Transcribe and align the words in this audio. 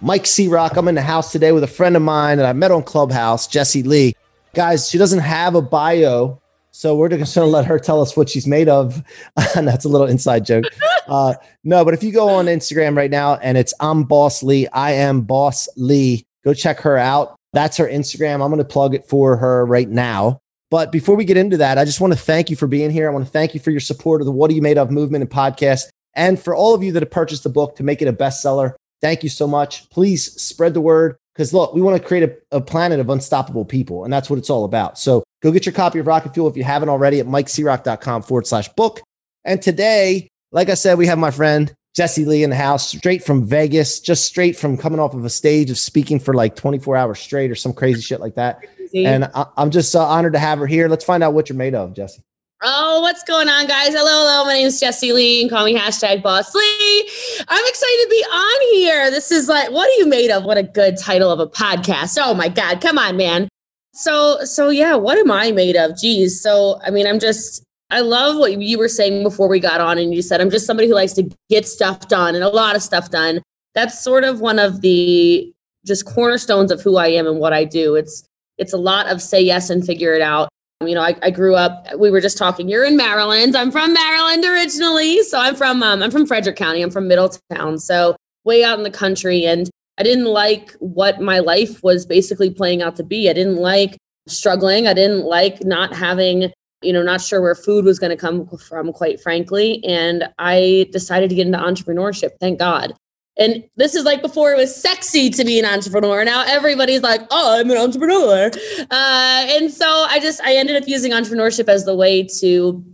Mike 0.00 0.26
C. 0.26 0.48
Rock. 0.48 0.76
I'm 0.76 0.88
in 0.88 0.94
the 0.94 1.02
house 1.02 1.32
today 1.32 1.52
with 1.52 1.64
a 1.64 1.68
friend 1.68 1.96
of 1.96 2.02
mine 2.02 2.38
that 2.38 2.46
I 2.46 2.52
met 2.52 2.70
on 2.70 2.82
Clubhouse, 2.82 3.46
Jessie 3.46 3.82
Lee. 3.82 4.14
Guys, 4.54 4.88
she 4.88 4.98
doesn't 4.98 5.20
have 5.20 5.54
a 5.54 5.62
bio, 5.62 6.40
so 6.70 6.96
we're 6.96 7.08
just 7.08 7.34
going 7.34 7.46
to 7.46 7.50
let 7.50 7.64
her 7.64 7.78
tell 7.78 8.02
us 8.02 8.16
what 8.16 8.28
she's 8.28 8.46
made 8.46 8.68
of. 8.68 9.02
and 9.56 9.66
that's 9.66 9.84
a 9.84 9.88
little 9.88 10.06
inside 10.06 10.44
joke. 10.44 10.64
Uh, 11.06 11.34
no, 11.64 11.84
but 11.84 11.92
if 11.92 12.02
you 12.02 12.10
go 12.10 12.30
on 12.30 12.46
Instagram 12.46 12.96
right 12.96 13.10
now 13.10 13.34
and 13.34 13.58
it's 13.58 13.74
I'm 13.78 14.04
Boss 14.04 14.42
Lee, 14.42 14.66
I 14.68 14.92
am 14.92 15.20
Boss 15.20 15.68
Lee, 15.76 16.24
go 16.46 16.54
check 16.54 16.80
her 16.80 16.96
out. 16.96 17.36
That's 17.52 17.76
her 17.76 17.86
Instagram. 17.86 18.42
I'm 18.42 18.48
going 18.50 18.56
to 18.56 18.64
plug 18.64 18.94
it 18.94 19.06
for 19.06 19.36
her 19.36 19.66
right 19.66 19.86
now. 19.86 20.40
But 20.70 20.90
before 20.90 21.14
we 21.14 21.26
get 21.26 21.36
into 21.36 21.58
that, 21.58 21.76
I 21.76 21.84
just 21.84 22.00
want 22.00 22.14
to 22.14 22.18
thank 22.18 22.48
you 22.48 22.56
for 22.56 22.66
being 22.66 22.90
here. 22.90 23.06
I 23.06 23.12
want 23.12 23.26
to 23.26 23.30
thank 23.30 23.52
you 23.52 23.60
for 23.60 23.70
your 23.70 23.80
support 23.80 24.22
of 24.22 24.24
the 24.24 24.32
What 24.32 24.50
Are 24.50 24.54
You 24.54 24.62
Made 24.62 24.78
Of 24.78 24.90
movement 24.90 25.20
and 25.20 25.30
podcast. 25.30 25.88
And 26.14 26.40
for 26.40 26.54
all 26.54 26.74
of 26.74 26.82
you 26.82 26.90
that 26.92 27.02
have 27.02 27.10
purchased 27.10 27.42
the 27.42 27.50
book 27.50 27.76
to 27.76 27.82
make 27.82 28.00
it 28.00 28.08
a 28.08 28.14
bestseller, 28.14 28.72
thank 29.04 29.22
you 29.22 29.28
so 29.28 29.46
much. 29.46 29.90
Please 29.90 30.40
spread 30.40 30.72
the 30.72 30.80
word 30.80 31.18
because 31.34 31.52
look, 31.52 31.74
we 31.74 31.82
want 31.82 32.00
to 32.00 32.02
create 32.02 32.22
a, 32.22 32.56
a, 32.56 32.60
planet 32.60 33.00
of 33.00 33.10
unstoppable 33.10 33.66
people, 33.66 34.04
and 34.04 34.12
that's 34.12 34.30
what 34.30 34.38
it's 34.38 34.48
all 34.48 34.64
about. 34.64 34.98
So 34.98 35.22
go 35.42 35.52
get 35.52 35.66
your 35.66 35.74
copy 35.74 35.98
of 35.98 36.06
Rocket 36.06 36.32
Fuel 36.32 36.48
if 36.48 36.56
you 36.56 36.64
haven't 36.64 36.88
already 36.88 37.20
at 37.20 37.26
mikecroc.com 37.26 38.22
forward 38.22 38.46
slash 38.46 38.70
book. 38.70 39.02
And 39.44 39.60
today, 39.60 40.28
like 40.52 40.70
I 40.70 40.74
said, 40.74 40.96
we 40.96 41.06
have 41.06 41.18
my 41.18 41.30
friend 41.30 41.74
Jessie 41.94 42.24
Lee 42.24 42.44
in 42.44 42.48
the 42.48 42.56
house, 42.56 42.88
straight 42.88 43.22
from 43.22 43.44
Vegas, 43.44 44.00
just 44.00 44.24
straight 44.24 44.56
from 44.56 44.78
coming 44.78 44.98
off 44.98 45.12
of 45.12 45.22
a 45.26 45.30
stage 45.30 45.70
of 45.70 45.76
speaking 45.76 46.18
for 46.18 46.32
like 46.32 46.56
24 46.56 46.96
hours 46.96 47.18
straight 47.20 47.50
or 47.50 47.54
some 47.54 47.74
crazy 47.74 48.00
shit 48.00 48.20
like 48.20 48.36
that. 48.36 48.60
And 48.94 49.24
I, 49.34 49.46
am 49.58 49.70
just 49.70 49.94
uh, 49.94 50.02
honored 50.02 50.32
to 50.32 50.38
have 50.38 50.60
her 50.60 50.66
here. 50.66 50.88
Let's 50.88 51.04
find 51.04 51.22
out 51.22 51.34
what 51.34 51.50
you're 51.50 51.58
made 51.58 51.74
of, 51.74 51.94
Jessie. 51.94 52.22
Oh, 52.66 53.02
what's 53.02 53.22
going 53.22 53.50
on, 53.50 53.66
guys? 53.66 53.88
Hello, 53.88 54.06
hello. 54.06 54.46
My 54.46 54.54
name 54.54 54.66
is 54.66 54.80
Jessie 54.80 55.12
Lee 55.12 55.42
and 55.42 55.50
call 55.50 55.66
me 55.66 55.76
hashtag 55.76 56.22
boss 56.22 56.54
Lee. 56.54 57.10
I'm 57.46 57.66
excited 57.66 58.04
to 58.04 58.08
be 58.08 58.24
on 58.24 58.74
here. 58.74 59.10
This 59.10 59.30
is 59.30 59.50
like, 59.50 59.70
what 59.70 59.86
are 59.86 59.98
you 59.98 60.06
made 60.06 60.30
of? 60.30 60.44
What 60.44 60.56
a 60.56 60.62
good 60.62 60.96
title 60.96 61.30
of 61.30 61.40
a 61.40 61.46
podcast. 61.46 62.16
Oh 62.18 62.32
my 62.32 62.48
God. 62.48 62.80
Come 62.80 62.96
on, 62.96 63.18
man. 63.18 63.48
So, 63.92 64.42
so 64.46 64.70
yeah, 64.70 64.94
what 64.94 65.18
am 65.18 65.30
I 65.30 65.52
made 65.52 65.76
of? 65.76 65.98
Geez. 65.98 66.40
So, 66.40 66.80
I 66.82 66.88
mean, 66.88 67.06
I'm 67.06 67.18
just, 67.18 67.62
I 67.90 68.00
love 68.00 68.38
what 68.38 68.58
you 68.58 68.78
were 68.78 68.88
saying 68.88 69.24
before 69.24 69.46
we 69.46 69.60
got 69.60 69.82
on, 69.82 69.98
and 69.98 70.14
you 70.14 70.22
said 70.22 70.40
I'm 70.40 70.48
just 70.48 70.66
somebody 70.66 70.88
who 70.88 70.94
likes 70.94 71.12
to 71.14 71.30
get 71.50 71.66
stuff 71.66 72.08
done 72.08 72.34
and 72.34 72.42
a 72.42 72.48
lot 72.48 72.76
of 72.76 72.82
stuff 72.82 73.10
done. 73.10 73.42
That's 73.74 74.02
sort 74.02 74.24
of 74.24 74.40
one 74.40 74.58
of 74.58 74.80
the 74.80 75.52
just 75.84 76.06
cornerstones 76.06 76.72
of 76.72 76.80
who 76.80 76.96
I 76.96 77.08
am 77.08 77.26
and 77.26 77.40
what 77.40 77.52
I 77.52 77.64
do. 77.64 77.94
It's 77.94 78.26
it's 78.56 78.72
a 78.72 78.78
lot 78.78 79.08
of 79.08 79.20
say 79.20 79.42
yes 79.42 79.68
and 79.68 79.84
figure 79.84 80.14
it 80.14 80.22
out. 80.22 80.48
You 80.80 80.94
know, 80.94 81.02
I, 81.02 81.16
I 81.22 81.30
grew 81.30 81.54
up. 81.54 81.86
We 81.98 82.10
were 82.10 82.20
just 82.20 82.36
talking. 82.36 82.68
You're 82.68 82.84
in 82.84 82.96
Maryland. 82.96 83.56
I'm 83.56 83.70
from 83.70 83.92
Maryland 83.94 84.44
originally, 84.44 85.22
so 85.22 85.38
I'm 85.38 85.54
from 85.54 85.82
um, 85.82 86.02
I'm 86.02 86.10
from 86.10 86.26
Frederick 86.26 86.56
County. 86.56 86.82
I'm 86.82 86.90
from 86.90 87.08
Middletown, 87.08 87.78
so 87.78 88.16
way 88.44 88.62
out 88.64 88.78
in 88.78 88.84
the 88.84 88.90
country. 88.90 89.44
And 89.46 89.70
I 89.98 90.02
didn't 90.02 90.26
like 90.26 90.72
what 90.80 91.20
my 91.20 91.38
life 91.38 91.82
was 91.82 92.04
basically 92.04 92.50
playing 92.50 92.82
out 92.82 92.96
to 92.96 93.04
be. 93.04 93.30
I 93.30 93.32
didn't 93.32 93.56
like 93.56 93.96
struggling. 94.26 94.86
I 94.86 94.94
didn't 94.94 95.24
like 95.24 95.64
not 95.64 95.94
having, 95.94 96.52
you 96.82 96.92
know, 96.92 97.02
not 97.02 97.20
sure 97.20 97.40
where 97.40 97.54
food 97.54 97.84
was 97.84 97.98
going 97.98 98.10
to 98.10 98.16
come 98.16 98.46
from, 98.58 98.92
quite 98.92 99.20
frankly. 99.20 99.82
And 99.84 100.28
I 100.38 100.88
decided 100.92 101.30
to 101.30 101.36
get 101.36 101.46
into 101.46 101.58
entrepreneurship. 101.58 102.30
Thank 102.40 102.58
God. 102.58 102.94
And 103.36 103.64
this 103.76 103.94
is 103.94 104.04
like 104.04 104.22
before 104.22 104.52
it 104.52 104.56
was 104.56 104.74
sexy 104.74 105.28
to 105.30 105.44
be 105.44 105.58
an 105.58 105.64
entrepreneur. 105.64 106.24
Now 106.24 106.44
everybody's 106.46 107.02
like, 107.02 107.22
oh, 107.30 107.58
I'm 107.58 107.70
an 107.70 107.76
entrepreneur. 107.76 108.50
Uh, 108.90 109.46
and 109.48 109.72
so 109.72 109.86
I 110.08 110.20
just, 110.20 110.40
I 110.42 110.54
ended 110.54 110.80
up 110.80 110.88
using 110.88 111.12
entrepreneurship 111.12 111.68
as 111.68 111.84
the 111.84 111.96
way 111.96 112.22
to 112.40 112.84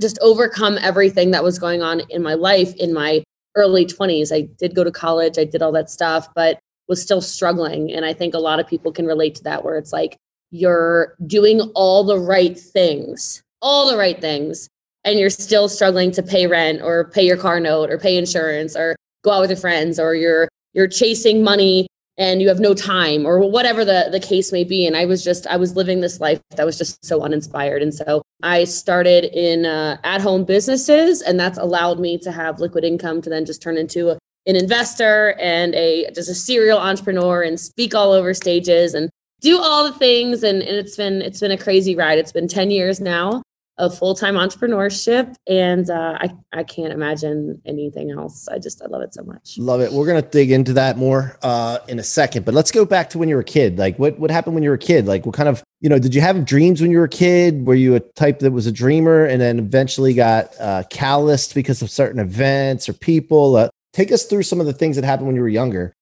just 0.00 0.18
overcome 0.22 0.78
everything 0.80 1.30
that 1.32 1.44
was 1.44 1.58
going 1.58 1.82
on 1.82 2.00
in 2.08 2.22
my 2.22 2.34
life 2.34 2.74
in 2.76 2.94
my 2.94 3.22
early 3.54 3.84
20s. 3.84 4.34
I 4.34 4.48
did 4.58 4.74
go 4.74 4.82
to 4.82 4.90
college, 4.90 5.38
I 5.38 5.44
did 5.44 5.62
all 5.62 5.72
that 5.72 5.90
stuff, 5.90 6.28
but 6.34 6.58
was 6.88 7.02
still 7.02 7.20
struggling. 7.20 7.92
And 7.92 8.04
I 8.04 8.12
think 8.12 8.34
a 8.34 8.38
lot 8.38 8.60
of 8.60 8.66
people 8.66 8.92
can 8.92 9.06
relate 9.06 9.34
to 9.36 9.42
that, 9.44 9.64
where 9.64 9.76
it's 9.76 9.92
like 9.92 10.16
you're 10.50 11.14
doing 11.26 11.60
all 11.74 12.04
the 12.04 12.18
right 12.18 12.58
things, 12.58 13.42
all 13.60 13.90
the 13.90 13.96
right 13.96 14.20
things, 14.20 14.68
and 15.04 15.18
you're 15.18 15.30
still 15.30 15.68
struggling 15.68 16.10
to 16.12 16.22
pay 16.22 16.46
rent 16.46 16.80
or 16.82 17.10
pay 17.10 17.26
your 17.26 17.36
car 17.36 17.60
note 17.60 17.90
or 17.90 17.98
pay 17.98 18.16
insurance 18.16 18.76
or 18.76 18.96
go 19.22 19.32
out 19.32 19.40
with 19.40 19.50
your 19.50 19.56
friends 19.56 19.98
or 19.98 20.14
you're 20.14 20.48
you're 20.72 20.88
chasing 20.88 21.42
money 21.42 21.86
and 22.18 22.42
you 22.42 22.48
have 22.48 22.60
no 22.60 22.74
time 22.74 23.24
or 23.24 23.38
whatever 23.38 23.84
the, 23.84 24.08
the 24.10 24.20
case 24.20 24.52
may 24.52 24.64
be. 24.64 24.86
And 24.86 24.96
i 24.96 25.04
was 25.04 25.24
just 25.24 25.46
i 25.46 25.56
was 25.56 25.76
living 25.76 26.00
this 26.00 26.20
life 26.20 26.40
that 26.56 26.66
was 26.66 26.78
just 26.78 27.04
so 27.04 27.22
uninspired. 27.22 27.82
And 27.82 27.94
so 27.94 28.22
i 28.42 28.64
started 28.64 29.24
in 29.24 29.66
uh, 29.66 29.98
at 30.04 30.20
home 30.20 30.44
businesses 30.44 31.22
and 31.22 31.38
that's 31.38 31.58
allowed 31.58 32.00
me 32.00 32.18
to 32.18 32.32
have 32.32 32.60
liquid 32.60 32.84
income 32.84 33.22
to 33.22 33.30
then 33.30 33.44
just 33.44 33.62
turn 33.62 33.76
into 33.76 34.10
a, 34.10 34.18
an 34.46 34.56
investor 34.56 35.34
and 35.40 35.74
a 35.74 36.10
just 36.14 36.28
a 36.28 36.34
serial 36.34 36.78
entrepreneur 36.78 37.42
and 37.42 37.58
speak 37.58 37.94
all 37.94 38.12
over 38.12 38.34
stages 38.34 38.94
and 38.94 39.10
do 39.40 39.58
all 39.58 39.84
the 39.84 39.98
things. 39.98 40.42
And, 40.42 40.62
and 40.62 40.76
it's 40.76 40.96
been 40.96 41.20
it's 41.20 41.40
been 41.40 41.50
a 41.50 41.58
crazy 41.58 41.94
ride. 41.94 42.18
It's 42.18 42.32
been 42.32 42.48
10 42.48 42.70
years 42.70 43.00
now 43.00 43.42
of 43.78 43.96
full-time 43.96 44.34
entrepreneurship 44.34 45.34
and 45.48 45.88
uh, 45.88 46.18
I, 46.20 46.30
I 46.52 46.62
can't 46.62 46.92
imagine 46.92 47.60
anything 47.64 48.10
else. 48.10 48.46
I 48.48 48.58
just 48.58 48.82
i 48.82 48.86
love 48.86 49.02
it 49.02 49.14
so 49.14 49.22
much. 49.22 49.56
Love 49.58 49.80
it. 49.80 49.92
We're 49.92 50.06
gonna 50.06 50.22
dig 50.22 50.50
into 50.50 50.72
that 50.74 50.98
more 50.98 51.38
uh, 51.42 51.78
in 51.88 51.98
a 51.98 52.02
second 52.02 52.44
but 52.44 52.54
let's 52.54 52.70
go 52.70 52.84
back 52.84 53.10
to 53.10 53.18
when 53.18 53.28
you 53.28 53.34
were 53.34 53.40
a 53.40 53.44
kid. 53.44 53.78
Like 53.78 53.98
what, 53.98 54.18
what 54.18 54.30
happened 54.30 54.54
when 54.54 54.62
you 54.62 54.70
were 54.70 54.76
a 54.76 54.78
kid? 54.78 55.06
Like 55.06 55.24
what 55.24 55.34
kind 55.34 55.48
of 55.48 55.62
you 55.80 55.88
know 55.88 55.98
did 55.98 56.14
you 56.14 56.20
have 56.20 56.44
dreams 56.44 56.80
when 56.80 56.90
you 56.90 56.98
were 56.98 57.04
a 57.04 57.08
kid? 57.08 57.66
Were 57.66 57.74
you 57.74 57.94
a 57.94 58.00
type 58.00 58.40
that 58.40 58.52
was 58.52 58.66
a 58.66 58.72
dreamer 58.72 59.24
and 59.24 59.40
then 59.40 59.58
eventually 59.58 60.14
got 60.14 60.50
uh, 60.60 60.82
calloused 60.90 61.54
because 61.54 61.82
of 61.82 61.90
certain 61.90 62.20
events 62.20 62.88
or 62.88 62.92
people? 62.92 63.56
Uh, 63.56 63.68
take 63.92 64.12
us 64.12 64.24
through 64.24 64.42
some 64.42 64.60
of 64.60 64.66
the 64.66 64.72
things 64.72 64.96
that 64.96 65.04
happened 65.04 65.26
when 65.26 65.36
you 65.36 65.42
were 65.42 65.48
younger 65.48 65.94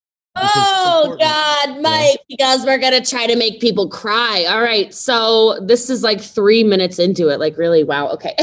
Oh 0.43 1.17
God, 1.19 1.81
Mike, 1.81 2.19
yeah. 2.28 2.37
because 2.37 2.65
we're 2.65 2.78
gonna 2.78 3.05
try 3.05 3.27
to 3.27 3.37
make 3.37 3.61
people 3.61 3.89
cry. 3.89 4.47
All 4.49 4.62
right, 4.62 4.93
so 4.95 5.59
this 5.61 5.91
is 5.91 6.03
like 6.03 6.21
three 6.21 6.65
minutes 6.65 6.99
into 6.99 7.28
it. 7.28 7.41
Like, 7.41 7.56
really? 7.56 7.84
Wow. 7.84 8.09
Okay, 8.11 8.34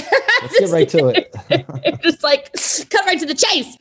let's 0.42 0.60
get 0.60 0.70
right 0.70 0.90
to 0.90 1.10
it. 1.10 2.02
just 2.04 2.24
like 2.24 2.52
cut 2.90 3.06
right 3.06 3.20
to 3.20 3.26
the 3.26 3.36
chase. 3.36 3.78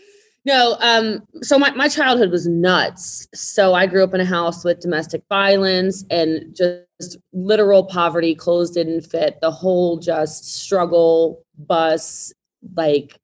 No, 0.47 0.77
um, 0.79 1.27
so 1.43 1.59
my, 1.59 1.73
my 1.73 1.89
childhood 1.89 2.31
was 2.31 2.47
nuts. 2.47 3.27
So 3.35 3.75
I 3.75 3.87
grew 3.87 4.05
up 4.05 4.15
in 4.15 4.21
a 4.21 4.25
house 4.25 4.65
with 4.65 4.79
domestic 4.79 5.25
violence 5.29 6.05
and 6.09 6.57
just 6.57 7.19
literal 7.33 7.83
poverty. 7.83 8.33
Clothes 8.37 8.71
didn't 8.71 9.01
fit. 9.01 9.41
The 9.41 9.51
whole 9.51 9.99
just 9.99 10.55
struggle 10.55 11.45
bus, 11.59 12.33
like 12.77 13.19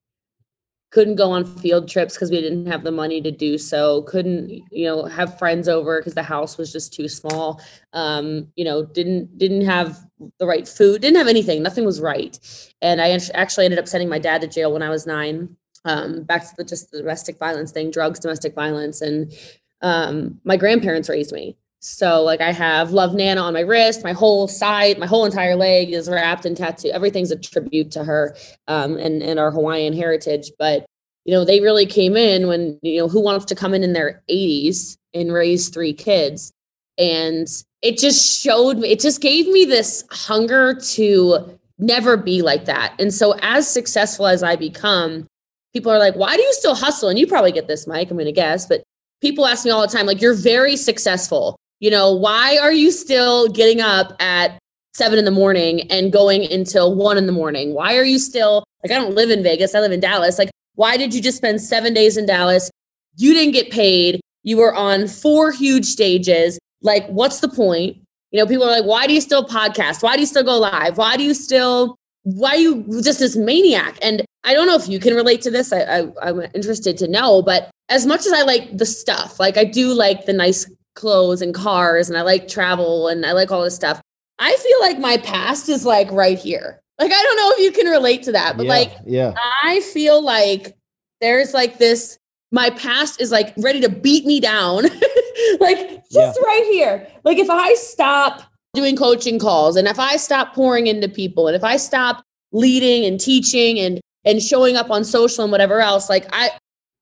couldn't 0.93 1.17
go 1.17 1.31
on 1.31 1.45
field 1.45 1.89
trips 1.89 2.15
because 2.15 2.31
we 2.31 2.41
didn't 2.41 2.67
have 2.67 2.85
the 2.85 2.93
money 2.93 3.21
to 3.21 3.31
do 3.31 3.57
so 3.57 4.03
couldn't 4.03 4.51
you 4.71 4.87
know 4.87 5.05
have 5.05 5.39
friends 5.39 5.67
over 5.67 5.99
because 5.99 6.15
the 6.15 6.23
house 6.23 6.57
was 6.57 6.71
just 6.71 6.93
too 6.93 7.09
small. 7.09 7.61
Um, 7.93 8.49
you 8.57 8.65
know 8.65 8.85
didn't 8.85 9.37
didn't 9.39 9.63
have 9.63 9.99
the 10.39 10.47
right 10.47 10.69
food 10.69 11.01
didn't 11.01 11.17
have 11.17 11.29
anything 11.29 11.63
nothing 11.63 11.85
was 11.85 12.01
right. 12.01 12.39
And 12.81 13.01
i 13.01 13.19
actually 13.35 13.65
ended 13.65 13.81
up 13.81 13.89
sending 13.89 14.09
my 14.09 14.19
dad 14.19 14.43
to 14.43 14.47
jail 14.47 14.73
when 14.73 14.83
i 14.83 14.91
was 14.91 15.07
nine. 15.07 15.57
Um, 15.85 16.23
back 16.23 16.43
to 16.43 16.55
the 16.57 16.65
just 16.65 16.93
the 16.93 16.99
domestic 16.99 17.39
violence 17.39 17.73
thing 17.73 17.91
drugs 17.91 18.21
domestic 18.21 18.55
violence 18.55 19.01
and 19.01 19.33
um, 19.81 20.41
my 20.45 20.57
grandparents 20.57 21.09
raised 21.09 21.33
me 21.33 21.57
so 21.85 22.23
like 22.23 22.41
I 22.41 22.53
have 22.53 22.93
Love 22.93 23.13
Nana 23.15 23.41
on 23.41 23.55
my 23.55 23.61
wrist, 23.61 24.05
my 24.05 24.13
whole 24.13 24.47
side, 24.47 24.99
my 24.99 25.07
whole 25.07 25.25
entire 25.25 25.57
leg 25.57 25.93
is 25.93 26.09
wrapped 26.09 26.47
in 26.47 26.55
tattoo. 26.55 26.91
Everything's 26.91 27.33
a 27.33 27.39
tribute 27.39 27.91
to 27.93 28.05
her 28.05 28.37
um, 28.69 28.97
and 28.97 29.21
and 29.23 29.41
our 29.41 29.51
Hawaiian 29.51 29.93
heritage. 29.93 30.53
But 30.59 30.87
you 31.25 31.35
know 31.35 31.45
they 31.45 31.61
really 31.61 31.87
came 31.87 32.17
in 32.17 32.47
when 32.47 32.79
you 32.83 33.01
know 33.01 33.09
who 33.09 33.21
wants 33.21 33.45
to 33.47 33.57
come 33.57 33.75
in 33.75 33.83
in 33.83 33.93
their 33.95 34.23
80s 34.31 34.97
and 35.13 35.33
raise 35.33 35.71
three 35.71 35.93
kids, 35.93 36.53
and 36.99 37.49
it 37.83 37.99
just 37.99 38.41
showed 38.41 38.79
me. 38.79 38.91
It 38.91 39.01
just 39.01 39.21
gave 39.21 39.49
me 39.49 39.65
this 39.65 40.05
hunger 40.11 40.75
to 40.75 41.59
never 41.79 42.17
be 42.17 42.43
like 42.43 42.65
that. 42.67 42.95
And 42.99 43.13
so, 43.13 43.35
as 43.43 43.69
successful 43.69 44.29
as 44.29 44.45
I 44.45 44.55
become, 44.55 45.27
people 45.73 45.91
are 45.91 45.99
like, 45.99 46.15
why 46.15 46.37
do 46.37 46.43
you 46.43 46.53
still 46.53 46.75
hustle? 46.75 47.09
And 47.09 47.19
you 47.19 47.27
probably 47.27 47.53
get 47.53 47.67
this, 47.67 47.87
Mike, 47.87 48.11
I'm 48.11 48.17
going 48.17 48.27
to 48.27 48.33
guess, 48.33 48.67
but 48.67 48.83
people 49.21 49.47
ask 49.47 49.65
me 49.65 49.71
all 49.71 49.81
the 49.81 49.93
time, 49.93 50.07
like, 50.07 50.21
you're 50.21 50.35
very 50.35 50.77
successful. 50.77 51.57
You 51.83 51.91
know, 51.91 52.13
why 52.13 52.59
are 52.59 52.73
you 52.73 52.93
still 52.93 53.49
getting 53.49 53.81
up 53.81 54.13
at 54.21 54.57
seven 54.95 55.19
in 55.19 55.25
the 55.25 55.33
morning 55.33 55.91
and 55.91 56.13
going 56.13 56.51
until 56.53 56.95
one 56.95 57.19
in 57.19 57.27
the 57.27 57.33
morning? 57.33 57.75
Why 57.75 57.97
are 57.97 58.05
you 58.05 58.21
still 58.21 58.63
like, 58.85 58.93
I 58.93 58.95
don't 58.95 59.17
live 59.17 59.31
in 59.31 59.43
Vegas, 59.43 59.75
I 59.75 59.81
live 59.81 59.91
in 59.91 59.99
Dallas. 59.99 60.39
Like, 60.39 60.51
why 60.77 60.97
did 60.97 61.13
you 61.13 61.21
just 61.21 61.39
spend 61.39 61.61
seven 61.61 61.93
days 61.93 62.17
in 62.17 62.25
Dallas? 62.25 62.71
You 63.17 63.35
didn't 63.35 63.53
get 63.53 63.73
paid. 63.73 64.21
You 64.45 64.59
were 64.59 64.73
on 64.73 65.09
four 65.09 65.51
huge 65.51 65.85
stages. 65.85 66.57
Like, 66.83 67.05
what's 67.09 67.41
the 67.41 67.49
point? 67.49 67.97
You 68.31 68.39
know, 68.39 68.47
people 68.47 68.65
are 68.65 68.71
like, 68.71 68.85
why 68.85 69.09
do 69.09 69.13
you 69.13 69.21
still 69.21 69.45
podcast? 69.45 70.05
Why 70.05 70.15
do 70.15 70.21
you 70.21 70.27
still 70.27 70.45
go 70.45 70.59
live? 70.59 70.99
Why 70.99 71.17
do 71.17 71.25
you 71.25 71.35
still, 71.35 71.97
why 72.23 72.55
you 72.55 72.85
just 73.03 73.19
this 73.19 73.35
maniac? 73.35 73.99
And 74.01 74.25
I 74.45 74.55
don't 74.55 74.69
know 74.69 74.77
if 74.77 74.89
you 74.89 75.01
can 75.01 75.17
relate 75.17 75.43
to 75.43 75.51
this. 75.51 75.73
I, 75.73 75.81
I, 75.81 76.13
I'm 76.23 76.43
interested 76.55 76.97
to 76.99 77.09
know, 77.09 77.43
but 77.43 77.73
as 77.89 78.07
much 78.07 78.25
as 78.25 78.33
I 78.33 78.43
like 78.43 78.79
the 78.79 78.87
stuff, 78.87 79.41
like 79.41 79.57
I 79.57 79.65
do 79.65 79.93
like 79.93 80.27
the 80.27 80.33
nice 80.33 80.71
clothes 80.95 81.43
and 81.43 81.55
cars 81.55 82.09
and 82.09 82.19
I 82.19 82.23
like 82.23 82.49
travel 82.49 83.09
and 83.09 83.25
I 83.25 83.33
like 83.33 83.51
all 83.51 83.63
this 83.63 83.75
stuff. 83.75 84.01
I 84.39 84.55
feel 84.57 84.81
like 84.81 84.99
my 84.99 85.19
past 85.19 85.69
is 85.69 85.85
like 85.85 86.11
right 86.11 86.39
here. 86.39 86.81
Like 86.99 87.13
I 87.13 87.23
don't 87.23 87.37
know 87.37 87.51
if 87.53 87.61
you 87.61 87.73
can 87.73 87.91
relate 87.91 88.23
to 88.25 88.33
that, 88.33 88.57
but 88.57 88.67
yeah, 88.67 88.73
like 88.73 88.93
yeah, 89.05 89.35
I 89.63 89.81
feel 89.81 90.23
like 90.23 90.77
there's 91.21 91.55
like 91.55 91.79
this 91.79 92.19
my 92.53 92.71
past 92.71 93.21
is 93.21 93.33
like 93.33 93.55
ready 93.57 93.81
to 93.81 93.89
beat 93.89 94.27
me 94.27 94.39
down. 94.39 94.83
like 95.61 96.03
just 96.11 96.39
yeah. 96.39 96.47
right 96.47 96.69
here. 96.71 97.09
Like 97.25 97.39
if 97.39 97.51
I 97.51 97.75
stop 97.75 98.43
doing 98.75 98.97
coaching 98.97 99.39
calls 99.39 99.77
and 99.77 99.89
if 99.89 99.99
I 99.99 100.17
stop 100.17 100.55
pouring 100.55 100.87
into 100.87 101.09
people 101.09 101.47
and 101.47 101.57
if 101.57 101.65
I 101.65 101.77
stop 101.77 102.23
leading 102.53 103.05
and 103.05 103.19
teaching 103.19 103.79
and 103.79 104.01
and 104.25 104.41
showing 104.41 104.77
up 104.77 104.91
on 104.91 105.03
social 105.05 105.43
and 105.45 105.51
whatever 105.51 105.81
else, 105.81 106.09
like 106.09 106.27
I 106.33 106.51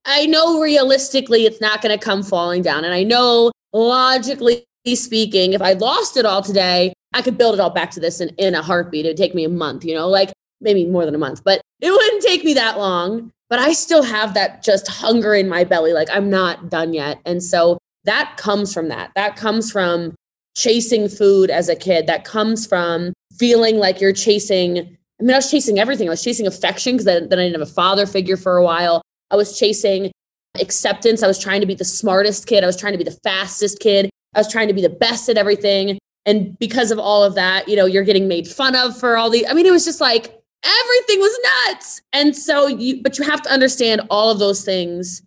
I 0.06 0.26
know 0.26 0.60
realistically 0.60 1.44
it's 1.46 1.60
not 1.60 1.82
going 1.82 1.96
to 1.96 2.02
come 2.02 2.22
falling 2.22 2.62
down 2.62 2.84
and 2.84 2.94
I 2.94 3.02
know 3.02 3.50
logically 3.72 4.64
speaking 4.94 5.52
if 5.52 5.62
I 5.62 5.75
lost 5.75 6.17
it 6.17 6.25
all 6.25 6.43
today, 6.43 6.93
I 7.12 7.22
could 7.22 7.37
build 7.37 7.55
it 7.55 7.61
all 7.61 7.70
back 7.70 7.90
to 7.93 8.00
this 8.00 8.20
in, 8.20 8.31
in 8.38 8.55
a 8.55 8.62
heartbeat. 8.62 9.05
It'd 9.05 9.17
take 9.17 9.34
me 9.34 9.44
a 9.44 9.49
month, 9.49 9.84
you 9.84 9.94
know, 9.94 10.08
like 10.08 10.32
maybe 10.61 10.87
more 10.87 11.05
than 11.05 11.14
a 11.14 11.19
month, 11.19 11.43
but 11.44 11.61
it 11.81 11.90
wouldn't 11.90 12.22
take 12.22 12.44
me 12.44 12.55
that 12.55 12.78
long 12.78 13.32
but 13.50 13.58
I 13.58 13.72
still 13.72 14.05
have 14.05 14.32
that 14.34 14.62
just 14.62 14.88
hunger 14.88 15.34
in 15.34 15.49
my 15.49 15.64
belly. 15.64 15.93
Like 15.93 16.08
I'm 16.11 16.31
not 16.31 16.70
done 16.70 16.94
yet. 16.94 17.20
And 17.26 17.43
so 17.43 17.78
that 18.05 18.37
comes 18.38 18.72
from 18.72 18.88
that. 18.88 19.11
That 19.17 19.37
comes 19.37 19.70
from 19.70 20.14
chasing 20.56 21.08
food 21.08 21.50
as 21.50 21.69
a 21.69 21.76
kid. 21.76 22.06
That 22.06 22.25
comes 22.25 22.64
from 22.64 23.12
feeling 23.37 23.76
like 23.76 24.00
you're 24.00 24.12
chasing. 24.12 24.78
I 24.78 25.23
mean, 25.23 25.32
I 25.32 25.38
was 25.38 25.50
chasing 25.50 25.78
everything. 25.78 26.08
I 26.08 26.11
was 26.11 26.23
chasing 26.23 26.46
affection 26.46 26.94
because 26.94 27.05
then, 27.05 27.28
then 27.28 27.40
I 27.40 27.43
didn't 27.43 27.61
have 27.61 27.69
a 27.69 27.73
father 27.73 28.06
figure 28.06 28.37
for 28.37 28.56
a 28.56 28.64
while. 28.64 29.02
I 29.31 29.37
was 29.37 29.58
chasing 29.58 30.12
acceptance. 30.58 31.23
I 31.23 31.26
was 31.26 31.38
trying 31.38 31.61
to 31.61 31.67
be 31.67 31.75
the 31.75 31.85
smartest 31.85 32.47
kid. 32.47 32.64
I 32.64 32.67
was 32.67 32.76
trying 32.76 32.93
to 32.93 32.99
be 32.99 33.05
the 33.05 33.19
fastest 33.23 33.81
kid. 33.81 34.11
I 34.35 34.41
was 34.41 34.50
trying 34.50 34.69
to 34.69 34.75
be 34.75 34.82
the 34.82 34.88
best 34.88 35.29
at 35.29 35.37
everything. 35.37 35.99
And 36.26 36.58
because 36.58 36.91
of 36.91 36.99
all 36.99 37.23
of 37.23 37.35
that, 37.35 37.69
you 37.69 37.76
know, 37.76 37.87
you're 37.87 38.05
getting 38.05 38.29
made 38.29 38.47
fun 38.47 38.76
of 38.76 38.99
for 38.99 39.17
all 39.17 39.31
the, 39.31 39.47
I 39.47 39.55
mean, 39.55 39.67
it 39.67 39.73
was 39.73 39.85
just 39.85 40.00
like, 40.00 40.41
everything 40.62 41.20
was 41.20 41.38
nuts. 41.69 42.02
And 42.12 42.37
so 42.37 42.67
you, 42.67 43.02
but 43.02 43.19
you 43.19 43.25
have 43.25 43.43
to 43.43 43.50
understand 43.50 44.02
all 44.11 44.31
of 44.31 44.38
those 44.38 44.64
things 44.64 45.23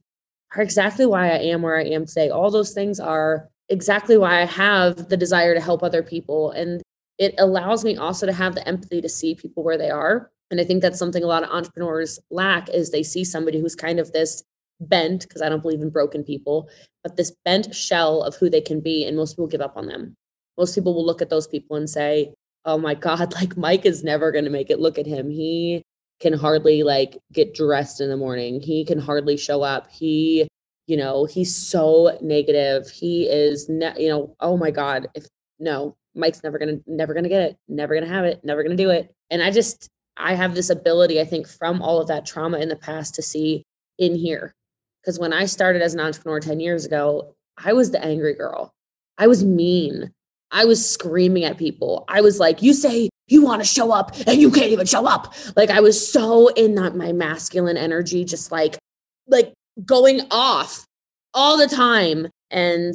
are 0.56 0.62
exactly 0.62 1.06
why 1.06 1.30
I 1.30 1.40
am 1.40 1.62
where 1.62 1.78
I 1.78 1.86
am 1.86 2.06
today. 2.06 2.30
All 2.30 2.52
those 2.52 2.74
things 2.74 3.00
are 3.00 3.50
exactly 3.70 4.18
why 4.18 4.42
I 4.42 4.46
have 4.46 5.10
the 5.10 5.18
desire 5.18 5.56
to 5.56 5.62
help 5.62 5.82
other 5.82 6.04
people. 6.04 6.52
And 6.52 6.82
it 7.18 7.34
allows 7.40 7.84
me 7.84 7.98
also 7.98 8.26
to 8.26 8.34
have 8.34 8.54
the 8.54 8.68
empathy 8.68 9.02
to 9.02 9.10
see 9.10 9.36
people 9.36 9.64
where 9.64 9.78
they 9.78 9.90
are. 9.90 10.32
And 10.52 10.62
I 10.62 10.64
think 10.64 10.82
that's 10.82 11.00
something 11.00 11.24
a 11.24 11.28
lot 11.28 11.44
of 11.44 11.50
entrepreneurs 11.50 12.20
lack 12.30 12.70
is 12.70 12.92
they 12.92 13.02
see 13.02 13.24
somebody 13.24 13.60
who's 13.60 13.76
kind 13.76 14.00
of 14.00 14.12
this 14.12 14.44
bent, 14.80 15.24
because 15.24 15.42
I 15.42 15.50
don't 15.50 15.62
believe 15.62 15.82
in 15.82 15.90
broken 15.90 16.24
people, 16.24 16.70
but 17.04 17.16
this 17.16 17.36
bent 17.46 17.74
shell 17.74 18.24
of 18.24 18.36
who 18.36 18.50
they 18.50 18.62
can 18.62 18.80
be. 18.80 19.06
And 19.06 19.18
most 19.18 19.34
people 19.34 19.48
give 19.48 19.62
up 19.62 19.78
on 19.78 19.88
them. 19.88 20.16
Most 20.58 20.76
people 20.76 20.94
will 20.94 21.06
look 21.06 21.22
at 21.22 21.30
those 21.30 21.48
people 21.48 21.76
and 21.76 21.90
say, 21.90 22.34
oh 22.66 22.78
my 22.78 22.94
god 23.08 23.34
like 23.34 23.58
mike 23.58 23.86
is 23.86 24.04
never 24.04 24.32
going 24.32 24.46
to 24.46 24.52
make 24.52 24.70
it. 24.70 24.80
Look 24.80 24.98
at 24.98 25.06
him. 25.06 25.30
He 25.30 25.84
can 26.20 26.34
hardly 26.34 26.84
like 26.84 27.18
get 27.32 27.54
dressed 27.54 28.02
in 28.02 28.10
the 28.10 28.18
morning. 28.18 28.62
He 28.62 28.86
can 28.86 29.00
hardly 29.00 29.38
show 29.38 29.62
up. 29.62 29.90
He 29.92 30.48
you 30.88 30.98
know 30.98 31.26
he's 31.26 31.56
so 31.56 32.18
negative. 32.22 32.90
He 32.90 33.24
is 33.26 33.68
ne- 33.70 33.96
you 33.98 34.10
know 34.10 34.36
oh 34.40 34.58
my 34.58 34.72
god 34.72 35.08
if 35.16 35.26
no 35.60 35.96
mike's 36.16 36.44
never 36.44 36.60
gonna 36.60 36.78
never 36.88 37.14
gonna 37.14 37.30
get 37.30 37.42
it. 37.42 37.58
Never 37.68 37.94
gonna 37.94 38.08
have 38.08 38.26
it. 38.26 38.42
Never 38.44 38.64
gonna 38.64 38.76
do 38.76 38.90
it. 38.90 39.12
And 39.30 39.42
i 39.42 39.52
just 39.52 39.90
i 40.16 40.36
have 40.36 40.54
this 40.54 40.70
ability 40.70 41.20
i 41.20 41.26
think 41.26 41.48
from 41.48 41.82
all 41.82 42.00
of 42.00 42.08
that 42.08 42.24
trauma 42.24 42.60
in 42.60 42.70
the 42.70 42.76
past 42.76 43.16
to 43.16 43.22
see 43.24 43.64
in 43.98 44.16
here 44.16 44.54
because 45.04 45.20
when 45.20 45.34
i 45.34 45.46
started 45.46 45.82
as 45.82 45.94
an 45.94 46.00
entrepreneur 46.00 46.40
10 46.40 46.60
years 46.60 46.86
ago 46.86 47.34
i 47.58 47.74
was 47.74 47.92
the 47.92 48.04
angry 48.04 48.34
girl 48.34 48.74
i 49.18 49.28
was 49.28 49.44
mean 49.44 50.12
I 50.54 50.66
was 50.66 50.88
screaming 50.88 51.44
at 51.44 51.58
people. 51.58 52.06
I 52.08 52.22
was 52.22 52.40
like, 52.40 52.62
you 52.62 52.74
say 52.74 53.10
you 53.28 53.44
want 53.44 53.62
to 53.62 53.68
show 53.68 53.92
up 53.92 54.16
and 54.28 54.40
you 54.40 54.52
can't 54.52 54.72
even 54.72 54.86
show 54.86 55.06
up. 55.06 55.34
Like 55.56 55.70
I 55.70 55.82
was 55.82 56.12
so 56.12 56.50
in 56.50 56.76
that 56.76 56.96
my 56.96 57.12
masculine 57.12 57.76
energy, 57.76 58.24
just 58.24 58.52
like 58.52 58.78
like 59.28 59.54
going 59.84 60.22
off 60.32 60.86
all 61.34 61.58
the 61.58 61.68
time. 61.68 62.28
And 62.52 62.94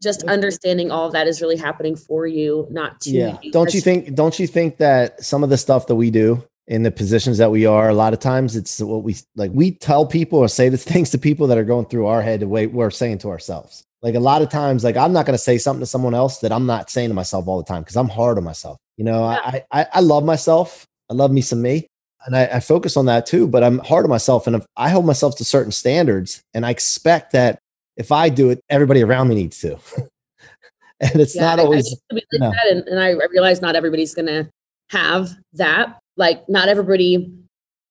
just 0.00 0.22
understanding 0.24 0.92
all 0.92 1.06
of 1.06 1.12
that 1.12 1.26
is 1.26 1.40
really 1.40 1.56
happening 1.56 1.96
for 1.96 2.26
you, 2.26 2.68
not 2.70 3.00
to 3.00 3.10
yeah. 3.10 3.36
Don't 3.50 3.74
you 3.74 3.80
think 3.80 4.14
don't 4.14 4.38
you 4.38 4.46
think 4.46 4.76
that 4.76 5.24
some 5.24 5.42
of 5.42 5.50
the 5.50 5.58
stuff 5.58 5.88
that 5.88 5.96
we 5.96 6.10
do 6.10 6.44
in 6.68 6.82
the 6.82 6.90
positions 6.90 7.38
that 7.38 7.50
we 7.50 7.66
are, 7.66 7.88
a 7.88 7.94
lot 7.94 8.12
of 8.12 8.20
times 8.20 8.56
it's 8.56 8.80
what 8.80 9.02
we 9.02 9.16
like 9.36 9.50
we 9.52 9.72
tell 9.72 10.06
people 10.06 10.38
or 10.38 10.48
say 10.48 10.68
the 10.68 10.76
things 10.92 11.10
to 11.10 11.18
people 11.18 11.46
that 11.48 11.58
are 11.58 11.64
going 11.64 11.86
through 11.86 12.06
our 12.06 12.22
head 12.22 12.40
the 12.40 12.48
way 12.48 12.66
we're 12.66 12.90
saying 12.90 13.18
to 13.18 13.28
ourselves. 13.28 13.84
Like 14.02 14.16
a 14.16 14.20
lot 14.20 14.42
of 14.42 14.48
times, 14.48 14.82
like 14.82 14.96
I'm 14.96 15.12
not 15.12 15.26
going 15.26 15.34
to 15.34 15.42
say 15.42 15.58
something 15.58 15.80
to 15.80 15.86
someone 15.86 16.14
else 16.14 16.38
that 16.38 16.50
I'm 16.50 16.66
not 16.66 16.90
saying 16.90 17.10
to 17.10 17.14
myself 17.14 17.46
all 17.46 17.58
the 17.58 17.64
time 17.64 17.82
because 17.82 17.96
I'm 17.96 18.08
hard 18.08 18.36
on 18.36 18.44
myself. 18.44 18.76
You 18.96 19.04
know, 19.04 19.30
yeah. 19.30 19.38
I, 19.44 19.64
I 19.70 19.86
I 19.94 20.00
love 20.00 20.24
myself. 20.24 20.86
I 21.08 21.14
love 21.14 21.30
me 21.30 21.40
some 21.40 21.62
me, 21.62 21.86
and 22.26 22.36
I, 22.36 22.46
I 22.46 22.60
focus 22.60 22.96
on 22.96 23.06
that 23.06 23.26
too. 23.26 23.46
But 23.46 23.62
I'm 23.62 23.78
hard 23.78 24.04
on 24.04 24.10
myself, 24.10 24.46
and 24.48 24.56
if 24.56 24.66
I 24.76 24.88
hold 24.88 25.06
myself 25.06 25.36
to 25.36 25.44
certain 25.44 25.72
standards, 25.72 26.42
and 26.52 26.66
I 26.66 26.70
expect 26.70 27.32
that 27.32 27.60
if 27.96 28.10
I 28.10 28.28
do 28.28 28.50
it, 28.50 28.60
everybody 28.68 29.02
around 29.02 29.28
me 29.28 29.36
needs 29.36 29.60
to. 29.60 29.78
and 31.00 31.20
it's 31.20 31.36
yeah, 31.36 31.42
not 31.42 31.60
always. 31.60 31.94
I, 32.12 32.20
you 32.32 32.38
know. 32.38 32.52
and, 32.70 32.86
and 32.88 33.00
I 33.00 33.10
realize 33.30 33.60
not 33.60 33.76
everybody's 33.76 34.14
going 34.14 34.26
to 34.26 34.48
have 34.90 35.30
that. 35.54 35.98
Like, 36.16 36.48
not 36.48 36.68
everybody 36.68 37.32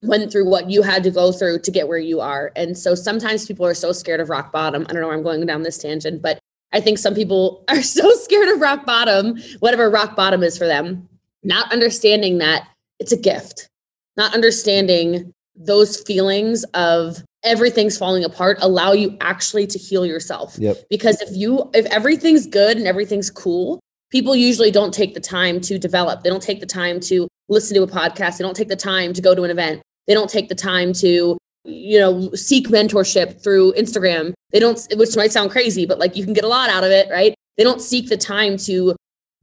went 0.03 0.31
through 0.31 0.49
what 0.49 0.69
you 0.69 0.81
had 0.81 1.03
to 1.03 1.11
go 1.11 1.31
through 1.31 1.59
to 1.59 1.71
get 1.71 1.87
where 1.87 1.97
you 1.97 2.19
are. 2.21 2.51
And 2.55 2.77
so 2.77 2.95
sometimes 2.95 3.45
people 3.45 3.65
are 3.65 3.73
so 3.73 3.91
scared 3.91 4.19
of 4.19 4.29
rock 4.29 4.51
bottom. 4.51 4.85
I 4.89 4.93
don't 4.93 5.01
know 5.01 5.07
where 5.07 5.17
I'm 5.17 5.23
going 5.23 5.45
down 5.45 5.63
this 5.63 5.77
tangent, 5.77 6.21
but 6.21 6.39
I 6.73 6.81
think 6.81 6.97
some 6.97 7.13
people 7.13 7.63
are 7.69 7.81
so 7.81 8.09
scared 8.15 8.49
of 8.49 8.59
rock 8.59 8.85
bottom, 8.85 9.37
whatever 9.59 9.89
rock 9.89 10.15
bottom 10.15 10.43
is 10.43 10.57
for 10.57 10.67
them, 10.67 11.07
not 11.43 11.71
understanding 11.71 12.39
that 12.39 12.67
it's 12.99 13.11
a 13.11 13.17
gift, 13.17 13.69
not 14.17 14.33
understanding 14.33 15.33
those 15.55 16.01
feelings 16.01 16.63
of 16.73 17.23
everything's 17.43 17.97
falling 17.97 18.23
apart 18.23 18.57
allow 18.61 18.91
you 18.91 19.17
actually 19.21 19.67
to 19.67 19.77
heal 19.77 20.05
yourself. 20.05 20.55
Yep. 20.57 20.77
Because 20.89 21.21
if 21.21 21.35
you 21.35 21.69
if 21.73 21.85
everything's 21.87 22.45
good 22.47 22.77
and 22.77 22.87
everything's 22.87 23.29
cool, 23.29 23.79
people 24.11 24.35
usually 24.35 24.71
don't 24.71 24.93
take 24.93 25.13
the 25.13 25.19
time 25.19 25.59
to 25.61 25.79
develop. 25.79 26.23
They 26.23 26.29
don't 26.29 26.43
take 26.43 26.59
the 26.59 26.65
time 26.65 26.99
to 27.01 27.27
listen 27.49 27.75
to 27.75 27.83
a 27.83 27.87
podcast. 27.87 28.37
They 28.37 28.43
don't 28.43 28.55
take 28.55 28.67
the 28.67 28.75
time 28.75 29.13
to 29.13 29.21
go 29.21 29.33
to 29.33 29.43
an 29.43 29.51
event. 29.51 29.81
They 30.07 30.13
don't 30.13 30.29
take 30.29 30.49
the 30.49 30.55
time 30.55 30.93
to, 30.93 31.37
you 31.63 31.99
know, 31.99 32.31
seek 32.33 32.67
mentorship 32.67 33.41
through 33.41 33.73
Instagram. 33.73 34.33
They 34.51 34.59
don't, 34.59 34.79
which 34.95 35.15
might 35.15 35.31
sound 35.31 35.51
crazy, 35.51 35.85
but 35.85 35.99
like 35.99 36.15
you 36.15 36.23
can 36.23 36.33
get 36.33 36.43
a 36.43 36.49
lot 36.49 36.69
out 36.69 36.83
of 36.83 36.91
it, 36.91 37.09
right? 37.09 37.33
They 37.57 37.63
don't 37.63 37.81
seek 37.81 38.09
the 38.09 38.17
time 38.17 38.57
to 38.57 38.95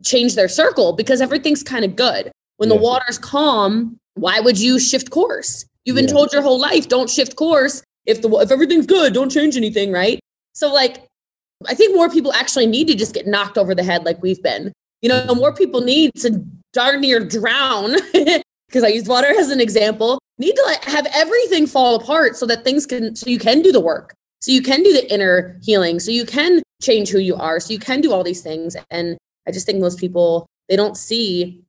change 0.05 0.35
their 0.35 0.49
circle 0.49 0.93
because 0.93 1.21
everything's 1.21 1.63
kind 1.63 1.85
of 1.85 1.97
good. 1.97 2.31
When 2.57 2.69
yeah. 2.69 2.77
the 2.77 2.83
water's 2.83 3.19
calm, 3.19 3.97
why 4.15 4.41
would 4.41 4.59
you 4.59 4.79
shift 4.79 5.11
course? 5.11 5.65
You've 5.85 5.97
been 5.97 6.07
yeah. 6.07 6.13
told 6.13 6.33
your 6.33 6.43
whole 6.43 6.61
life, 6.61 6.89
don't 6.89 7.09
shift 7.09 7.37
course. 7.37 7.83
If 8.05 8.23
the 8.23 8.29
if 8.39 8.51
everything's 8.51 8.87
good, 8.87 9.13
don't 9.13 9.31
change 9.31 9.57
anything, 9.57 9.93
right? 9.93 10.19
So 10.55 10.73
like 10.73 11.07
I 11.67 11.75
think 11.75 11.95
more 11.95 12.09
people 12.09 12.33
actually 12.33 12.67
need 12.67 12.87
to 12.89 12.95
just 12.95 13.15
get 13.15 13.27
knocked 13.27 13.59
over 13.59 13.75
the 13.75 13.83
head 13.83 14.05
like 14.05 14.23
we've 14.23 14.43
been. 14.43 14.73
You 15.03 15.09
know, 15.09 15.35
more 15.35 15.53
people 15.53 15.81
need 15.81 16.13
to 16.17 16.45
darn 16.73 17.01
near 17.01 17.25
drown 17.25 17.97
because 18.13 18.85
I 18.85 18.89
used 18.89 19.09
water 19.09 19.29
as 19.29 19.51
an 19.51 19.61
example, 19.61 20.19
need 20.39 20.55
to 20.55 20.63
like 20.67 20.85
have 20.85 21.07
everything 21.15 21.67
fall 21.67 21.97
apart 21.97 22.37
so 22.37 22.47
that 22.47 22.65
things 22.65 22.87
can, 22.87 23.17
so 23.17 23.29
you 23.29 23.39
can 23.39 23.63
do 23.63 23.73
the 23.73 23.81
work, 23.81 24.15
so 24.41 24.53
you 24.53 24.63
can 24.63 24.83
do 24.83 24.93
the 24.93 25.13
inner 25.13 25.59
healing, 25.63 25.99
so 26.01 26.11
you 26.11 26.27
can 26.27 26.63
change 26.83 27.09
who 27.09 27.19
you 27.19 27.35
are, 27.35 27.59
so 27.61 27.73
you 27.73 27.79
can 27.79 28.01
do 28.01 28.13
all 28.13 28.23
these 28.23 28.43
things. 28.43 28.77
And 28.91 29.17
I 29.47 29.53
just 29.53 29.67
think 29.67 29.81
most 29.81 29.99
people, 29.99 30.47
they 30.69 30.77
don't 30.77 30.97
see 30.97 31.63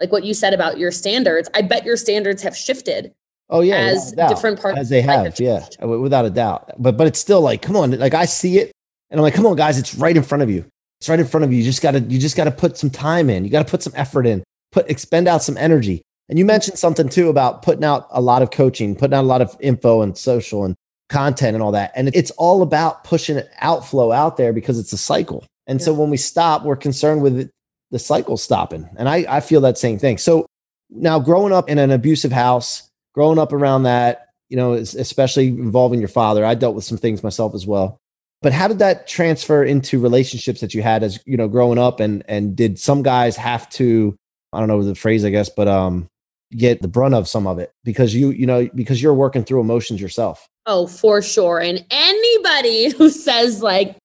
like 0.00 0.12
what 0.12 0.24
you 0.24 0.34
said 0.34 0.54
about 0.54 0.78
your 0.78 0.90
standards. 0.90 1.48
I 1.54 1.62
bet 1.62 1.84
your 1.84 1.96
standards 1.96 2.42
have 2.42 2.56
shifted. 2.56 3.12
Oh 3.50 3.60
yeah, 3.60 3.76
as 3.76 4.12
different 4.12 4.60
parts 4.60 4.78
as 4.78 4.88
they 4.88 5.02
have, 5.02 5.38
yeah, 5.38 5.66
without 5.84 6.24
a 6.24 6.30
doubt. 6.30 6.70
But 6.78 6.96
but 6.96 7.06
it's 7.06 7.18
still 7.18 7.42
like, 7.42 7.60
come 7.60 7.76
on, 7.76 7.90
like 7.98 8.14
I 8.14 8.24
see 8.24 8.58
it, 8.58 8.72
and 9.10 9.20
I'm 9.20 9.22
like, 9.22 9.34
come 9.34 9.46
on, 9.46 9.56
guys, 9.56 9.78
it's 9.78 9.94
right 9.94 10.16
in 10.16 10.22
front 10.22 10.42
of 10.42 10.50
you. 10.50 10.64
It's 11.00 11.08
right 11.08 11.20
in 11.20 11.26
front 11.26 11.44
of 11.44 11.52
you. 11.52 11.58
You 11.58 11.64
just 11.64 11.82
gotta 11.82 12.00
you 12.00 12.18
just 12.18 12.36
gotta 12.36 12.50
put 12.50 12.78
some 12.78 12.90
time 12.90 13.28
in. 13.28 13.44
You 13.44 13.50
gotta 13.50 13.70
put 13.70 13.82
some 13.82 13.92
effort 13.96 14.26
in. 14.26 14.42
Put 14.72 14.90
expend 14.90 15.28
out 15.28 15.42
some 15.42 15.56
energy 15.56 16.02
And 16.28 16.38
you 16.38 16.44
mentioned 16.44 16.78
something 16.78 17.08
too 17.08 17.28
about 17.28 17.62
putting 17.62 17.84
out 17.84 18.08
a 18.10 18.20
lot 18.20 18.42
of 18.42 18.50
coaching, 18.50 18.96
putting 18.96 19.14
out 19.14 19.22
a 19.22 19.26
lot 19.26 19.42
of 19.42 19.56
info 19.60 20.02
and 20.02 20.16
social 20.16 20.64
and 20.64 20.74
content 21.08 21.54
and 21.54 21.62
all 21.62 21.72
that. 21.72 21.92
And 21.94 22.10
it's 22.14 22.30
all 22.32 22.62
about 22.62 23.04
pushing 23.04 23.40
outflow 23.60 24.10
out 24.10 24.36
there 24.36 24.52
because 24.52 24.78
it's 24.78 24.92
a 24.92 24.98
cycle. 24.98 25.44
And 25.66 25.78
yeah. 25.78 25.84
so 25.84 25.94
when 25.94 26.10
we 26.10 26.16
stop, 26.16 26.64
we're 26.64 26.76
concerned 26.76 27.22
with 27.22 27.50
the 27.90 27.98
cycle 27.98 28.36
stopping. 28.36 28.88
And 28.96 29.08
I, 29.08 29.24
I 29.28 29.40
feel 29.40 29.60
that 29.60 29.78
same 29.78 29.98
thing. 29.98 30.18
So 30.18 30.46
now 30.90 31.18
growing 31.18 31.52
up 31.52 31.68
in 31.68 31.78
an 31.78 31.90
abusive 31.90 32.32
house, 32.32 32.88
growing 33.14 33.38
up 33.38 33.52
around 33.52 33.84
that, 33.84 34.30
you 34.48 34.56
know, 34.56 34.72
especially 34.72 35.48
involving 35.48 36.00
your 36.00 36.08
father, 36.08 36.44
I 36.44 36.54
dealt 36.54 36.74
with 36.74 36.84
some 36.84 36.98
things 36.98 37.22
myself 37.22 37.54
as 37.54 37.66
well. 37.66 37.98
But 38.44 38.52
how 38.52 38.68
did 38.68 38.78
that 38.80 39.08
transfer 39.08 39.64
into 39.64 39.98
relationships 39.98 40.60
that 40.60 40.74
you 40.74 40.82
had 40.82 41.02
as, 41.02 41.18
you 41.24 41.38
know, 41.38 41.48
growing 41.48 41.78
up 41.78 41.98
and 41.98 42.22
and 42.28 42.54
did 42.54 42.78
some 42.78 43.02
guys 43.02 43.36
have 43.36 43.70
to 43.70 44.14
I 44.52 44.58
don't 44.58 44.68
know 44.68 44.82
the 44.82 44.94
phrase 44.94 45.24
I 45.24 45.30
guess, 45.30 45.48
but 45.48 45.66
um 45.66 46.08
get 46.54 46.82
the 46.82 46.88
brunt 46.88 47.14
of 47.14 47.26
some 47.26 47.46
of 47.46 47.58
it 47.58 47.72
because 47.84 48.14
you 48.14 48.32
you 48.32 48.44
know 48.44 48.68
because 48.74 49.02
you're 49.02 49.14
working 49.14 49.44
through 49.44 49.62
emotions 49.62 49.98
yourself. 49.98 50.46
Oh, 50.66 50.86
for 50.86 51.22
sure. 51.22 51.58
And 51.58 51.86
anybody 51.90 52.90
who 52.98 53.08
says 53.08 53.62
like 53.62 53.96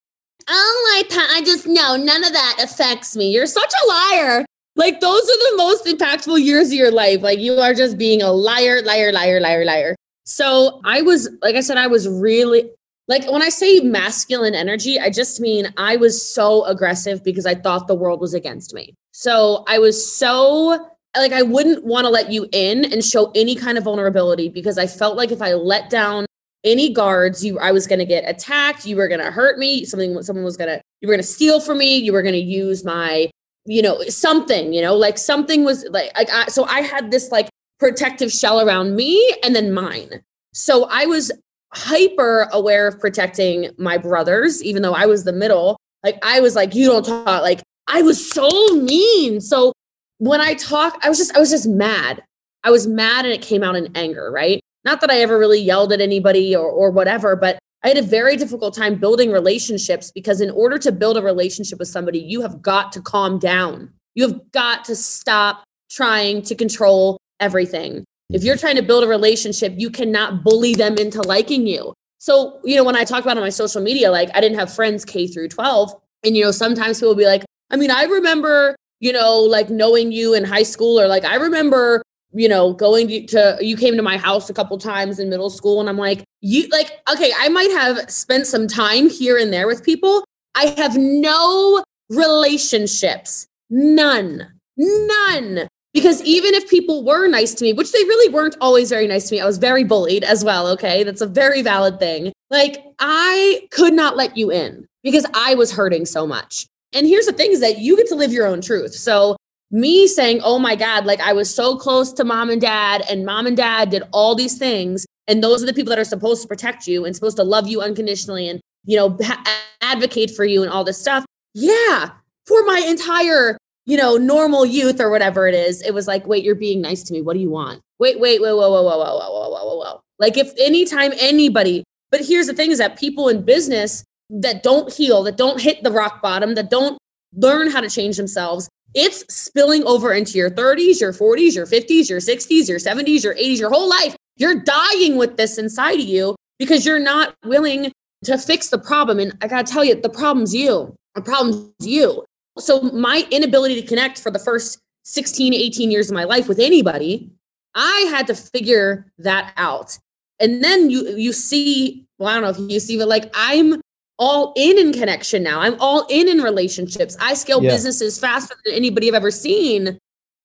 oh 0.47 1.03
my 1.11 1.17
I 1.35 1.41
just 1.43 1.67
know 1.67 1.97
none 1.97 2.23
of 2.23 2.31
that 2.31 2.61
affects 2.63 3.17
me. 3.17 3.31
You're 3.31 3.45
such 3.45 3.73
a 3.83 3.87
liar. 3.87 4.45
Like 4.77 5.01
those 5.01 5.21
are 5.21 5.51
the 5.51 5.55
most 5.57 5.85
impactful 5.85 6.41
years 6.41 6.67
of 6.67 6.75
your 6.75 6.91
life. 6.93 7.21
Like 7.21 7.39
you 7.39 7.55
are 7.55 7.73
just 7.73 7.97
being 7.97 8.21
a 8.21 8.31
liar, 8.31 8.81
liar, 8.83 9.11
liar, 9.11 9.41
liar, 9.41 9.65
liar. 9.65 9.97
So 10.23 10.79
I 10.85 11.01
was, 11.01 11.27
like 11.41 11.55
I 11.55 11.61
said, 11.61 11.77
I 11.77 11.87
was 11.87 12.07
really 12.07 12.69
like 13.09 13.29
when 13.29 13.41
I 13.41 13.49
say 13.49 13.79
masculine 13.79 14.53
energy, 14.53 14.99
I 14.99 15.09
just 15.09 15.41
mean 15.41 15.73
I 15.77 15.97
was 15.97 16.25
so 16.25 16.63
aggressive 16.65 17.23
because 17.23 17.47
I 17.47 17.55
thought 17.55 17.87
the 17.87 17.95
world 17.95 18.21
was 18.21 18.35
against 18.35 18.73
me. 18.73 18.93
So 19.11 19.65
I 19.67 19.79
was 19.79 19.99
so 20.15 20.87
like 21.17 21.33
I 21.33 21.41
wouldn't 21.41 21.83
want 21.83 22.05
to 22.05 22.09
let 22.09 22.31
you 22.31 22.47
in 22.51 22.85
and 22.85 23.03
show 23.03 23.31
any 23.33 23.55
kind 23.55 23.79
of 23.79 23.83
vulnerability 23.83 24.47
because 24.47 24.77
I 24.77 24.85
felt 24.85 25.17
like 25.17 25.31
if 25.31 25.41
I 25.41 25.53
let 25.53 25.89
down 25.89 26.27
any 26.63 26.93
guards, 26.93 27.43
you 27.43 27.57
I 27.57 27.71
was 27.71 27.87
going 27.87 27.97
to 27.97 28.05
get 28.05 28.29
attacked, 28.29 28.85
you 28.85 28.95
were 28.95 29.07
going 29.07 29.21
to 29.21 29.31
hurt 29.31 29.57
me, 29.57 29.85
something 29.85 30.21
someone 30.21 30.45
was 30.45 30.55
going 30.55 30.69
to 30.69 30.81
you 31.01 31.07
were 31.07 31.13
going 31.13 31.23
to 31.23 31.27
steal 31.27 31.59
from 31.59 31.79
me, 31.79 31.97
you 31.97 32.13
were 32.13 32.21
going 32.21 32.33
to 32.33 32.39
use 32.39 32.85
my 32.85 33.31
you 33.65 33.81
know 33.81 34.03
something, 34.03 34.71
you 34.71 34.83
know, 34.83 34.95
like 34.95 35.17
something 35.17 35.63
was 35.63 35.83
like, 35.89 36.15
like 36.15 36.29
I, 36.31 36.45
so 36.45 36.63
I 36.65 36.81
had 36.81 37.09
this 37.09 37.31
like 37.31 37.49
protective 37.79 38.31
shell 38.31 38.61
around 38.61 38.95
me 38.95 39.35
and 39.43 39.55
then 39.55 39.73
mine. 39.73 40.21
So 40.53 40.87
I 40.91 41.07
was 41.07 41.31
hyper 41.73 42.47
aware 42.51 42.87
of 42.87 42.99
protecting 42.99 43.69
my 43.77 43.97
brothers, 43.97 44.63
even 44.63 44.81
though 44.81 44.93
I 44.93 45.05
was 45.05 45.23
the 45.23 45.33
middle. 45.33 45.77
Like 46.03 46.17
I 46.23 46.39
was 46.39 46.55
like, 46.55 46.73
you 46.75 46.87
don't 46.87 47.05
talk. 47.05 47.25
Like 47.41 47.61
I 47.87 48.01
was 48.01 48.31
so 48.31 48.49
mean. 48.75 49.41
So 49.41 49.73
when 50.17 50.41
I 50.41 50.53
talk, 50.53 50.99
I 51.03 51.09
was 51.09 51.17
just, 51.17 51.35
I 51.35 51.39
was 51.39 51.49
just 51.49 51.67
mad. 51.67 52.23
I 52.63 52.71
was 52.71 52.87
mad 52.87 53.25
and 53.25 53.33
it 53.33 53.41
came 53.41 53.63
out 53.63 53.75
in 53.75 53.89
anger, 53.95 54.31
right? 54.31 54.61
Not 54.83 55.01
that 55.01 55.09
I 55.09 55.19
ever 55.19 55.37
really 55.37 55.59
yelled 55.59 55.91
at 55.91 56.01
anybody 56.01 56.55
or, 56.55 56.69
or 56.69 56.91
whatever, 56.91 57.35
but 57.35 57.59
I 57.83 57.87
had 57.87 57.97
a 57.97 58.01
very 58.01 58.35
difficult 58.35 58.75
time 58.75 58.95
building 58.95 59.31
relationships 59.31 60.11
because 60.11 60.41
in 60.41 60.51
order 60.51 60.77
to 60.79 60.91
build 60.91 61.17
a 61.17 61.21
relationship 61.21 61.79
with 61.79 61.87
somebody, 61.87 62.19
you 62.19 62.41
have 62.41 62.61
got 62.61 62.91
to 62.93 63.01
calm 63.01 63.39
down. 63.39 63.93
You 64.15 64.27
have 64.27 64.51
got 64.51 64.83
to 64.85 64.95
stop 64.95 65.63
trying 65.89 66.41
to 66.43 66.55
control 66.55 67.17
everything. 67.39 68.03
If 68.31 68.43
you're 68.43 68.57
trying 68.57 68.75
to 68.75 68.83
build 68.83 69.03
a 69.03 69.07
relationship, 69.07 69.73
you 69.77 69.89
cannot 69.89 70.43
bully 70.43 70.75
them 70.75 70.97
into 70.97 71.21
liking 71.21 71.65
you. 71.65 71.93
So, 72.19 72.59
you 72.63 72.75
know, 72.75 72.83
when 72.83 72.95
I 72.95 73.03
talk 73.03 73.23
about 73.23 73.37
on 73.37 73.43
my 73.43 73.49
social 73.49 73.81
media, 73.81 74.11
like 74.11 74.29
I 74.35 74.41
didn't 74.41 74.59
have 74.59 74.73
friends 74.73 75.03
K 75.03 75.27
through 75.27 75.47
12. 75.47 75.93
And, 76.23 76.37
you 76.37 76.43
know, 76.43 76.51
sometimes 76.51 76.99
people 76.99 77.09
will 77.09 77.15
be 77.15 77.25
like, 77.25 77.43
I 77.71 77.75
mean, 77.75 77.91
I 77.91 78.03
remember, 78.03 78.75
you 78.99 79.13
know, 79.13 79.39
like 79.39 79.69
knowing 79.69 80.11
you 80.11 80.33
in 80.33 80.43
high 80.43 80.63
school, 80.63 80.99
or 80.99 81.07
like 81.07 81.23
I 81.23 81.35
remember, 81.35 82.03
you 82.33 82.49
know, 82.49 82.73
going 82.73 83.25
to, 83.27 83.57
you 83.61 83.75
came 83.77 83.95
to 83.95 84.03
my 84.03 84.17
house 84.17 84.49
a 84.49 84.53
couple 84.53 84.77
times 84.77 85.17
in 85.17 85.29
middle 85.29 85.49
school. 85.49 85.79
And 85.79 85.89
I'm 85.89 85.97
like, 85.97 86.23
you, 86.41 86.67
like, 86.67 86.99
okay, 87.11 87.31
I 87.39 87.49
might 87.49 87.71
have 87.71 88.11
spent 88.11 88.45
some 88.45 88.67
time 88.67 89.09
here 89.09 89.37
and 89.37 89.51
there 89.51 89.65
with 89.65 89.83
people. 89.83 90.23
I 90.55 90.75
have 90.77 90.97
no 90.97 91.83
relationships, 92.09 93.47
none, 93.69 94.51
none 94.77 95.67
because 95.93 96.21
even 96.23 96.53
if 96.53 96.69
people 96.69 97.03
were 97.03 97.27
nice 97.27 97.53
to 97.55 97.63
me, 97.63 97.73
which 97.73 97.91
they 97.91 98.03
really 98.03 98.33
weren't 98.33 98.55
always 98.61 98.89
very 98.89 99.07
nice 99.07 99.29
to 99.29 99.35
me, 99.35 99.41
I 99.41 99.45
was 99.45 99.57
very 99.57 99.83
bullied 99.83 100.23
as 100.23 100.43
well. 100.43 100.67
Okay. 100.67 101.03
That's 101.03 101.21
a 101.21 101.27
very 101.27 101.61
valid 101.61 101.99
thing. 101.99 102.31
Like 102.49 102.83
I 102.99 103.67
could 103.71 103.93
not 103.93 104.17
let 104.17 104.37
you 104.37 104.51
in 104.51 104.87
because 105.03 105.25
I 105.33 105.55
was 105.55 105.71
hurting 105.71 106.05
so 106.05 106.27
much. 106.27 106.67
And 106.93 107.07
here's 107.07 107.25
the 107.25 107.33
thing 107.33 107.51
is 107.51 107.59
that 107.61 107.79
you 107.79 107.95
get 107.97 108.07
to 108.07 108.15
live 108.15 108.33
your 108.33 108.47
own 108.47 108.61
truth. 108.61 108.93
So 108.93 109.35
me 109.71 110.07
saying, 110.07 110.41
oh 110.43 110.57
my 110.57 110.75
God, 110.75 111.05
like 111.05 111.19
I 111.21 111.33
was 111.33 111.53
so 111.53 111.75
close 111.75 112.11
to 112.13 112.23
mom 112.23 112.49
and 112.49 112.59
dad, 112.59 113.03
and 113.09 113.25
mom 113.25 113.45
and 113.45 113.55
dad 113.55 113.91
did 113.91 114.03
all 114.11 114.33
these 114.33 114.57
things. 114.57 115.05
And 115.27 115.43
those 115.43 115.61
are 115.61 115.67
the 115.67 115.73
people 115.73 115.91
that 115.91 115.99
are 115.99 116.05
supposed 116.05 116.41
to 116.41 116.47
protect 116.47 116.87
you 116.87 117.05
and 117.05 117.15
supposed 117.15 117.37
to 117.37 117.43
love 117.43 117.67
you 117.67 117.81
unconditionally 117.81 118.49
and, 118.49 118.59
you 118.85 118.97
know, 118.97 119.15
ha- 119.21 119.61
advocate 119.81 120.31
for 120.31 120.43
you 120.43 120.63
and 120.63 120.71
all 120.71 120.83
this 120.83 120.99
stuff. 120.99 121.23
Yeah. 121.53 122.09
For 122.47 122.63
my 122.63 122.83
entire 122.87 123.59
you 123.89 123.97
know, 123.97 124.17
normal 124.17 124.67
youth 124.67 125.01
or 125.01 125.09
whatever 125.09 125.47
it 125.47 125.55
is, 125.55 125.81
it 125.81 125.95
was 125.95 126.07
like, 126.07 126.27
wait, 126.27 126.43
you're 126.43 126.53
being 126.53 126.79
nice 126.79 127.01
to 127.01 127.11
me. 127.11 127.23
What 127.23 127.33
do 127.33 127.39
you 127.39 127.49
want? 127.49 127.81
Wait, 127.97 128.19
wait, 128.19 128.39
wait, 128.39 128.53
whoa, 128.53 128.69
whoa, 128.69 128.83
whoa, 128.83 128.97
whoa, 128.97 129.17
whoa, 129.17 129.49
whoa, 129.49 129.65
whoa, 129.65 129.77
whoa. 129.77 130.01
Like 130.19 130.37
if 130.37 130.53
anytime 130.59 131.11
anybody, 131.19 131.83
but 132.11 132.23
here's 132.23 132.45
the 132.45 132.53
thing 132.53 132.69
is 132.69 132.77
that 132.77 132.99
people 132.99 133.29
in 133.29 133.41
business 133.41 134.03
that 134.29 134.61
don't 134.61 134.93
heal, 134.93 135.23
that 135.23 135.37
don't 135.37 135.59
hit 135.59 135.81
the 135.81 135.91
rock 135.91 136.21
bottom, 136.21 136.53
that 136.53 136.69
don't 136.69 136.99
learn 137.33 137.71
how 137.71 137.81
to 137.81 137.89
change 137.89 138.17
themselves, 138.17 138.69
it's 138.93 139.25
spilling 139.33 139.83
over 139.85 140.13
into 140.13 140.37
your 140.37 140.51
30s, 140.51 141.01
your 141.01 141.11
40s, 141.11 141.55
your 141.55 141.65
50s, 141.65 142.09
your 142.11 142.19
60s, 142.19 142.69
your 142.69 142.77
70s, 142.77 143.23
your 143.23 143.33
80s, 143.33 143.59
your 143.59 143.71
whole 143.71 143.89
life. 143.89 144.15
You're 144.37 144.61
dying 144.61 145.17
with 145.17 145.35
this 145.37 145.57
inside 145.57 145.99
of 145.99 146.05
you 146.05 146.35
because 146.59 146.85
you're 146.85 146.99
not 146.99 147.33
willing 147.43 147.91
to 148.25 148.37
fix 148.37 148.69
the 148.69 148.77
problem. 148.77 149.17
And 149.17 149.35
I 149.41 149.47
got 149.47 149.65
to 149.65 149.73
tell 149.73 149.83
you, 149.83 149.99
the 149.99 150.09
problem's 150.09 150.53
you. 150.53 150.95
The 151.15 151.21
problem's 151.23 151.71
you. 151.79 152.23
So 152.59 152.81
my 152.81 153.25
inability 153.31 153.81
to 153.81 153.87
connect 153.87 154.19
for 154.19 154.31
the 154.31 154.39
first 154.39 154.79
16, 155.03 155.53
18 155.53 155.91
years 155.91 156.09
of 156.09 156.15
my 156.15 156.23
life 156.23 156.47
with 156.47 156.59
anybody, 156.59 157.31
I 157.75 158.07
had 158.09 158.27
to 158.27 158.35
figure 158.35 159.11
that 159.17 159.53
out. 159.57 159.97
And 160.39 160.63
then 160.63 160.89
you 160.89 161.15
you 161.15 161.33
see, 161.33 162.07
well, 162.17 162.29
I 162.29 162.33
don't 162.35 162.43
know 162.43 162.65
if 162.65 162.71
you 162.71 162.79
see, 162.79 162.97
but 162.97 163.07
like 163.07 163.31
I'm 163.35 163.81
all 164.17 164.53
in 164.55 164.77
in 164.77 164.93
connection 164.93 165.41
now. 165.41 165.61
I'm 165.61 165.79
all 165.79 166.05
in 166.09 166.27
in 166.27 166.39
relationships. 166.39 167.17
I 167.19 167.33
scale 167.33 167.63
yeah. 167.63 167.71
businesses 167.71 168.19
faster 168.19 168.55
than 168.65 168.75
anybody 168.75 169.07
I've 169.07 169.15
ever 169.15 169.31
seen 169.31 169.97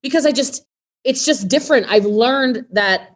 because 0.02 0.24
I 0.24 0.32
just 0.32 0.64
it's 1.02 1.26
just 1.26 1.48
different. 1.48 1.86
I've 1.88 2.06
learned 2.06 2.66
that 2.72 3.10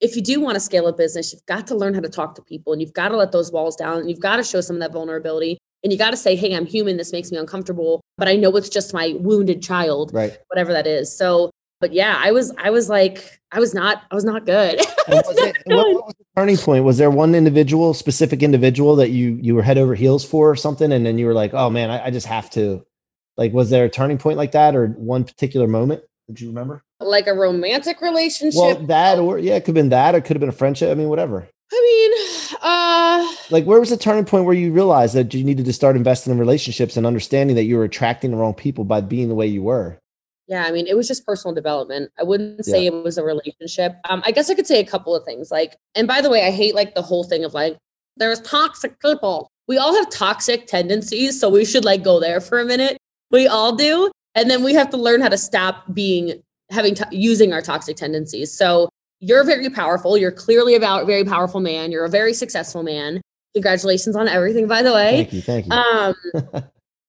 if 0.00 0.16
you 0.16 0.22
do 0.22 0.40
want 0.40 0.54
to 0.54 0.60
scale 0.60 0.86
a 0.86 0.92
business, 0.92 1.32
you've 1.32 1.44
got 1.46 1.66
to 1.68 1.74
learn 1.74 1.94
how 1.94 2.00
to 2.00 2.08
talk 2.08 2.34
to 2.36 2.42
people 2.42 2.72
and 2.72 2.80
you've 2.80 2.92
got 2.92 3.08
to 3.08 3.16
let 3.16 3.32
those 3.32 3.52
walls 3.52 3.76
down 3.76 3.98
and 3.98 4.10
you've 4.10 4.20
got 4.20 4.36
to 4.36 4.44
show 4.44 4.60
some 4.60 4.76
of 4.76 4.80
that 4.80 4.92
vulnerability 4.92 5.58
and 5.82 5.92
you 5.92 5.98
got 5.98 6.10
to 6.10 6.16
say 6.16 6.34
hey 6.36 6.54
i'm 6.54 6.66
human 6.66 6.96
this 6.96 7.12
makes 7.12 7.30
me 7.30 7.38
uncomfortable 7.38 8.00
but 8.16 8.28
i 8.28 8.36
know 8.36 8.54
it's 8.56 8.68
just 8.68 8.92
my 8.92 9.14
wounded 9.18 9.62
child 9.62 10.10
right. 10.12 10.38
whatever 10.48 10.72
that 10.72 10.86
is. 10.86 11.16
So 11.16 11.50
but 11.80 11.92
yeah 11.92 12.20
i 12.22 12.32
was 12.32 12.52
i 12.58 12.70
was 12.70 12.88
like 12.88 13.40
i 13.52 13.60
was 13.60 13.74
not 13.74 14.02
i 14.10 14.14
was 14.14 14.24
not 14.24 14.46
good, 14.46 14.78
was 15.08 15.24
was 15.26 15.38
it, 15.38 15.56
good. 15.66 15.76
What, 15.76 15.94
what, 15.94 16.06
was 16.06 16.14
the 16.18 16.24
turning 16.36 16.56
point? 16.56 16.84
Was 16.84 16.98
there 16.98 17.10
one 17.10 17.34
individual 17.34 17.94
specific 17.94 18.42
individual 18.42 18.96
that 18.96 19.10
you 19.10 19.38
you 19.40 19.54
were 19.54 19.62
head 19.62 19.78
over 19.78 19.94
heels 19.94 20.24
for 20.24 20.50
or 20.50 20.56
something 20.56 20.92
and 20.92 21.06
then 21.06 21.18
you 21.18 21.26
were 21.26 21.34
like 21.34 21.54
oh 21.54 21.70
man 21.70 21.90
i, 21.90 22.06
I 22.06 22.10
just 22.10 22.26
have 22.26 22.50
to 22.50 22.84
like 23.36 23.52
was 23.52 23.70
there 23.70 23.84
a 23.84 23.90
turning 23.90 24.18
point 24.18 24.36
like 24.36 24.52
that 24.52 24.74
or 24.74 24.88
one 24.88 25.24
particular 25.24 25.66
moment? 25.66 26.02
Did 26.26 26.40
you 26.42 26.48
remember? 26.48 26.82
Like 27.00 27.26
a 27.26 27.32
romantic 27.32 28.02
relationship? 28.02 28.60
well 28.60 28.86
that 28.86 29.18
or 29.18 29.38
yeah 29.38 29.54
it 29.54 29.60
could 29.60 29.68
have 29.68 29.74
been 29.76 29.88
that 29.90 30.14
or 30.14 30.18
it 30.18 30.22
could 30.22 30.36
have 30.36 30.40
been 30.40 30.48
a 30.48 30.52
friendship 30.52 30.90
i 30.90 30.94
mean 30.94 31.08
whatever. 31.08 31.48
I 31.70 31.80
mean, 31.82 32.37
uh 32.62 33.34
like 33.50 33.64
where 33.64 33.80
was 33.80 33.90
the 33.90 33.96
turning 33.96 34.24
point 34.24 34.44
where 34.44 34.54
you 34.54 34.72
realized 34.72 35.14
that 35.14 35.32
you 35.34 35.44
needed 35.44 35.64
to 35.64 35.72
start 35.72 35.96
investing 35.96 36.32
in 36.32 36.38
relationships 36.38 36.96
and 36.96 37.06
understanding 37.06 37.56
that 37.56 37.64
you 37.64 37.76
were 37.76 37.84
attracting 37.84 38.30
the 38.30 38.36
wrong 38.36 38.54
people 38.54 38.84
by 38.84 39.00
being 39.00 39.28
the 39.28 39.34
way 39.34 39.46
you 39.46 39.62
were? 39.62 39.98
Yeah, 40.48 40.64
I 40.64 40.72
mean, 40.72 40.86
it 40.86 40.96
was 40.96 41.06
just 41.06 41.26
personal 41.26 41.54
development. 41.54 42.10
I 42.18 42.22
wouldn't 42.22 42.64
say 42.64 42.84
yeah. 42.84 42.88
it 42.88 43.04
was 43.04 43.18
a 43.18 43.24
relationship. 43.24 43.96
Um, 44.08 44.22
I 44.24 44.30
guess 44.30 44.48
I 44.48 44.54
could 44.54 44.66
say 44.66 44.80
a 44.80 44.86
couple 44.86 45.14
of 45.14 45.22
things. 45.24 45.50
Like, 45.50 45.76
and 45.94 46.08
by 46.08 46.22
the 46.22 46.30
way, 46.30 46.46
I 46.46 46.50
hate 46.50 46.74
like 46.74 46.94
the 46.94 47.02
whole 47.02 47.22
thing 47.22 47.44
of 47.44 47.52
like 47.52 47.76
there's 48.16 48.40
toxic 48.40 48.98
people. 49.00 49.50
We 49.66 49.76
all 49.76 49.94
have 49.94 50.08
toxic 50.08 50.66
tendencies, 50.66 51.38
so 51.38 51.50
we 51.50 51.66
should 51.66 51.84
like 51.84 52.02
go 52.02 52.18
there 52.18 52.40
for 52.40 52.60
a 52.60 52.64
minute. 52.64 52.96
We 53.30 53.46
all 53.46 53.76
do, 53.76 54.10
and 54.34 54.50
then 54.50 54.64
we 54.64 54.72
have 54.72 54.88
to 54.90 54.96
learn 54.96 55.20
how 55.20 55.28
to 55.28 55.36
stop 55.36 55.92
being 55.92 56.42
having 56.70 56.94
to, 56.94 57.06
using 57.10 57.52
our 57.52 57.60
toxic 57.60 57.96
tendencies. 57.96 58.50
So 58.50 58.88
you're 59.20 59.44
very 59.44 59.68
powerful. 59.70 60.16
You're 60.16 60.32
clearly 60.32 60.74
a 60.74 60.78
very 60.78 61.24
powerful 61.24 61.60
man. 61.60 61.90
You're 61.90 62.04
a 62.04 62.10
very 62.10 62.32
successful 62.32 62.82
man. 62.82 63.20
Congratulations 63.54 64.14
on 64.14 64.28
everything, 64.28 64.68
by 64.68 64.82
the 64.82 64.92
way. 64.92 65.24
Thank 65.24 65.32
you. 65.32 65.42
Thank 65.42 65.66
you. 65.66 65.72
Um, 65.72 66.14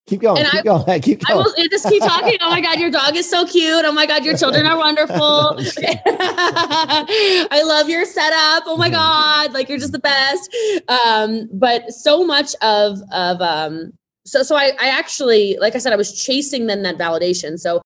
keep 0.07 0.21
going. 0.21 0.43
Keep 0.43 0.53
I, 0.53 0.61
going. 0.63 1.01
Keep 1.01 1.25
going. 1.25 1.39
I 1.39 1.43
will 1.43 1.69
just 1.69 1.87
keep 1.87 2.01
talking. 2.01 2.37
Oh 2.41 2.49
my 2.49 2.61
God, 2.61 2.79
your 2.79 2.89
dog 2.89 3.15
is 3.15 3.29
so 3.29 3.45
cute. 3.45 3.85
Oh 3.85 3.91
my 3.91 4.05
God, 4.05 4.25
your 4.25 4.35
children 4.35 4.65
are 4.65 4.77
wonderful. 4.77 5.15
I 5.19 7.61
love 7.63 7.89
your 7.89 8.05
setup. 8.05 8.63
Oh 8.65 8.77
my 8.77 8.89
God, 8.89 9.53
like 9.53 9.69
you're 9.69 9.77
just 9.77 9.91
the 9.91 9.99
best. 9.99 10.55
Um, 10.87 11.47
but 11.53 11.91
so 11.91 12.25
much 12.25 12.55
of 12.61 12.99
of 13.11 13.41
um, 13.41 13.91
so 14.25 14.41
so 14.41 14.55
I 14.55 14.71
I 14.79 14.87
actually 14.87 15.57
like 15.59 15.75
I 15.75 15.77
said 15.77 15.93
I 15.93 15.97
was 15.97 16.19
chasing 16.19 16.65
then 16.65 16.81
that 16.83 16.97
validation. 16.97 17.59
So 17.59 17.81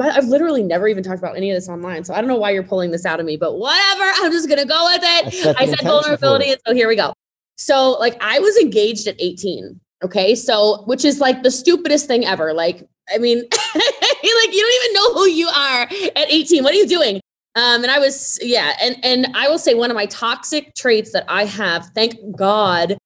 I've 0.00 0.26
literally 0.26 0.62
never 0.62 0.88
even 0.88 1.02
talked 1.02 1.18
about 1.18 1.36
any 1.36 1.50
of 1.50 1.56
this 1.56 1.68
online. 1.68 2.04
So 2.04 2.12
I 2.12 2.20
don't 2.20 2.28
know 2.28 2.36
why 2.36 2.50
you're 2.50 2.64
pulling 2.64 2.90
this 2.90 3.06
out 3.06 3.20
of 3.20 3.26
me, 3.26 3.36
but 3.36 3.58
whatever. 3.58 4.04
I'm 4.16 4.32
just 4.32 4.48
going 4.48 4.60
to 4.60 4.66
go 4.66 4.84
with 4.92 5.02
it. 5.02 5.32
set 5.32 5.60
I 5.60 5.66
said 5.66 5.80
vulnerability. 5.82 6.50
And 6.50 6.60
so 6.66 6.74
here 6.74 6.88
we 6.88 6.96
go. 6.96 7.12
So, 7.56 7.92
like, 7.92 8.16
I 8.20 8.38
was 8.40 8.56
engaged 8.58 9.06
at 9.06 9.16
18. 9.18 9.80
Okay. 10.04 10.34
So, 10.34 10.82
which 10.86 11.04
is 11.04 11.20
like 11.20 11.42
the 11.42 11.50
stupidest 11.50 12.06
thing 12.06 12.24
ever. 12.24 12.52
Like, 12.52 12.86
I 13.12 13.18
mean, 13.18 13.38
like, 13.74 14.52
you 14.52 14.60
don't 14.60 14.84
even 14.84 14.94
know 14.94 15.14
who 15.14 15.26
you 15.26 15.48
are 15.48 15.82
at 15.82 16.30
18. 16.30 16.64
What 16.64 16.74
are 16.74 16.78
you 16.78 16.88
doing? 16.88 17.20
Um, 17.54 17.82
and 17.82 17.90
I 17.90 17.98
was, 17.98 18.38
yeah. 18.42 18.74
And, 18.82 18.96
and 19.02 19.28
I 19.34 19.48
will 19.48 19.58
say 19.58 19.74
one 19.74 19.90
of 19.90 19.94
my 19.94 20.06
toxic 20.06 20.74
traits 20.74 21.12
that 21.12 21.24
I 21.28 21.46
have, 21.46 21.86
thank 21.94 22.14
God, 22.36 22.98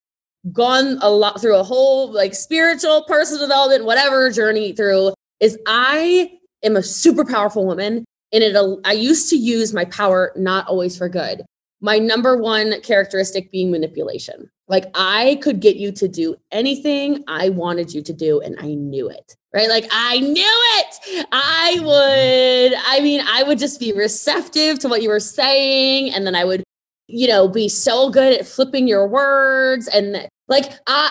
gone 0.53 0.99
a 1.03 1.11
lot 1.11 1.41
through 1.41 1.57
a 1.57 1.63
whole 1.63 2.13
like 2.13 2.35
spiritual, 2.35 3.05
personal 3.05 3.43
development, 3.43 3.85
whatever 3.85 4.31
journey 4.31 4.73
through 4.73 5.13
is 5.39 5.59
I 5.67 6.40
am 6.63 6.77
a 6.77 6.83
super 6.83 7.25
powerful 7.25 7.67
woman. 7.67 8.05
And 8.33 8.45
it, 8.45 8.57
I 8.85 8.93
used 8.93 9.29
to 9.31 9.37
use 9.37 9.73
my 9.73 9.85
power 9.87 10.33
not 10.37 10.67
always 10.69 10.97
for 10.97 11.09
good. 11.09 11.43
My 11.81 11.99
number 11.99 12.37
one 12.37 12.81
characteristic 12.83 13.51
being 13.51 13.71
manipulation. 13.71 14.51
Like 14.69 14.87
I 14.95 15.41
could 15.43 15.61
get 15.61 15.77
you 15.77 15.91
to 15.93 16.07
do 16.07 16.37
anything 16.53 17.25
I 17.27 17.49
wanted 17.49 17.93
you 17.93 18.03
to 18.03 18.13
do, 18.13 18.41
and 18.41 18.57
I 18.61 18.75
knew 18.75 19.09
it, 19.09 19.35
right? 19.53 19.69
Like 19.69 19.89
I 19.91 20.21
knew 20.21 20.43
it. 20.45 21.27
I 21.33 21.75
mm-hmm. 21.77 21.87
would, 21.87 22.81
I 22.87 23.01
mean, 23.01 23.21
I 23.27 23.43
would 23.43 23.59
just 23.59 23.81
be 23.81 23.93
receptive 23.93 24.79
to 24.79 24.89
what 24.89 25.03
you 25.03 25.09
were 25.09 25.19
saying, 25.19 26.15
and 26.15 26.25
then 26.25 26.37
I 26.37 26.45
would, 26.45 26.63
you 27.09 27.27
know, 27.27 27.49
be 27.49 27.69
so 27.69 28.11
good 28.11 28.39
at 28.39 28.47
flipping 28.47 28.87
your 28.87 29.09
words. 29.09 29.89
And 29.89 30.29
like, 30.51 30.73
I, 30.89 31.11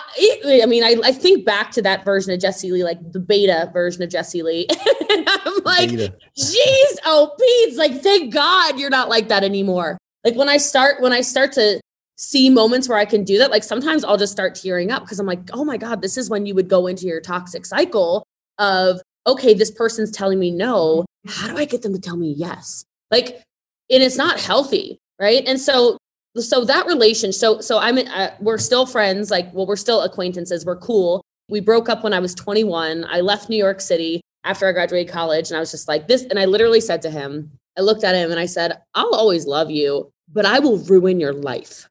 I 0.62 0.66
mean, 0.66 0.84
I, 0.84 0.96
I 1.02 1.12
think 1.12 1.46
back 1.46 1.70
to 1.72 1.82
that 1.82 2.04
version 2.04 2.32
of 2.32 2.40
Jessie 2.40 2.70
Lee, 2.70 2.84
like 2.84 2.98
the 3.12 3.18
beta 3.18 3.70
version 3.72 4.02
of 4.02 4.10
Jessie 4.10 4.42
Lee. 4.42 4.66
and 5.10 5.28
I'm 5.28 5.64
like, 5.64 5.90
Beta. 5.90 6.14
Jeez, 6.38 6.98
oh 7.06 7.34
Pete's 7.38 7.78
like, 7.78 8.02
thank 8.02 8.34
God 8.34 8.78
you're 8.78 8.90
not 8.90 9.08
like 9.08 9.28
that 9.28 9.42
anymore. 9.42 9.96
Like 10.24 10.36
when 10.36 10.50
I 10.50 10.58
start, 10.58 11.00
when 11.00 11.14
I 11.14 11.22
start 11.22 11.52
to 11.52 11.80
see 12.16 12.50
moments 12.50 12.86
where 12.86 12.98
I 12.98 13.06
can 13.06 13.24
do 13.24 13.38
that, 13.38 13.50
like 13.50 13.64
sometimes 13.64 14.04
I'll 14.04 14.18
just 14.18 14.32
start 14.32 14.54
tearing 14.54 14.90
up 14.90 15.04
because 15.04 15.18
I'm 15.18 15.26
like, 15.26 15.40
oh 15.54 15.64
my 15.64 15.78
God, 15.78 16.02
this 16.02 16.18
is 16.18 16.28
when 16.28 16.44
you 16.44 16.54
would 16.54 16.68
go 16.68 16.86
into 16.86 17.06
your 17.06 17.22
toxic 17.22 17.64
cycle 17.64 18.26
of, 18.58 19.00
okay, 19.26 19.54
this 19.54 19.70
person's 19.70 20.10
telling 20.10 20.38
me 20.38 20.50
no. 20.50 21.06
How 21.26 21.48
do 21.48 21.56
I 21.56 21.64
get 21.64 21.80
them 21.80 21.94
to 21.94 22.00
tell 22.00 22.18
me 22.18 22.34
yes? 22.36 22.84
Like, 23.10 23.42
and 23.90 24.02
it's 24.02 24.18
not 24.18 24.38
healthy, 24.38 24.98
right? 25.18 25.42
And 25.46 25.58
so, 25.58 25.96
so 26.36 26.64
that 26.64 26.86
relation, 26.86 27.32
so, 27.32 27.60
so 27.60 27.78
I'm, 27.78 27.98
uh, 27.98 28.28
we're 28.40 28.58
still 28.58 28.86
friends. 28.86 29.30
Like, 29.30 29.52
well, 29.52 29.66
we're 29.66 29.76
still 29.76 30.02
acquaintances. 30.02 30.64
We're 30.64 30.76
cool. 30.76 31.22
We 31.48 31.60
broke 31.60 31.88
up 31.88 32.04
when 32.04 32.14
I 32.14 32.20
was 32.20 32.34
21. 32.34 33.04
I 33.08 33.20
left 33.20 33.48
New 33.48 33.56
York 33.56 33.80
City 33.80 34.20
after 34.44 34.66
I 34.68 34.72
graduated 34.72 35.12
college, 35.12 35.50
and 35.50 35.56
I 35.56 35.60
was 35.60 35.70
just 35.72 35.88
like 35.88 36.06
this. 36.06 36.22
And 36.22 36.38
I 36.38 36.44
literally 36.44 36.80
said 36.80 37.02
to 37.02 37.10
him, 37.10 37.50
I 37.76 37.82
looked 37.82 38.04
at 38.04 38.14
him 38.14 38.30
and 38.30 38.38
I 38.38 38.46
said, 38.46 38.78
I'll 38.94 39.14
always 39.14 39.46
love 39.46 39.70
you, 39.70 40.10
but 40.32 40.46
I 40.46 40.60
will 40.60 40.78
ruin 40.78 41.18
your 41.20 41.32
life. 41.32 41.88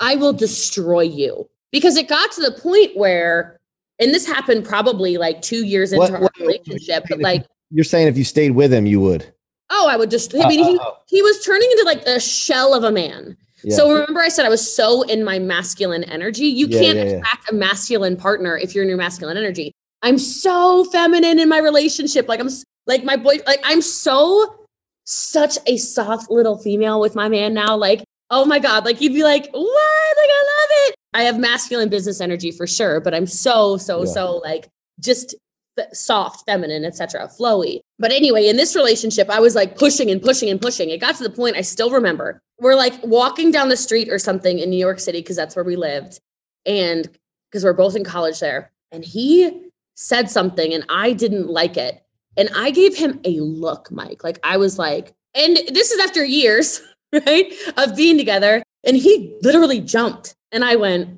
I 0.00 0.16
will 0.16 0.32
destroy 0.32 1.02
you. 1.02 1.48
Because 1.72 1.96
it 1.96 2.08
got 2.08 2.32
to 2.32 2.40
the 2.42 2.52
point 2.52 2.96
where, 2.96 3.60
and 4.00 4.12
this 4.12 4.26
happened 4.26 4.64
probably 4.64 5.16
like 5.18 5.40
two 5.40 5.64
years 5.64 5.92
into 5.92 6.00
What- 6.00 6.10
our 6.10 6.20
what- 6.22 6.38
relationship, 6.38 7.04
but 7.08 7.20
like, 7.20 7.44
You're 7.70 7.84
saying 7.84 8.08
if 8.08 8.18
you 8.18 8.24
stayed 8.24 8.50
with 8.50 8.72
him, 8.72 8.86
you 8.86 8.98
would. 9.00 9.32
Oh, 9.70 9.88
I 9.88 9.96
would 9.96 10.10
just, 10.10 10.34
I 10.34 10.46
mean, 10.48 10.64
he, 10.64 10.78
he 11.06 11.22
was 11.22 11.44
turning 11.44 11.68
into 11.70 11.84
like 11.84 12.02
a 12.06 12.20
shell 12.20 12.74
of 12.74 12.84
a 12.84 12.92
man. 12.92 13.36
Yeah. 13.62 13.76
So 13.76 13.92
remember, 13.92 14.20
I 14.20 14.28
said 14.28 14.46
I 14.46 14.48
was 14.48 14.74
so 14.74 15.02
in 15.02 15.22
my 15.24 15.38
masculine 15.38 16.04
energy. 16.04 16.46
You 16.46 16.66
Yeah, 16.66 16.80
can't 16.80 16.98
yeah, 16.98 17.04
attract 17.04 17.50
a 17.50 17.54
masculine 17.54 18.16
partner 18.16 18.56
if 18.56 18.74
you're 18.74 18.82
in 18.82 18.88
your 18.88 18.98
masculine 18.98 19.36
energy. 19.36 19.72
I'm 20.02 20.18
so 20.18 20.84
feminine 20.84 21.38
in 21.38 21.48
my 21.48 21.58
relationship. 21.58 22.28
Like 22.28 22.40
I'm 22.40 22.48
like 22.86 23.04
my 23.04 23.16
boy. 23.16 23.36
Like 23.46 23.60
I'm 23.64 23.82
so 23.82 24.66
such 25.04 25.58
a 25.66 25.76
soft 25.76 26.30
little 26.30 26.56
female 26.56 27.00
with 27.00 27.14
my 27.14 27.28
man 27.28 27.52
now. 27.52 27.76
Like 27.76 28.02
oh 28.30 28.46
my 28.46 28.58
god. 28.58 28.84
Like 28.84 29.00
you'd 29.00 29.12
be 29.12 29.24
like 29.24 29.50
what? 29.52 30.16
Like 30.16 30.30
I 30.30 30.42
love 30.42 30.70
it. 30.88 30.94
I 31.12 31.22
have 31.22 31.38
masculine 31.38 31.90
business 31.90 32.20
energy 32.20 32.50
for 32.50 32.66
sure, 32.66 33.00
but 33.00 33.12
I'm 33.12 33.26
so 33.26 33.76
so 33.76 34.04
so 34.06 34.36
like 34.38 34.68
just 35.00 35.34
soft, 35.92 36.44
feminine, 36.46 36.84
etc., 36.84 37.28
flowy. 37.28 37.80
But 37.98 38.12
anyway, 38.12 38.48
in 38.48 38.56
this 38.56 38.74
relationship, 38.74 39.28
I 39.30 39.40
was 39.40 39.54
like 39.54 39.76
pushing 39.76 40.10
and 40.10 40.22
pushing 40.22 40.48
and 40.48 40.60
pushing. 40.60 40.90
It 40.90 41.00
got 41.00 41.16
to 41.16 41.22
the 41.22 41.30
point 41.30 41.56
I 41.56 41.62
still 41.62 41.90
remember. 41.90 42.40
We're 42.58 42.74
like 42.74 42.94
walking 43.04 43.50
down 43.50 43.68
the 43.68 43.76
street 43.76 44.08
or 44.08 44.18
something 44.18 44.58
in 44.58 44.70
New 44.70 44.78
York 44.78 45.00
City 45.00 45.20
because 45.20 45.36
that's 45.36 45.56
where 45.56 45.64
we 45.64 45.76
lived, 45.76 46.20
and 46.66 47.08
because 47.50 47.64
we're 47.64 47.72
both 47.72 47.96
in 47.96 48.04
college 48.04 48.40
there. 48.40 48.70
And 48.92 49.04
he 49.04 49.70
said 49.94 50.30
something, 50.30 50.72
and 50.72 50.84
I 50.88 51.12
didn't 51.12 51.48
like 51.48 51.76
it, 51.76 52.02
and 52.36 52.48
I 52.54 52.70
gave 52.70 52.96
him 52.96 53.20
a 53.24 53.40
look, 53.40 53.90
Mike. 53.90 54.24
Like 54.24 54.38
I 54.42 54.56
was 54.56 54.78
like, 54.78 55.12
and 55.34 55.56
this 55.68 55.90
is 55.90 56.00
after 56.00 56.24
years, 56.24 56.80
right, 57.12 57.52
of 57.76 57.96
being 57.96 58.16
together, 58.16 58.62
and 58.84 58.96
he 58.96 59.36
literally 59.42 59.80
jumped, 59.80 60.34
and 60.52 60.64
I 60.64 60.76
went, 60.76 61.08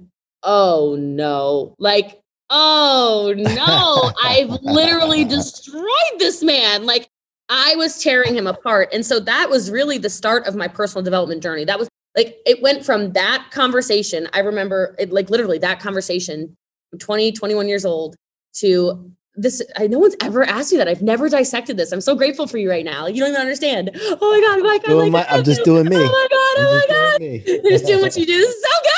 "Oh 0.43 0.97
no!" 0.99 1.75
Like 1.79 2.22
oh 2.53 3.35
no, 3.37 4.13
I've 4.23 4.51
literally 4.63 5.25
destroyed 5.25 6.19
this 6.19 6.43
man. 6.43 6.87
Like 6.87 7.09
I 7.49 7.75
was 7.77 8.01
tearing 8.01 8.37
him 8.37 8.47
apart. 8.47 8.91
And 8.93 9.05
so 9.05 9.19
that 9.21 9.51
was 9.51 9.71
really 9.71 9.99
the 9.99 10.11
start 10.11 10.47
of 10.47 10.55
my 10.55 10.69
personal 10.69 11.03
development 11.03 11.43
journey. 11.43 11.65
That 11.65 11.79
was 11.79 11.89
like, 12.17 12.37
it 12.47 12.63
went 12.63 12.85
from 12.85 13.13
that 13.13 13.49
conversation. 13.51 14.29
I 14.33 14.41
remember 14.41 14.95
it, 14.99 15.13
like 15.13 15.31
literally 15.31 15.59
that 15.59 15.81
conversation, 15.81 16.55
I'm 16.93 16.99
20, 16.99 17.33
21 17.33 17.69
years 17.69 17.85
old, 17.85 18.15
to 18.55 19.11
this. 19.35 19.63
I, 19.77 19.87
no 19.87 19.99
one's 19.99 20.17
ever 20.23 20.45
asked 20.45 20.73
you 20.73 20.79
that. 20.79 20.89
I've 20.89 21.03
never 21.03 21.29
dissected 21.29 21.77
this. 21.77 21.93
I'm 21.93 22.01
so 22.01 22.15
grateful 22.15 22.47
for 22.47 22.59
you 22.59 22.69
right 22.69 22.85
now. 22.85 23.07
You 23.07 23.21
don't 23.21 23.31
even 23.31 23.41
understand. 23.41 23.91
Oh 23.95 24.17
my 24.21 24.41
God. 24.41 24.61
Oh 24.61 24.63
my 24.63 24.79
God. 24.79 25.13
My- 25.13 25.27
I'm 25.29 25.45
just 25.45 25.65
doing 25.65 25.89
me. 25.89 25.97
Oh 26.01 26.01
my 26.01 26.27
God. 26.31 26.65
Oh 26.65 26.81
my 26.89 26.95
God. 26.95 27.21
God. 27.21 27.63
You're 27.63 27.73
just 27.73 27.87
doing 27.87 28.01
what 28.01 28.17
you 28.17 28.27
do. 28.27 28.37
This 28.37 28.55
is 28.55 28.63
so 28.63 28.69
good. 28.83 28.89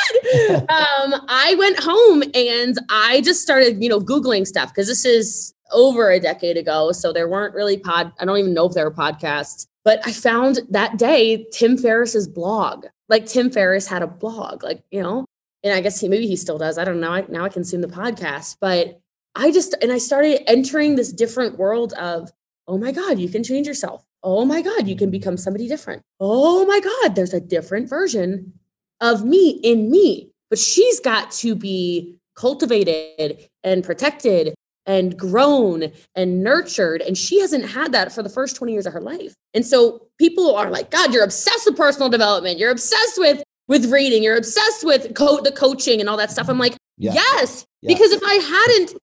Um, 0.68 1.14
I 1.28 1.54
went 1.58 1.78
home 1.80 2.22
and 2.34 2.78
I 2.88 3.20
just 3.20 3.42
started, 3.42 3.82
you 3.82 3.88
know, 3.88 4.00
Googling 4.00 4.46
stuff 4.46 4.70
because 4.70 4.86
this 4.88 5.04
is 5.04 5.54
over 5.72 6.10
a 6.10 6.18
decade 6.18 6.56
ago. 6.56 6.92
So 6.92 7.12
there 7.12 7.28
weren't 7.28 7.54
really 7.54 7.76
pod, 7.76 8.12
I 8.18 8.24
don't 8.24 8.38
even 8.38 8.54
know 8.54 8.66
if 8.66 8.72
there 8.72 8.84
were 8.88 8.94
podcasts, 8.94 9.66
but 9.84 10.00
I 10.04 10.12
found 10.12 10.60
that 10.70 10.98
day 10.98 11.46
Tim 11.52 11.76
Ferriss's 11.76 12.26
blog. 12.26 12.86
Like 13.08 13.26
Tim 13.26 13.50
Ferriss 13.50 13.86
had 13.86 14.02
a 14.02 14.06
blog, 14.06 14.64
like, 14.64 14.82
you 14.90 15.02
know, 15.02 15.26
and 15.62 15.72
I 15.74 15.80
guess 15.80 16.00
he 16.00 16.08
maybe 16.08 16.26
he 16.26 16.36
still 16.36 16.58
does. 16.58 16.78
I 16.78 16.84
don't 16.84 17.00
know. 17.00 17.12
I, 17.12 17.24
now 17.28 17.44
I 17.44 17.48
consume 17.48 17.80
the 17.82 17.88
podcast, 17.88 18.56
but 18.60 19.00
I 19.34 19.50
just 19.50 19.74
and 19.82 19.90
I 19.92 19.98
started 19.98 20.48
entering 20.48 20.94
this 20.96 21.12
different 21.12 21.58
world 21.58 21.92
of, 21.94 22.30
oh 22.68 22.78
my 22.78 22.92
God, 22.92 23.18
you 23.18 23.28
can 23.28 23.42
change 23.44 23.66
yourself. 23.66 24.04
Oh 24.22 24.44
my 24.44 24.62
God, 24.62 24.88
you 24.88 24.96
can 24.96 25.10
become 25.10 25.36
somebody 25.36 25.68
different. 25.68 26.02
Oh 26.20 26.64
my 26.66 26.80
God, 26.80 27.14
there's 27.14 27.34
a 27.34 27.40
different 27.40 27.88
version 27.88 28.52
of 29.00 29.24
me 29.24 29.50
in 29.62 29.90
me. 29.90 30.30
But 30.50 30.58
she's 30.58 31.00
got 31.00 31.30
to 31.32 31.54
be 31.54 32.16
cultivated 32.36 33.48
and 33.62 33.82
protected 33.84 34.54
and 34.86 35.18
grown 35.18 35.90
and 36.14 36.42
nurtured. 36.44 37.00
And 37.02 37.16
she 37.16 37.40
hasn't 37.40 37.64
had 37.66 37.92
that 37.92 38.12
for 38.12 38.22
the 38.22 38.28
first 38.28 38.54
20 38.56 38.72
years 38.72 38.86
of 38.86 38.92
her 38.92 39.00
life. 39.00 39.34
And 39.54 39.64
so 39.66 40.06
people 40.18 40.54
are 40.54 40.70
like, 40.70 40.90
God, 40.90 41.12
you're 41.12 41.24
obsessed 41.24 41.66
with 41.66 41.76
personal 41.76 42.08
development. 42.08 42.58
You're 42.58 42.70
obsessed 42.70 43.18
with 43.18 43.42
with 43.66 43.90
reading. 43.90 44.22
You're 44.22 44.36
obsessed 44.36 44.84
with 44.84 45.14
co- 45.14 45.40
the 45.40 45.50
coaching 45.52 45.98
and 46.00 46.08
all 46.08 46.18
that 46.18 46.30
stuff. 46.30 46.48
I'm 46.50 46.58
like, 46.58 46.76
Yeah. 46.98 47.14
yes, 47.14 47.64
Yeah. 47.80 47.94
because 47.94 48.12
if 48.12 48.22
I 48.22 48.34
hadn't, 48.34 48.94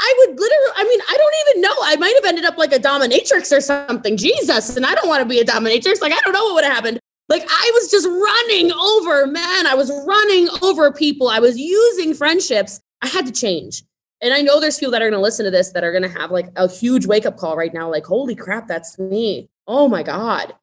I 0.00 0.14
would 0.18 0.38
literally, 0.38 0.72
I 0.76 0.84
mean, 0.84 1.00
I 1.08 1.16
don't 1.16 1.34
even 1.48 1.62
know. 1.62 1.74
I 1.82 1.96
might 1.96 2.14
have 2.14 2.24
ended 2.24 2.44
up 2.44 2.56
like 2.56 2.72
a 2.72 2.78
dominatrix 2.78 3.56
or 3.56 3.60
something. 3.60 4.16
Jesus. 4.16 4.76
And 4.76 4.86
I 4.86 4.94
don't 4.94 5.08
want 5.08 5.22
to 5.22 5.28
be 5.28 5.40
a 5.40 5.44
dominatrix. 5.44 6.00
Like, 6.00 6.12
I 6.12 6.20
don't 6.24 6.32
know 6.32 6.44
what 6.44 6.54
would 6.54 6.64
have 6.64 6.74
happened. 6.74 7.00
Like, 7.28 7.42
I 7.48 7.70
was 7.74 7.90
just 7.90 8.06
running 8.06 8.72
over, 8.72 9.26
man. 9.26 9.66
I 9.66 9.74
was 9.74 9.90
running 10.06 10.48
over 10.62 10.92
people. 10.92 11.28
I 11.28 11.40
was 11.40 11.58
using 11.58 12.14
friendships. 12.14 12.80
I 13.02 13.08
had 13.08 13.26
to 13.26 13.32
change. 13.32 13.82
And 14.20 14.32
I 14.32 14.40
know 14.40 14.60
there's 14.60 14.78
people 14.78 14.92
that 14.92 15.02
are 15.02 15.10
going 15.10 15.18
to 15.18 15.22
listen 15.22 15.44
to 15.44 15.50
this 15.50 15.72
that 15.72 15.84
are 15.84 15.92
going 15.92 16.02
to 16.02 16.18
have 16.18 16.30
like 16.30 16.48
a 16.56 16.68
huge 16.68 17.06
wake 17.06 17.26
up 17.26 17.36
call 17.36 17.56
right 17.56 17.74
now. 17.74 17.90
Like, 17.90 18.06
holy 18.06 18.34
crap, 18.34 18.66
that's 18.66 18.98
me. 18.98 19.48
Oh 19.66 19.88
my 19.88 20.02
God. 20.02 20.54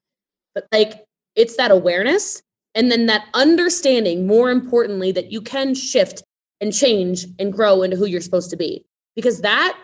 But 0.54 0.68
like, 0.72 1.06
it's 1.36 1.56
that 1.58 1.72
awareness 1.72 2.42
and 2.74 2.92
then 2.92 3.06
that 3.06 3.28
understanding, 3.34 4.28
more 4.28 4.50
importantly, 4.50 5.12
that 5.14 5.32
you 5.32 5.42
can 5.42 5.74
shift 5.76 6.24
and 6.60 6.74
change 6.74 7.26
and 7.40 7.54
grow 7.54 7.84
into 7.84 7.96
who 7.96 8.06
you're 8.06 8.22
supposed 8.22 8.50
to 8.50 8.58
be. 8.58 8.84
Because 9.16 9.42
that 9.42 9.78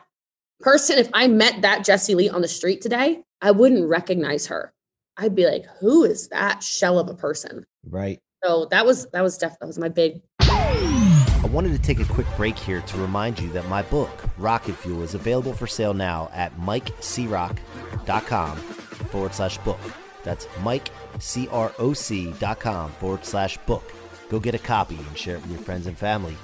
person, 0.60 0.98
if 0.98 1.10
I 1.14 1.28
met 1.28 1.62
that 1.62 1.84
Jessie 1.84 2.16
Lee 2.16 2.30
on 2.30 2.42
the 2.42 2.48
street 2.48 2.82
today, 2.82 3.24
I 3.42 3.52
wouldn't 3.52 3.90
recognize 3.90 4.48
her. 4.48 4.74
I'd 5.18 5.36
be 5.36 5.46
like, 5.46 5.66
who 5.80 6.04
is 6.04 6.30
that 6.30 6.64
shell 6.64 7.00
of 7.00 7.10
a 7.10 7.14
person? 7.14 7.66
Right. 7.88 8.20
So 8.44 8.66
that 8.72 8.86
was 8.86 9.08
that 9.12 9.22
was 9.22 9.38
def- 9.38 9.60
that 9.60 9.68
was 9.68 9.78
my 9.78 9.90
big 9.90 10.22
I 10.40 11.48
wanted 11.52 11.72
to 11.72 11.80
take 11.80 12.00
a 12.00 12.06
quick 12.06 12.28
break 12.38 12.58
here 12.58 12.82
to 12.82 12.98
remind 12.98 13.40
you 13.40 13.50
that 13.50 13.68
my 13.68 13.82
book, 13.82 14.10
Rocket 14.38 14.76
Fuel, 14.76 15.04
is 15.04 15.16
available 15.16 15.54
for 15.54 15.68
sale 15.68 15.94
now 15.94 16.30
at 16.34 16.58
mikecroc.com 16.60 18.58
forward 18.58 19.34
slash 19.34 19.58
book. 19.60 19.80
That's 20.24 20.46
mikecroc.com 20.46 22.92
forward 22.92 23.26
slash 23.26 23.58
book. 23.66 23.92
Go 24.30 24.40
get 24.40 24.56
a 24.56 24.60
copy 24.60 24.96
and 24.96 25.18
share 25.18 25.36
it 25.36 25.42
with 25.42 25.52
your 25.52 25.62
friends 25.62 25.88
and 25.88 25.98
family. 25.98 26.38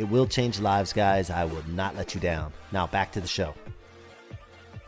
It 0.00 0.08
will 0.08 0.26
change 0.26 0.58
lives, 0.60 0.94
guys. 0.94 1.28
I 1.28 1.44
will 1.44 1.62
not 1.68 1.94
let 1.94 2.14
you 2.14 2.22
down. 2.22 2.54
Now, 2.72 2.86
back 2.86 3.12
to 3.12 3.20
the 3.20 3.28
show. 3.28 3.54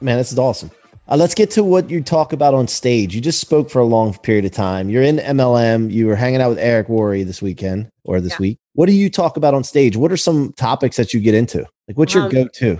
Man, 0.00 0.16
this 0.16 0.32
is 0.32 0.38
awesome. 0.38 0.70
Uh, 1.06 1.18
let's 1.18 1.34
get 1.34 1.50
to 1.50 1.62
what 1.62 1.90
you 1.90 2.02
talk 2.02 2.32
about 2.32 2.54
on 2.54 2.66
stage. 2.66 3.14
You 3.14 3.20
just 3.20 3.38
spoke 3.38 3.68
for 3.68 3.80
a 3.80 3.84
long 3.84 4.14
period 4.14 4.46
of 4.46 4.52
time. 4.52 4.88
You're 4.88 5.02
in 5.02 5.18
MLM. 5.18 5.92
You 5.92 6.06
were 6.06 6.16
hanging 6.16 6.40
out 6.40 6.48
with 6.48 6.58
Eric 6.58 6.88
Worre 6.88 7.26
this 7.26 7.42
weekend 7.42 7.90
or 8.04 8.22
this 8.22 8.32
Yeah. 8.32 8.38
week. 8.40 8.58
What 8.72 8.86
do 8.86 8.92
you 8.92 9.10
talk 9.10 9.36
about 9.36 9.52
on 9.52 9.64
stage? 9.64 9.98
What 9.98 10.10
are 10.12 10.16
some 10.16 10.54
topics 10.54 10.96
that 10.96 11.12
you 11.12 11.20
get 11.20 11.34
into? 11.34 11.58
Like, 11.88 11.98
what's 11.98 12.14
your 12.14 12.22
Um, 12.22 12.30
go-to? 12.30 12.78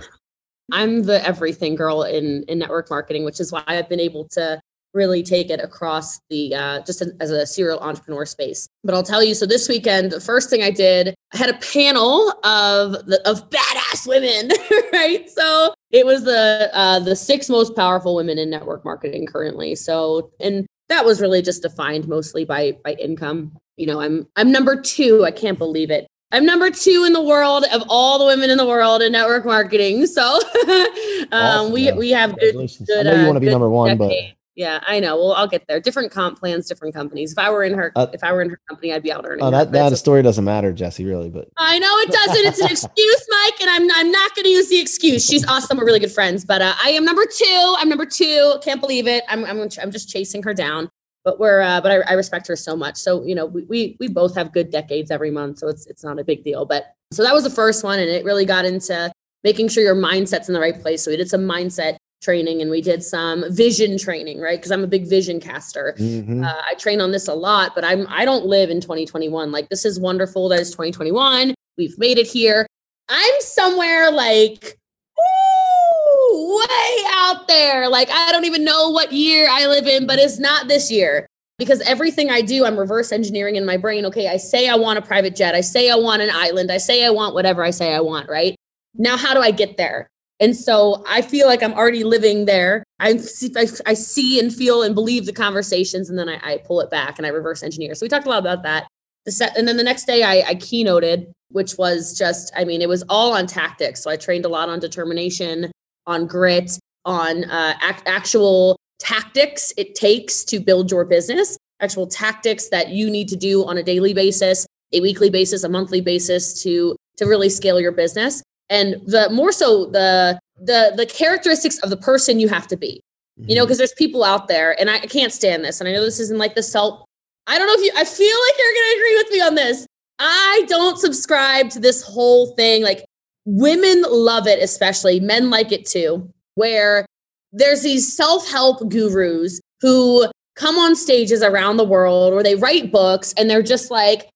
I'm 0.71 1.03
the 1.03 1.23
everything 1.27 1.75
girl 1.75 2.01
in 2.01 2.45
in 2.47 2.57
network 2.57 2.89
marketing, 2.89 3.25
which 3.25 3.39
is 3.39 3.51
why 3.51 3.61
I've 3.67 3.89
been 3.89 3.99
able 3.99 4.27
to 4.29 4.59
really 4.93 5.23
take 5.23 5.49
it 5.49 5.59
across 5.59 6.19
the 6.29 6.53
uh, 6.53 6.81
just 6.81 7.01
as 7.19 7.31
a 7.31 7.45
serial 7.45 7.79
entrepreneur 7.79 8.25
space. 8.25 8.67
But 8.83 8.93
I'll 8.93 9.03
tell 9.03 9.23
you, 9.23 9.33
so 9.33 9.45
this 9.45 9.67
weekend, 9.67 10.11
the 10.11 10.21
first 10.21 10.49
thing 10.49 10.61
I 10.61 10.71
did, 10.71 11.15
I 11.33 11.37
had 11.37 11.49
a 11.49 11.57
panel 11.57 12.29
of 12.43 13.05
the, 13.05 13.21
of 13.25 13.49
badass 13.49 14.07
women, 14.07 14.51
right? 14.93 15.29
So 15.29 15.73
it 15.91 16.05
was 16.05 16.23
the 16.23 16.69
uh, 16.73 16.99
the 16.99 17.15
six 17.15 17.49
most 17.49 17.75
powerful 17.75 18.15
women 18.15 18.37
in 18.37 18.49
network 18.49 18.85
marketing 18.85 19.25
currently. 19.25 19.75
So 19.75 20.31
and 20.39 20.65
that 20.89 21.05
was 21.05 21.21
really 21.21 21.41
just 21.41 21.61
defined 21.61 22.07
mostly 22.07 22.45
by 22.45 22.77
by 22.83 22.93
income. 22.93 23.57
You 23.77 23.87
know, 23.87 23.99
I'm 23.99 24.27
I'm 24.35 24.51
number 24.51 24.79
two. 24.79 25.25
I 25.25 25.31
can't 25.31 25.57
believe 25.57 25.89
it. 25.89 26.07
I'm 26.31 26.45
number 26.47 26.71
two 26.71 27.03
in 27.05 27.13
the 27.13 27.21
world 27.21 27.63
of 27.71 27.83
all 27.89 28.17
the 28.17 28.25
women 28.25 28.49
in 28.49 28.57
the 28.57 28.65
world 28.65 29.03
in 29.03 29.11
network 29.11 29.45
marketing. 29.45 30.07
So 30.07 30.23
um, 30.67 31.31
Awesome, 31.31 31.73
we 31.73 31.91
we 31.93 32.09
have 32.11 32.37
good. 32.39 32.55
Good 32.55 33.07
I 33.07 33.11
know 33.11 33.15
you 33.15 33.21
uh, 33.21 33.25
want 33.27 33.35
to 33.35 33.39
be 33.39 33.49
number 33.49 33.69
one, 33.69 33.97
but 33.97 34.09
decade. 34.09 34.35
Yeah, 34.55 34.83
I 34.85 34.99
know. 34.99 35.17
Well, 35.17 35.31
I'll 35.33 35.47
get 35.47 35.65
there. 35.67 35.79
Different 35.79 36.11
comp 36.11 36.39
plans, 36.39 36.67
different 36.67 36.93
companies. 36.93 37.31
If 37.31 37.39
I 37.39 37.49
were 37.49 37.63
in 37.63 37.73
her, 37.73 37.91
Uh, 37.95 38.05
if 38.13 38.23
I 38.23 38.31
were 38.33 38.41
in 38.43 38.51
her 38.51 38.59
company, 38.69 38.93
I'd 38.93 39.01
be 39.01 39.11
out 39.11 39.25
earning. 39.27 39.43
oh, 39.43 39.49
that 39.49 39.71
that 39.71 39.97
story 39.97 40.21
doesn't 40.21 40.43
matter, 40.45 40.71
Jessie. 40.71 41.05
Really, 41.05 41.29
but 41.29 41.49
I 41.57 41.79
know 41.79 41.89
it 41.99 42.11
doesn't. 42.11 42.45
It's 42.45 42.59
an 42.61 42.67
excuse, 42.71 43.27
Mike, 43.29 43.61
and 43.61 43.69
I'm 43.71 43.91
I'm 43.95 44.11
not 44.11 44.35
going 44.35 44.43
to 44.43 44.51
use 44.51 44.69
the 44.69 44.79
excuse. 44.79 45.25
She's 45.25 45.45
awesome. 45.47 45.77
We're 45.77 45.85
really 45.85 45.99
good 45.99 46.11
friends, 46.11 46.45
but 46.45 46.61
uh, 46.61 46.73
I 46.83 46.89
am 46.89 47.03
number 47.03 47.25
two. 47.25 47.75
I'm 47.79 47.89
number 47.89 48.05
two. 48.05 48.55
Can't 48.63 48.79
believe 48.79 49.07
it. 49.07 49.23
I'm 49.27 49.43
I'm 49.45 49.59
I'm 49.61 49.91
just 49.91 50.09
chasing 50.09 50.43
her 50.43 50.53
down. 50.53 50.89
But 51.25 51.39
we're 51.39 51.61
uh, 51.61 51.81
but 51.81 51.91
I, 51.91 52.11
I 52.11 52.13
respect 52.13 52.47
her 52.47 52.55
so 52.55 52.75
much. 52.75 52.97
So 52.97 53.23
you 53.25 53.33
know 53.33 53.47
we, 53.47 53.63
we 53.63 53.97
we 53.99 54.07
both 54.07 54.35
have 54.35 54.51
good 54.51 54.69
decades 54.69 55.09
every 55.09 55.31
month, 55.31 55.59
so 55.59 55.67
it's 55.67 55.87
it's 55.87 56.03
not 56.03 56.19
a 56.19 56.23
big 56.23 56.43
deal. 56.43 56.65
But 56.65 56.93
so 57.11 57.23
that 57.23 57.33
was 57.33 57.43
the 57.43 57.49
first 57.49 57.83
one, 57.83 57.97
and 57.97 58.09
it 58.09 58.23
really 58.23 58.45
got 58.45 58.65
into 58.65 59.11
making 59.43 59.69
sure 59.69 59.83
your 59.83 59.95
mindset's 59.95 60.47
in 60.47 60.53
the 60.53 60.59
right 60.59 60.79
place. 60.79 61.01
So 61.03 61.09
we 61.11 61.17
did 61.17 61.29
some 61.29 61.41
mindset 61.41 61.97
training, 62.23 62.61
and 62.61 62.71
we 62.71 62.81
did 62.81 63.03
some 63.03 63.43
vision 63.49 63.97
training, 63.97 64.39
right? 64.39 64.57
Because 64.57 64.71
I'm 64.71 64.83
a 64.83 64.87
big 64.87 65.07
vision 65.07 65.39
caster. 65.39 65.95
Mhm. 65.99 66.43
Uh, 66.45 66.61
I 66.65 66.73
train 66.75 67.01
on 67.01 67.11
this 67.11 67.27
a 67.27 67.33
lot, 67.33 67.75
but 67.75 67.83
I'm 67.83 68.07
I 68.09 68.25
don't 68.25 68.45
live 68.45 68.69
in 68.69 68.81
2021. 68.81 69.51
Like 69.51 69.69
this 69.69 69.85
is 69.85 69.99
wonderful 69.99 70.49
that 70.49 70.59
it's 70.59 70.71
2021. 70.71 71.53
We've 71.77 71.97
made 71.99 72.17
it 72.17 72.27
here. 72.27 72.65
I'm 73.09 73.41
somewhere 73.41 74.11
like 74.11 74.77
ooh, 75.19 76.57
way 76.57 77.05
out 77.15 77.47
there. 77.47 77.89
Like 77.89 78.09
I 78.09 78.31
don't 78.31 78.45
even 78.45 78.63
know 78.63 78.89
what 78.89 79.11
year 79.11 79.47
I 79.49 79.67
live 79.67 79.87
in, 79.87 80.07
but 80.07 80.19
it's 80.19 80.39
not 80.39 80.67
this 80.67 80.89
year 80.89 81.27
because 81.59 81.81
everything 81.81 82.29
I 82.29 82.41
do, 82.41 82.65
I'm 82.65 82.77
reverse 82.77 83.11
engineering 83.11 83.55
in 83.55 83.65
my 83.65 83.77
brain. 83.77 84.05
Okay, 84.05 84.27
I 84.27 84.37
say 84.37 84.67
I 84.69 84.75
want 84.75 84.99
a 84.99 85.01
private 85.01 85.35
jet. 85.35 85.55
I 85.55 85.61
say 85.61 85.89
I 85.89 85.95
want 85.95 86.21
an 86.21 86.29
island. 86.31 86.71
I 86.71 86.77
say 86.77 87.05
I 87.05 87.09
want 87.09 87.35
whatever 87.35 87.63
I 87.63 87.69
say 87.69 87.93
I 87.93 87.99
want, 87.99 88.29
right? 88.29 88.55
Now, 88.95 89.17
how 89.17 89.33
do 89.33 89.41
I 89.41 89.51
get 89.51 89.77
there? 89.77 90.09
And 90.43 90.57
so 90.57 91.05
I 91.07 91.21
feel 91.21 91.47
like 91.47 91.63
I'm 91.63 91.71
already 91.73 92.03
living 92.03 92.43
there. 92.43 92.83
I 92.99 93.15
see, 93.15 93.53
I, 93.55 93.93
see 93.93 94.41
and 94.41 94.53
feel 94.53 94.83
and 94.83 94.93
believe 94.93 95.25
the 95.25 95.31
conversations, 95.31 96.09
and 96.09 96.19
then 96.19 96.27
I, 96.27 96.37
I 96.43 96.57
pull 96.57 96.81
it 96.81 96.89
back 96.89 97.17
and 97.17 97.25
I 97.25 97.29
reverse 97.29 97.63
engineer. 97.63 97.95
So 97.95 98.03
we 98.03 98.09
talked 98.09 98.25
a 98.25 98.29
lot 98.29 98.39
about 98.39 98.61
that. 98.63 98.87
The 99.23 99.31
set, 99.31 99.57
and 99.57 99.65
then 99.65 99.77
the 99.77 99.85
next 99.85 100.03
day 100.05 100.21
I, 100.21 100.49
I 100.49 100.55
keynoted, 100.55 101.31
which 101.47 101.77
was 101.77 102.17
just, 102.17 102.51
I 102.57 102.65
mean, 102.65 102.81
it 102.81 102.89
was 102.89 103.05
all 103.07 103.31
on 103.31 103.47
tactics. 103.47 104.03
So 104.03 104.11
I 104.11 104.17
trained 104.17 104.43
a 104.43 104.49
lot 104.49 104.67
on 104.67 104.81
determination, 104.81 105.71
on 106.07 106.27
grit, 106.27 106.77
on 107.05 107.45
uh, 107.45 107.75
ac- 107.81 108.03
actual 108.05 108.75
tactics 108.99 109.71
it 109.77 109.95
takes 109.95 110.43
to 110.43 110.59
build 110.59 110.91
your 110.91 111.05
business, 111.05 111.57
actual 111.79 112.05
tactics 112.05 112.67
that 112.67 112.89
you 112.89 113.09
need 113.09 113.29
to 113.29 113.37
do 113.37 113.65
on 113.65 113.77
a 113.77 113.83
daily 113.83 114.13
basis, 114.13 114.67
a 114.91 114.99
weekly 114.99 115.29
basis, 115.29 115.63
a 115.63 115.69
monthly 115.69 116.01
basis 116.01 116.61
to 116.63 116.97
to 117.15 117.25
really 117.25 117.49
scale 117.49 117.79
your 117.79 117.93
business. 117.93 118.43
And 118.73 118.95
the 119.05 119.29
more 119.29 119.51
so 119.51 119.85
the 119.85 120.39
the 120.57 120.93
the 120.97 121.05
characteristics 121.05 121.77
of 121.79 121.89
the 121.91 121.97
person 121.97 122.39
you 122.39 122.49
have 122.49 122.67
to 122.67 122.75
be. 122.75 122.99
You 123.37 123.55
know, 123.55 123.61
mm-hmm. 123.61 123.67
because 123.67 123.77
there's 123.79 123.93
people 123.93 124.23
out 124.23 124.47
there, 124.47 124.79
and 124.79 124.89
I 124.89 124.99
can't 124.99 125.33
stand 125.33 125.65
this. 125.65 125.79
And 125.79 125.87
I 125.87 125.91
know 125.91 126.03
this 126.03 126.19
isn't 126.19 126.37
like 126.37 126.55
the 126.55 126.61
self. 126.61 127.03
I 127.47 127.57
don't 127.57 127.67
know 127.67 127.73
if 127.73 127.81
you. 127.81 127.91
I 127.95 128.05
feel 128.05 128.37
like 128.45 128.55
you're 128.59 128.73
going 128.73 128.85
to 128.85 128.97
agree 128.97 129.17
with 129.17 129.31
me 129.31 129.41
on 129.41 129.55
this. 129.55 129.87
I 130.19 130.65
don't 130.67 130.99
subscribe 130.99 131.69
to 131.71 131.79
this 131.79 132.03
whole 132.03 132.53
thing. 132.55 132.83
Like 132.83 133.05
women 133.45 134.03
love 134.07 134.47
it, 134.47 134.61
especially 134.61 135.19
men 135.19 135.49
like 135.49 135.71
it 135.71 135.85
too. 135.85 136.29
Where 136.55 137.05
there's 137.51 137.81
these 137.81 138.15
self-help 138.15 138.89
gurus 138.89 139.59
who 139.81 140.27
come 140.55 140.77
on 140.77 140.95
stages 140.95 141.41
around 141.41 141.77
the 141.77 141.83
world, 141.83 142.33
or 142.33 142.43
they 142.43 142.55
write 142.55 142.91
books, 142.91 143.33
and 143.37 143.49
they're 143.49 143.63
just 143.63 143.89
like, 143.89 144.29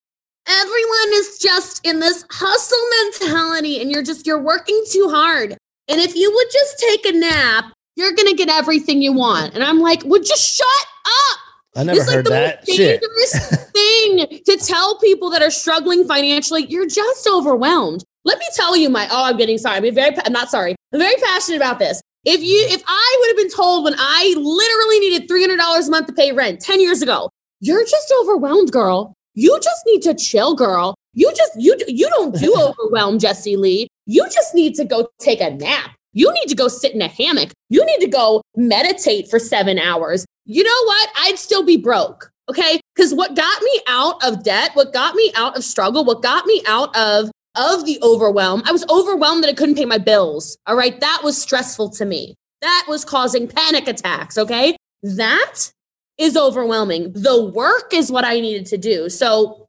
everyone 0.47 1.09
is 1.13 1.37
just 1.37 1.85
in 1.85 1.99
this 1.99 2.25
hustle 2.29 2.77
mentality, 3.03 3.81
and 3.81 3.91
you're 3.91 4.03
just 4.03 4.25
you're 4.25 4.41
working 4.41 4.83
too 4.89 5.09
hard. 5.09 5.57
And 5.87 6.01
if 6.01 6.15
you 6.15 6.31
would 6.33 6.47
just 6.51 6.79
take 6.79 7.05
a 7.05 7.11
nap, 7.17 7.73
you're 7.95 8.13
gonna 8.13 8.33
get 8.33 8.49
everything 8.49 9.01
you 9.01 9.13
want. 9.13 9.53
And 9.53 9.63
I'm 9.63 9.79
like, 9.79 10.03
would 10.05 10.25
just 10.25 10.57
shut 10.57 10.67
up. 11.05 11.39
I 11.75 11.83
never 11.83 11.99
it's 11.99 12.11
heard 12.11 12.15
like 12.15 12.23
the 12.25 12.29
that 12.29 12.67
most 12.67 12.77
dangerous 12.77 13.65
thing 13.71 14.41
to 14.45 14.57
tell 14.57 14.97
people 14.99 15.29
that 15.29 15.41
are 15.41 15.51
struggling 15.51 16.07
financially. 16.07 16.65
You're 16.65 16.87
just 16.87 17.27
overwhelmed. 17.27 18.03
Let 18.25 18.39
me 18.39 18.45
tell 18.55 18.75
you, 18.75 18.89
my 18.89 19.07
oh, 19.11 19.25
I'm 19.25 19.37
getting 19.37 19.57
sorry. 19.57 19.77
I'm 19.77 19.95
very, 19.95 20.15
I'm 20.25 20.33
not 20.33 20.49
sorry. 20.49 20.75
I'm 20.93 20.99
very 20.99 21.15
passionate 21.23 21.57
about 21.57 21.79
this. 21.79 22.01
If 22.25 22.41
you, 22.41 22.65
if 22.69 22.83
I 22.85 23.17
would 23.19 23.27
have 23.29 23.37
been 23.37 23.55
told 23.55 23.85
when 23.85 23.95
I 23.97 24.33
literally 24.35 24.99
needed 24.99 25.27
three 25.27 25.41
hundred 25.41 25.57
dollars 25.57 25.87
a 25.87 25.91
month 25.91 26.07
to 26.07 26.13
pay 26.13 26.31
rent 26.31 26.59
ten 26.59 26.81
years 26.81 27.01
ago, 27.01 27.29
you're 27.59 27.85
just 27.85 28.13
overwhelmed, 28.21 28.71
girl. 28.71 29.13
You 29.37 29.59
just 29.61 29.83
need 29.85 30.01
to 30.01 30.15
chill, 30.15 30.55
girl. 30.55 30.95
You 31.13 31.31
just 31.35 31.51
you 31.57 31.77
you 31.87 32.09
don't 32.09 32.33
do 32.33 32.55
overwhelm, 32.57 33.19
Jessie 33.19 33.55
Lee. 33.55 33.87
You 34.07 34.23
just 34.31 34.55
need 34.55 34.73
to 34.75 34.83
go 34.83 35.09
take 35.19 35.41
a 35.41 35.51
nap. 35.51 35.91
You 36.13 36.33
need 36.33 36.47
to 36.47 36.55
go 36.55 36.67
sit 36.67 36.95
in 36.95 37.03
a 37.03 37.07
hammock. 37.07 37.51
You 37.69 37.85
need 37.85 37.99
to 37.99 38.07
go 38.07 38.41
meditate 38.55 39.29
for 39.29 39.37
seven 39.37 39.77
hours. 39.77 40.25
You 40.45 40.63
know 40.63 40.83
what? 40.85 41.09
I'd 41.17 41.37
still 41.37 41.63
be 41.63 41.77
broke. 41.77 42.31
Okay. 42.49 42.79
Because 42.95 43.13
what 43.13 43.35
got 43.35 43.61
me 43.61 43.81
out 43.87 44.23
of 44.25 44.43
debt, 44.43 44.71
what 44.73 44.91
got 44.91 45.13
me 45.13 45.31
out 45.35 45.55
of 45.55 45.63
struggle, 45.63 46.03
what 46.03 46.23
got 46.23 46.47
me 46.47 46.63
out 46.67 46.95
of 46.97 47.29
of 47.55 47.85
the 47.85 47.99
overwhelm, 48.01 48.63
I 48.65 48.71
was 48.71 48.85
overwhelmed 48.89 49.43
that 49.43 49.51
I 49.51 49.53
couldn't 49.53 49.75
pay 49.75 49.85
my 49.85 49.99
bills. 49.99 50.57
All 50.65 50.75
right. 50.75 50.99
That 50.99 51.21
was 51.23 51.39
stressful 51.39 51.91
to 51.91 52.05
me. 52.05 52.33
That 52.61 52.85
was 52.87 53.05
causing 53.05 53.47
panic 53.47 53.87
attacks. 53.87 54.35
Okay. 54.35 54.75
That 55.03 55.71
is 56.17 56.35
overwhelming. 56.37 57.11
The 57.13 57.45
work 57.45 57.93
is 57.93 58.11
what 58.11 58.25
I 58.25 58.39
needed 58.39 58.65
to 58.67 58.77
do. 58.77 59.09
So 59.09 59.67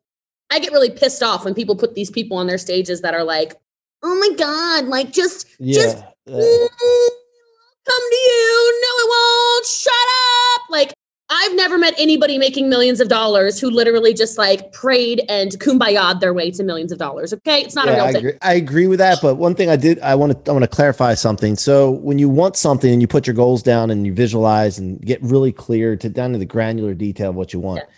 I 0.50 0.58
get 0.58 0.72
really 0.72 0.90
pissed 0.90 1.22
off 1.22 1.44
when 1.44 1.54
people 1.54 1.76
put 1.76 1.94
these 1.94 2.10
people 2.10 2.36
on 2.38 2.46
their 2.46 2.58
stages 2.58 3.02
that 3.02 3.14
are 3.14 3.24
like, 3.24 3.54
oh 4.02 4.14
my 4.18 4.34
God, 4.36 4.86
like 4.86 5.12
just, 5.12 5.46
just 5.60 5.96
Yeah. 5.98 6.34
uh, 6.34 6.38
"Mm, 6.40 6.68
come 7.86 8.10
to 8.10 8.16
you. 8.16 8.80
No, 8.82 8.88
it 9.04 9.08
won't. 9.08 9.66
Shut 9.66 9.92
up. 10.54 10.62
Like, 10.70 10.92
I've 11.30 11.54
never 11.54 11.76
met 11.76 11.94
anybody 11.98 12.38
making 12.38 12.70
millions 12.70 13.00
of 13.00 13.08
dollars 13.08 13.60
who 13.60 13.68
literally 13.70 14.14
just 14.14 14.38
like 14.38 14.72
prayed 14.72 15.22
and 15.28 15.50
kumbaya'd 15.60 16.20
their 16.20 16.32
way 16.32 16.50
to 16.52 16.62
millions 16.62 16.90
of 16.90 16.98
dollars. 16.98 17.34
Okay. 17.34 17.60
It's 17.60 17.74
not 17.74 17.86
a 17.86 17.92
real 17.92 18.00
I 18.04 18.12
thing. 18.12 18.16
agree, 18.26 18.38
I 18.40 18.54
agree 18.54 18.86
with 18.86 18.98
that. 19.00 19.18
But 19.20 19.34
one 19.34 19.54
thing 19.54 19.68
I 19.68 19.76
did, 19.76 19.98
I 20.00 20.14
want 20.14 20.44
to, 20.44 20.50
I 20.50 20.54
want 20.54 20.62
to 20.62 20.68
clarify 20.68 21.12
something. 21.14 21.56
So 21.56 21.90
when 21.90 22.18
you 22.18 22.30
want 22.30 22.56
something 22.56 22.90
and 22.90 23.02
you 23.02 23.08
put 23.08 23.26
your 23.26 23.34
goals 23.34 23.62
down 23.62 23.90
and 23.90 24.06
you 24.06 24.14
visualize 24.14 24.78
and 24.78 25.00
get 25.02 25.22
really 25.22 25.52
clear 25.52 25.96
to 25.96 26.08
down 26.08 26.32
to 26.32 26.38
the 26.38 26.46
granular 26.46 26.94
detail 26.94 27.30
of 27.30 27.36
what 27.36 27.52
you 27.52 27.60
want, 27.60 27.80
Yeah. 27.80 27.94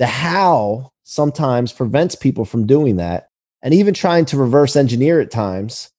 the 0.00 0.06
how 0.06 0.90
sometimes 1.04 1.72
prevents 1.72 2.16
people 2.16 2.44
from 2.44 2.66
doing 2.66 2.96
that, 2.96 3.28
and 3.62 3.72
even 3.74 3.94
trying 3.94 4.24
to 4.24 4.36
reverse 4.36 4.74
engineer 4.74 5.20
at 5.20 5.30
times 5.30 5.90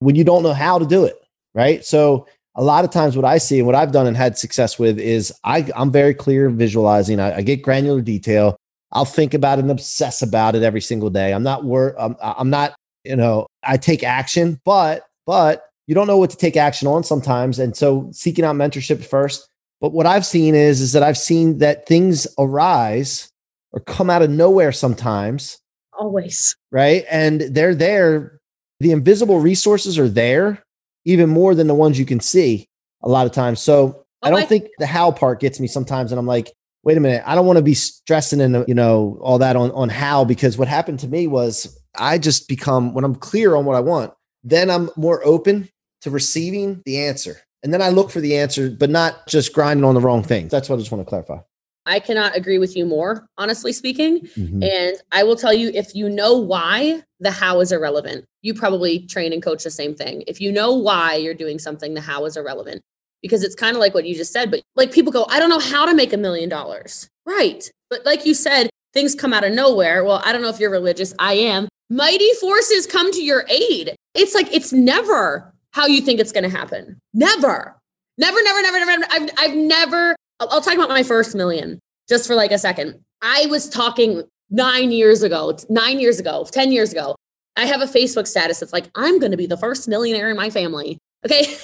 when 0.00 0.16
you 0.16 0.24
don't 0.24 0.42
know 0.42 0.52
how 0.52 0.78
to 0.80 0.86
do 0.86 1.04
it. 1.04 1.16
Right. 1.54 1.84
So 1.84 2.26
a 2.56 2.64
lot 2.64 2.84
of 2.84 2.90
times 2.90 3.16
what 3.16 3.24
I 3.24 3.38
see 3.38 3.58
and 3.58 3.66
what 3.66 3.76
I've 3.76 3.92
done 3.92 4.06
and 4.06 4.16
had 4.16 4.38
success 4.38 4.78
with 4.78 4.98
is 4.98 5.32
I, 5.44 5.70
I'm 5.76 5.92
very 5.92 6.14
clear 6.14 6.48
visualizing. 6.48 7.20
I, 7.20 7.36
I 7.36 7.42
get 7.42 7.62
granular 7.62 8.00
detail. 8.00 8.56
I'll 8.92 9.04
think 9.04 9.34
about 9.34 9.58
it 9.58 9.62
and 9.62 9.70
obsess 9.70 10.22
about 10.22 10.54
it 10.54 10.62
every 10.62 10.80
single 10.80 11.10
day. 11.10 11.32
I'm 11.34 11.42
not 11.42 11.64
wor- 11.64 11.94
I'm, 12.00 12.16
I'm 12.20 12.48
not, 12.48 12.74
you 13.04 13.14
know, 13.14 13.46
I 13.62 13.76
take 13.76 14.02
action, 14.02 14.58
but 14.64 15.06
but 15.26 15.64
you 15.86 15.94
don't 15.94 16.06
know 16.06 16.16
what 16.16 16.30
to 16.30 16.36
take 16.36 16.56
action 16.56 16.88
on 16.88 17.04
sometimes. 17.04 17.58
And 17.58 17.76
so 17.76 18.08
seeking 18.12 18.44
out 18.44 18.56
mentorship 18.56 19.04
first. 19.04 19.48
But 19.80 19.92
what 19.92 20.06
I've 20.06 20.24
seen 20.24 20.54
is 20.54 20.80
is 20.80 20.92
that 20.92 21.02
I've 21.02 21.18
seen 21.18 21.58
that 21.58 21.86
things 21.86 22.26
arise 22.38 23.28
or 23.72 23.80
come 23.80 24.08
out 24.08 24.22
of 24.22 24.30
nowhere 24.30 24.72
sometimes, 24.72 25.58
Always. 25.98 26.56
right? 26.72 27.04
And 27.10 27.42
they're 27.42 27.74
there. 27.74 28.38
The 28.80 28.92
invisible 28.92 29.40
resources 29.40 29.98
are 29.98 30.08
there 30.08 30.62
even 31.06 31.30
more 31.30 31.54
than 31.54 31.68
the 31.68 31.74
ones 31.74 31.98
you 31.98 32.04
can 32.04 32.20
see 32.20 32.68
a 33.02 33.08
lot 33.08 33.26
of 33.26 33.32
times. 33.32 33.62
So 33.62 34.04
I 34.22 34.28
oh, 34.28 34.32
don't 34.32 34.48
think 34.48 34.68
the 34.78 34.86
how 34.86 35.10
part 35.12 35.40
gets 35.40 35.58
me 35.58 35.68
sometimes. 35.68 36.12
And 36.12 36.18
I'm 36.18 36.26
like, 36.26 36.52
wait 36.82 36.98
a 36.98 37.00
minute, 37.00 37.22
I 37.24 37.34
don't 37.34 37.46
want 37.46 37.56
to 37.56 37.62
be 37.62 37.74
stressing 37.74 38.40
and 38.40 38.68
you 38.68 38.74
know 38.74 39.18
all 39.22 39.38
that 39.38 39.56
on 39.56 39.70
on 39.70 39.88
how 39.88 40.24
because 40.24 40.58
what 40.58 40.68
happened 40.68 40.98
to 41.00 41.08
me 41.08 41.26
was 41.26 41.80
I 41.96 42.18
just 42.18 42.48
become 42.48 42.92
when 42.92 43.04
I'm 43.04 43.14
clear 43.14 43.54
on 43.56 43.64
what 43.64 43.76
I 43.76 43.80
want, 43.80 44.12
then 44.44 44.68
I'm 44.68 44.90
more 44.96 45.24
open 45.24 45.70
to 46.02 46.10
receiving 46.10 46.82
the 46.84 46.98
answer. 46.98 47.38
And 47.62 47.72
then 47.72 47.82
I 47.82 47.88
look 47.88 48.10
for 48.10 48.20
the 48.20 48.36
answer, 48.36 48.70
but 48.70 48.90
not 48.90 49.26
just 49.26 49.52
grinding 49.52 49.84
on 49.84 49.94
the 49.94 50.00
wrong 50.00 50.22
things. 50.22 50.50
That's 50.50 50.68
what 50.68 50.76
I 50.76 50.78
just 50.78 50.92
want 50.92 51.04
to 51.04 51.08
clarify. 51.08 51.38
I 51.86 52.00
cannot 52.00 52.36
agree 52.36 52.58
with 52.58 52.76
you 52.76 52.84
more, 52.84 53.26
honestly 53.38 53.72
speaking. 53.72 54.20
Mhm. 54.36 54.62
And 54.62 54.96
I 55.12 55.22
will 55.22 55.36
tell 55.36 55.52
you 55.52 55.70
if 55.72 55.94
you 55.94 56.08
know 56.08 56.36
why, 56.36 57.02
the 57.20 57.30
how 57.30 57.60
is 57.60 57.72
irrelevant. 57.72 58.24
You 58.42 58.54
probably 58.54 59.00
train 59.06 59.32
and 59.32 59.42
coach 59.42 59.64
the 59.64 59.70
same 59.70 59.94
thing. 59.94 60.24
If 60.26 60.40
you 60.40 60.52
know 60.52 60.74
why 60.74 61.14
you're 61.14 61.34
doing 61.34 61.58
something, 61.58 61.94
the 61.94 62.00
how 62.00 62.24
is 62.26 62.36
irrelevant 62.36 62.82
because 63.22 63.42
it's 63.42 63.54
kind 63.54 63.76
of 63.76 63.80
like 63.80 63.94
what 63.94 64.06
you 64.06 64.14
just 64.14 64.32
said. 64.32 64.50
But 64.50 64.62
like 64.76 64.92
people 64.92 65.12
go, 65.12 65.26
I 65.28 65.38
don't 65.38 65.48
know 65.50 65.58
how 65.58 65.86
to 65.86 65.94
make 65.94 66.12
a 66.12 66.16
million 66.16 66.48
dollars. 66.48 67.08
Right. 67.24 67.68
But 67.90 68.04
like 68.04 68.26
you 68.26 68.34
said, 68.34 68.68
things 68.92 69.14
come 69.14 69.32
out 69.32 69.44
of 69.44 69.52
nowhere. 69.52 70.04
Well, 70.04 70.22
I 70.24 70.32
don't 70.32 70.42
know 70.42 70.48
if 70.48 70.60
you're 70.60 70.70
religious. 70.70 71.14
I 71.18 71.34
am. 71.34 71.68
Mighty 71.90 72.32
forces 72.40 72.86
come 72.86 73.12
to 73.12 73.22
your 73.22 73.44
aid. 73.48 73.94
It's 74.14 74.34
like, 74.34 74.52
it's 74.52 74.72
never 74.72 75.52
how 75.72 75.86
you 75.86 76.00
think 76.00 76.20
it's 76.20 76.32
going 76.32 76.44
to 76.44 76.56
happen. 76.56 76.98
Never. 77.14 77.76
Never, 78.18 78.42
never, 78.42 78.62
never, 78.62 78.78
never. 78.78 78.98
never. 78.98 79.12
I've, 79.12 79.30
I've 79.38 79.54
never, 79.54 80.16
I'll, 80.40 80.48
I'll 80.50 80.60
talk 80.60 80.74
about 80.74 80.88
my 80.88 81.02
first 81.02 81.34
million 81.34 81.80
just 82.08 82.26
for 82.26 82.34
like 82.34 82.52
a 82.52 82.58
second. 82.58 83.00
I 83.22 83.46
was 83.46 83.68
talking 83.68 84.22
nine 84.50 84.92
years 84.92 85.22
ago, 85.22 85.56
nine 85.68 86.00
years 86.00 86.20
ago, 86.20 86.46
10 86.50 86.72
years 86.72 86.92
ago. 86.92 87.16
I 87.56 87.66
have 87.66 87.80
a 87.80 87.86
Facebook 87.86 88.26
status 88.26 88.60
that's 88.60 88.72
like, 88.72 88.90
I'm 88.94 89.18
going 89.18 89.32
to 89.32 89.38
be 89.38 89.46
the 89.46 89.56
first 89.56 89.88
millionaire 89.88 90.30
in 90.30 90.36
my 90.36 90.50
family. 90.50 90.98
Okay. 91.24 91.46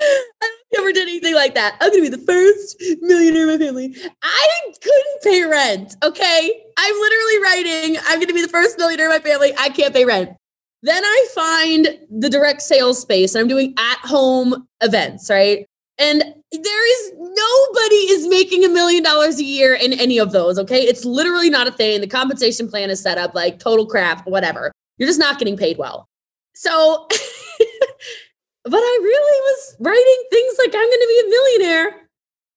I 0.00 0.50
never 0.74 0.92
did 0.92 1.02
anything 1.02 1.34
like 1.34 1.54
that. 1.54 1.76
I'm 1.80 1.90
going 1.90 2.04
to 2.04 2.10
be 2.10 2.16
the 2.16 2.24
first 2.24 2.76
millionaire 3.02 3.42
in 3.42 3.58
my 3.58 3.64
family. 3.64 3.94
I 4.22 4.48
couldn't 4.82 5.22
pay 5.22 5.44
rent. 5.44 5.96
Okay. 6.02 6.62
I'm 6.78 6.94
literally 6.94 7.42
writing, 7.42 7.98
I'm 8.08 8.18
going 8.18 8.28
to 8.28 8.34
be 8.34 8.42
the 8.42 8.48
first 8.48 8.78
millionaire 8.78 9.06
in 9.06 9.12
my 9.12 9.18
family. 9.18 9.52
I 9.58 9.68
can't 9.68 9.94
pay 9.94 10.04
rent. 10.04 10.30
Then 10.82 11.04
I 11.04 11.26
find 11.34 11.98
the 12.10 12.30
direct 12.30 12.62
sales 12.62 13.00
space 13.00 13.34
and 13.34 13.42
I'm 13.42 13.48
doing 13.48 13.74
at 13.78 13.98
home 13.98 14.66
events, 14.80 15.28
right? 15.30 15.66
And 15.98 16.22
there 16.62 16.92
is 16.92 17.12
nobody 17.16 17.96
is 18.12 18.26
making 18.28 18.64
a 18.64 18.68
million 18.68 19.02
dollars 19.02 19.38
a 19.38 19.44
year 19.44 19.74
in 19.74 19.92
any 19.92 20.18
of 20.18 20.32
those. 20.32 20.58
Okay. 20.58 20.82
It's 20.82 21.04
literally 21.04 21.50
not 21.50 21.66
a 21.66 21.70
thing. 21.70 22.00
The 22.00 22.06
compensation 22.06 22.68
plan 22.68 22.90
is 22.90 23.00
set 23.00 23.18
up 23.18 23.34
like 23.34 23.58
total 23.58 23.86
crap, 23.86 24.26
whatever. 24.26 24.72
You're 24.98 25.08
just 25.08 25.20
not 25.20 25.38
getting 25.38 25.56
paid 25.56 25.78
well. 25.78 26.08
So, 26.54 27.06
but 28.64 28.74
I 28.74 28.98
really 29.02 29.40
was 29.40 29.76
writing 29.80 30.24
things 30.30 30.54
like 30.58 30.74
I'm 30.74 30.88
going 30.88 30.90
to 30.90 31.06
be 31.08 31.22
a 31.26 31.30
millionaire 31.30 32.08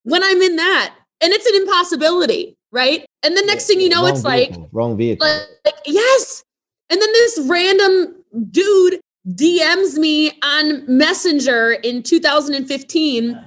when 0.04 0.24
I'm 0.24 0.42
in 0.42 0.56
that. 0.56 0.96
And 1.22 1.34
it's 1.34 1.46
an 1.46 1.56
impossibility. 1.56 2.56
Right. 2.72 3.06
And 3.24 3.36
the 3.36 3.44
next 3.44 3.68
thing 3.68 3.82
you 3.82 3.90
know, 3.90 4.04
Wrong 4.04 4.10
it's 4.12 4.24
like, 4.24 4.54
wrong 4.72 4.96
vehicle. 4.96 5.28
like, 5.28 5.48
like, 5.66 5.76
yes. 5.86 6.44
And 6.90 7.02
then 7.02 7.12
this 7.12 7.40
random 7.44 8.24
dude 8.52 9.00
DMs 9.28 9.98
me 9.98 10.32
on 10.44 10.84
Messenger 10.88 11.74
in 11.74 12.04
2015. 12.04 13.40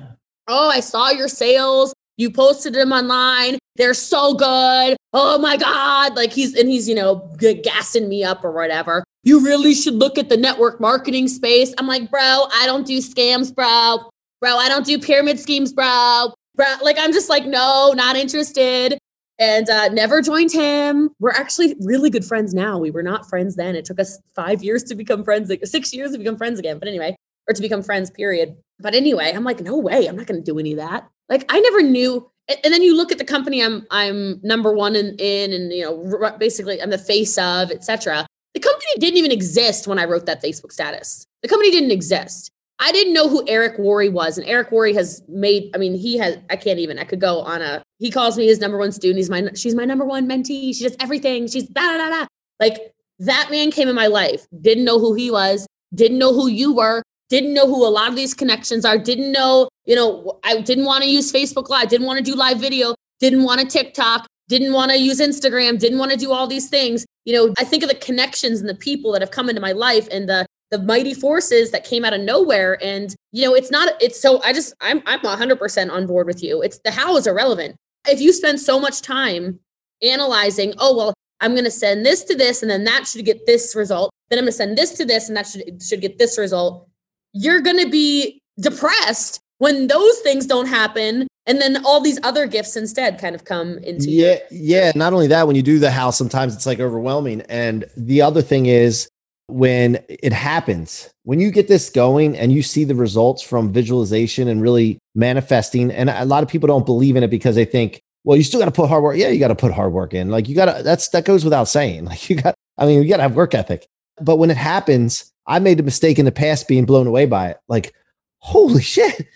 Oh, 0.48 0.68
I 0.68 0.80
saw 0.80 1.10
your 1.10 1.28
sales. 1.28 1.94
You 2.16 2.30
posted 2.30 2.74
them 2.74 2.92
online. 2.92 3.58
They're 3.76 3.94
so 3.94 4.34
good. 4.34 4.96
Oh 5.12 5.38
my 5.38 5.56
God. 5.56 6.14
Like 6.14 6.32
he's, 6.32 6.54
and 6.54 6.68
he's, 6.68 6.88
you 6.88 6.94
know, 6.94 7.34
gassing 7.62 8.08
me 8.08 8.22
up 8.22 8.44
or 8.44 8.52
whatever. 8.52 9.04
You 9.24 9.40
really 9.40 9.74
should 9.74 9.94
look 9.94 10.18
at 10.18 10.28
the 10.28 10.36
network 10.36 10.80
marketing 10.80 11.28
space. 11.28 11.72
I'm 11.78 11.86
like, 11.86 12.10
bro, 12.10 12.20
I 12.52 12.64
don't 12.66 12.86
do 12.86 12.98
scams, 12.98 13.54
bro. 13.54 14.10
Bro, 14.40 14.56
I 14.56 14.68
don't 14.68 14.84
do 14.84 14.98
pyramid 14.98 15.38
schemes, 15.38 15.72
bro. 15.72 16.34
Bro, 16.54 16.66
like 16.82 16.96
I'm 16.98 17.12
just 17.12 17.30
like, 17.30 17.46
no, 17.46 17.92
not 17.96 18.16
interested 18.16 18.98
and 19.38 19.68
uh, 19.70 19.88
never 19.88 20.20
joined 20.22 20.52
him. 20.52 21.10
We're 21.18 21.30
actually 21.30 21.74
really 21.80 22.10
good 22.10 22.24
friends 22.24 22.54
now. 22.54 22.78
We 22.78 22.90
were 22.90 23.02
not 23.02 23.28
friends 23.28 23.56
then. 23.56 23.74
It 23.74 23.84
took 23.84 23.98
us 23.98 24.18
five 24.34 24.62
years 24.62 24.82
to 24.84 24.94
become 24.94 25.24
friends, 25.24 25.50
like 25.50 25.66
six 25.66 25.92
years 25.92 26.12
to 26.12 26.18
become 26.18 26.36
friends 26.36 26.58
again. 26.58 26.78
But 26.78 26.88
anyway, 26.88 27.16
or 27.48 27.54
to 27.54 27.62
become 27.62 27.82
friends, 27.82 28.10
period. 28.10 28.56
But 28.78 28.94
anyway, 28.94 29.32
I'm 29.34 29.44
like, 29.44 29.60
no 29.60 29.76
way, 29.76 30.06
I'm 30.06 30.16
not 30.16 30.26
going 30.26 30.42
to 30.42 30.44
do 30.44 30.58
any 30.58 30.72
of 30.72 30.78
that. 30.78 31.08
Like, 31.28 31.44
I 31.48 31.60
never 31.60 31.82
knew. 31.82 32.28
And 32.48 32.72
then 32.72 32.82
you 32.82 32.96
look 32.96 33.12
at 33.12 33.18
the 33.18 33.24
company 33.24 33.62
I'm 33.62 33.86
I'm 33.90 34.40
number 34.42 34.72
one 34.74 34.96
in, 34.96 35.14
in 35.18 35.52
and 35.52 35.72
you 35.72 35.84
know 35.84 36.36
basically 36.38 36.82
I'm 36.82 36.90
the 36.90 36.98
face 36.98 37.38
of, 37.38 37.70
etc. 37.70 38.26
The 38.54 38.60
company 38.60 38.90
didn't 38.98 39.16
even 39.16 39.30
exist 39.30 39.86
when 39.86 39.98
I 39.98 40.04
wrote 40.04 40.26
that 40.26 40.42
Facebook 40.42 40.72
status. 40.72 41.24
The 41.42 41.48
company 41.48 41.70
didn't 41.70 41.92
exist. 41.92 42.50
I 42.78 42.90
didn't 42.90 43.12
know 43.12 43.28
who 43.28 43.44
Eric 43.48 43.78
Worre 43.78 44.10
was, 44.10 44.36
and 44.36 44.46
Eric 44.46 44.70
Worre 44.70 44.92
has 44.94 45.22
made. 45.28 45.70
I 45.72 45.78
mean, 45.78 45.94
he 45.94 46.18
has. 46.18 46.38
I 46.50 46.56
can't 46.56 46.80
even. 46.80 46.98
I 46.98 47.04
could 47.04 47.20
go 47.20 47.40
on 47.40 47.62
a. 47.62 47.82
He 47.98 48.10
calls 48.10 48.36
me 48.36 48.46
his 48.46 48.58
number 48.58 48.76
one 48.76 48.90
student. 48.90 49.18
He's 49.18 49.30
my. 49.30 49.48
She's 49.54 49.76
my 49.76 49.84
number 49.84 50.04
one 50.04 50.28
mentee. 50.28 50.74
She 50.74 50.82
does 50.82 50.96
everything. 50.98 51.46
She's 51.46 51.68
da 51.68 51.80
da 51.80 51.98
da 51.98 52.08
da. 52.10 52.26
Like 52.58 52.92
that 53.20 53.50
man 53.50 53.70
came 53.70 53.88
in 53.88 53.94
my 53.94 54.08
life. 54.08 54.46
Didn't 54.60 54.84
know 54.84 54.98
who 54.98 55.14
he 55.14 55.30
was. 55.30 55.66
Didn't 55.94 56.18
know 56.18 56.32
who 56.32 56.48
you 56.48 56.74
were. 56.74 57.02
Didn't 57.32 57.54
know 57.54 57.66
who 57.66 57.86
a 57.86 57.88
lot 57.88 58.10
of 58.10 58.14
these 58.14 58.34
connections 58.34 58.84
are. 58.84 58.98
Didn't 58.98 59.32
know. 59.32 59.70
You 59.86 59.96
know, 59.96 60.38
I 60.44 60.60
didn't 60.60 60.84
want 60.84 61.02
to 61.02 61.08
use 61.08 61.32
Facebook 61.32 61.70
Live. 61.70 61.88
Didn't 61.88 62.06
want 62.06 62.18
to 62.18 62.22
do 62.22 62.36
live 62.36 62.60
video. 62.60 62.94
Didn't 63.20 63.42
want 63.42 63.58
to 63.62 63.66
TikTok. 63.66 64.26
Didn't 64.48 64.74
want 64.74 64.90
to 64.90 64.98
use 64.98 65.18
Instagram. 65.18 65.78
Didn't 65.78 65.98
want 65.98 66.10
to 66.10 66.18
do 66.18 66.30
all 66.30 66.46
these 66.46 66.68
things. 66.68 67.06
You 67.24 67.32
know, 67.32 67.54
I 67.56 67.64
think 67.64 67.82
of 67.84 67.88
the 67.88 67.94
connections 67.94 68.60
and 68.60 68.68
the 68.68 68.74
people 68.74 69.12
that 69.12 69.22
have 69.22 69.30
come 69.30 69.48
into 69.48 69.62
my 69.62 69.72
life 69.72 70.06
and 70.12 70.28
the 70.28 70.44
the 70.70 70.78
mighty 70.82 71.14
forces 71.14 71.70
that 71.70 71.84
came 71.84 72.04
out 72.04 72.12
of 72.12 72.20
nowhere 72.20 72.78
and 72.82 73.14
you 73.30 73.46
know 73.46 73.54
it's 73.54 73.70
not 73.70 73.92
it's 74.00 74.18
so 74.18 74.42
i 74.42 74.54
just 74.54 74.72
i'm 74.80 75.02
i'm 75.04 75.20
100% 75.20 75.90
on 75.90 76.06
board 76.06 76.26
with 76.26 76.42
you 76.42 76.62
it's 76.62 76.78
the 76.78 76.90
how 76.90 77.14
is 77.18 77.26
irrelevant 77.26 77.76
if 78.08 78.22
you 78.22 78.32
spend 78.32 78.58
so 78.58 78.80
much 78.80 79.02
time 79.02 79.60
analyzing 80.02 80.72
oh 80.78 80.96
well 80.96 81.12
i'm 81.42 81.52
going 81.52 81.64
to 81.64 81.70
send 81.70 82.06
this 82.06 82.24
to 82.24 82.34
this 82.34 82.62
and 82.62 82.70
then 82.70 82.84
that 82.84 83.06
should 83.06 83.22
get 83.26 83.44
this 83.44 83.76
result 83.76 84.10
then 84.30 84.38
i'm 84.38 84.46
going 84.46 84.50
to 84.50 84.56
send 84.56 84.78
this 84.78 84.92
to 84.92 85.04
this 85.04 85.28
and 85.28 85.36
that 85.36 85.46
should 85.46 85.82
should 85.82 86.00
get 86.00 86.16
this 86.16 86.38
result 86.38 86.88
you're 87.32 87.60
going 87.60 87.78
to 87.78 87.90
be 87.90 88.40
depressed 88.60 89.40
when 89.58 89.86
those 89.86 90.18
things 90.20 90.46
don't 90.46 90.66
happen 90.66 91.26
and 91.46 91.60
then 91.60 91.84
all 91.84 92.00
these 92.00 92.18
other 92.22 92.46
gifts 92.46 92.76
instead 92.76 93.18
kind 93.18 93.34
of 93.34 93.44
come 93.44 93.78
into 93.78 94.10
yeah 94.10 94.36
yeah 94.50 94.92
not 94.94 95.12
only 95.12 95.26
that 95.26 95.46
when 95.46 95.56
you 95.56 95.62
do 95.62 95.78
the 95.78 95.90
house 95.90 96.18
sometimes 96.18 96.54
it's 96.54 96.66
like 96.66 96.80
overwhelming 96.80 97.40
and 97.42 97.84
the 97.96 98.20
other 98.20 98.42
thing 98.42 98.66
is 98.66 99.08
when 99.48 100.02
it 100.08 100.32
happens 100.32 101.10
when 101.24 101.40
you 101.40 101.50
get 101.50 101.68
this 101.68 101.90
going 101.90 102.36
and 102.36 102.52
you 102.52 102.62
see 102.62 102.84
the 102.84 102.94
results 102.94 103.42
from 103.42 103.72
visualization 103.72 104.48
and 104.48 104.62
really 104.62 104.98
manifesting 105.14 105.90
and 105.90 106.10
a 106.10 106.24
lot 106.24 106.42
of 106.42 106.48
people 106.48 106.66
don't 106.66 106.86
believe 106.86 107.16
in 107.16 107.22
it 107.22 107.30
because 107.30 107.54
they 107.54 107.64
think 107.64 108.00
well 108.24 108.36
you 108.36 108.42
still 108.42 108.60
got 108.60 108.66
to 108.66 108.72
put 108.72 108.88
hard 108.88 109.02
work 109.02 109.16
yeah 109.16 109.28
you 109.28 109.38
got 109.38 109.48
to 109.48 109.54
put 109.54 109.72
hard 109.72 109.92
work 109.92 110.14
in 110.14 110.30
like 110.30 110.48
you 110.48 110.54
got 110.54 110.76
to 110.76 110.82
that's 110.82 111.08
that 111.08 111.24
goes 111.24 111.44
without 111.44 111.64
saying 111.64 112.04
like 112.12 112.30
you 112.30 112.36
got 112.36 112.54
i 112.78 112.86
mean 112.86 113.02
you 113.02 113.08
got 113.08 113.16
to 113.16 113.22
have 113.22 113.36
work 113.36 113.54
ethic 113.54 113.86
but 114.20 114.36
when 114.36 114.50
it 114.50 114.56
happens 114.56 115.32
i 115.46 115.58
made 115.58 115.80
a 115.80 115.82
mistake 115.82 116.18
in 116.18 116.24
the 116.24 116.32
past 116.32 116.68
being 116.68 116.84
blown 116.84 117.06
away 117.06 117.26
by 117.26 117.48
it. 117.48 117.58
Like 117.68 117.94
holy 118.38 118.82
shit 118.94 119.26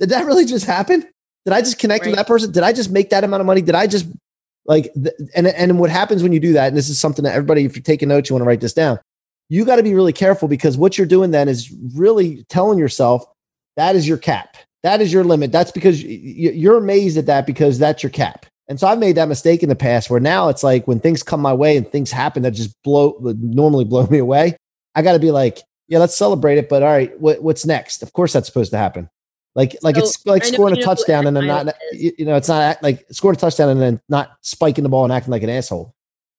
did 0.00 0.10
that 0.10 0.26
really 0.26 0.44
just 0.44 0.66
happen? 0.66 1.06
Did 1.44 1.54
i 1.54 1.60
just 1.60 1.78
connect 1.78 2.06
with 2.06 2.16
that 2.16 2.26
person? 2.26 2.52
Did 2.52 2.62
i 2.62 2.72
just 2.72 2.90
make 2.90 3.10
that 3.10 3.24
amount 3.24 3.40
of 3.40 3.46
money? 3.46 3.62
Did 3.62 3.74
i 3.74 3.86
just 3.86 4.06
like 4.64 4.92
th- 4.94 5.14
and 5.34 5.46
and 5.46 5.78
what 5.78 5.90
happens 5.90 6.22
when 6.22 6.32
you 6.32 6.40
do 6.40 6.52
that 6.52 6.68
and 6.68 6.76
this 6.76 6.88
is 6.88 7.00
something 7.00 7.24
that 7.24 7.34
everybody 7.34 7.64
if 7.64 7.74
you're 7.74 7.82
taking 7.82 8.08
notes 8.08 8.30
you 8.30 8.34
want 8.34 8.42
to 8.42 8.48
write 8.48 8.60
this 8.60 8.74
down. 8.74 8.98
You 9.48 9.64
got 9.64 9.76
to 9.76 9.82
be 9.82 9.94
really 9.94 10.12
careful 10.12 10.48
because 10.48 10.78
what 10.78 10.96
you're 10.96 11.06
doing 11.06 11.30
then 11.30 11.48
is 11.48 11.74
really 11.94 12.44
telling 12.48 12.78
yourself 12.78 13.24
that 13.76 13.96
is 13.96 14.06
your 14.06 14.18
cap. 14.18 14.56
That 14.82 15.00
is 15.00 15.12
your 15.12 15.24
limit. 15.24 15.52
That's 15.52 15.70
because 15.70 16.02
you're 16.02 16.78
amazed 16.78 17.16
at 17.16 17.26
that 17.26 17.46
because 17.46 17.78
that's 17.78 18.02
your 18.02 18.10
cap 18.10 18.46
and 18.68 18.78
so 18.78 18.86
i've 18.86 18.98
made 18.98 19.16
that 19.16 19.28
mistake 19.28 19.62
in 19.62 19.68
the 19.68 19.76
past 19.76 20.10
where 20.10 20.20
now 20.20 20.48
it's 20.48 20.62
like 20.62 20.86
when 20.86 21.00
things 21.00 21.22
come 21.22 21.40
my 21.40 21.52
way 21.52 21.76
and 21.76 21.90
things 21.90 22.10
happen 22.10 22.42
that 22.42 22.52
just 22.52 22.74
blow 22.82 23.16
normally 23.40 23.84
blow 23.84 24.06
me 24.10 24.18
away 24.18 24.56
i 24.94 25.02
got 25.02 25.12
to 25.12 25.18
be 25.18 25.30
like 25.30 25.60
yeah 25.92 25.98
let's 25.98 26.16
celebrate 26.16 26.56
it 26.56 26.70
but 26.70 26.82
all 26.82 26.88
right 26.88 27.18
what, 27.20 27.42
what's 27.42 27.66
next? 27.66 28.02
Of 28.02 28.14
course 28.14 28.32
that's 28.32 28.46
supposed 28.46 28.70
to 28.70 28.78
happen. 28.78 29.10
Like 29.54 29.76
like 29.82 29.96
So, 29.96 30.02
it's 30.02 30.24
like 30.24 30.42
scoring 30.42 30.74
a 30.74 30.78
you 30.78 30.86
know 30.86 30.90
who 30.90 30.96
touchdown 30.96 31.26
and 31.26 31.36
then 31.36 31.46
not 31.46 31.68
is. 31.68 32.02
you 32.02 32.12
you 32.18 32.24
know 32.24 32.36
it's 32.36 32.48
not 32.48 32.82
like 32.82 33.04
scoring 33.10 33.36
a 33.36 33.38
touchdown 33.38 33.68
and 33.68 33.80
then 33.80 34.00
not 34.08 34.30
spiking 34.40 34.84
the 34.84 34.88
ball 34.88 35.04
and 35.04 35.12
acting 35.12 35.30
like 35.30 35.42
an 35.42 35.50
asshole 35.50 35.94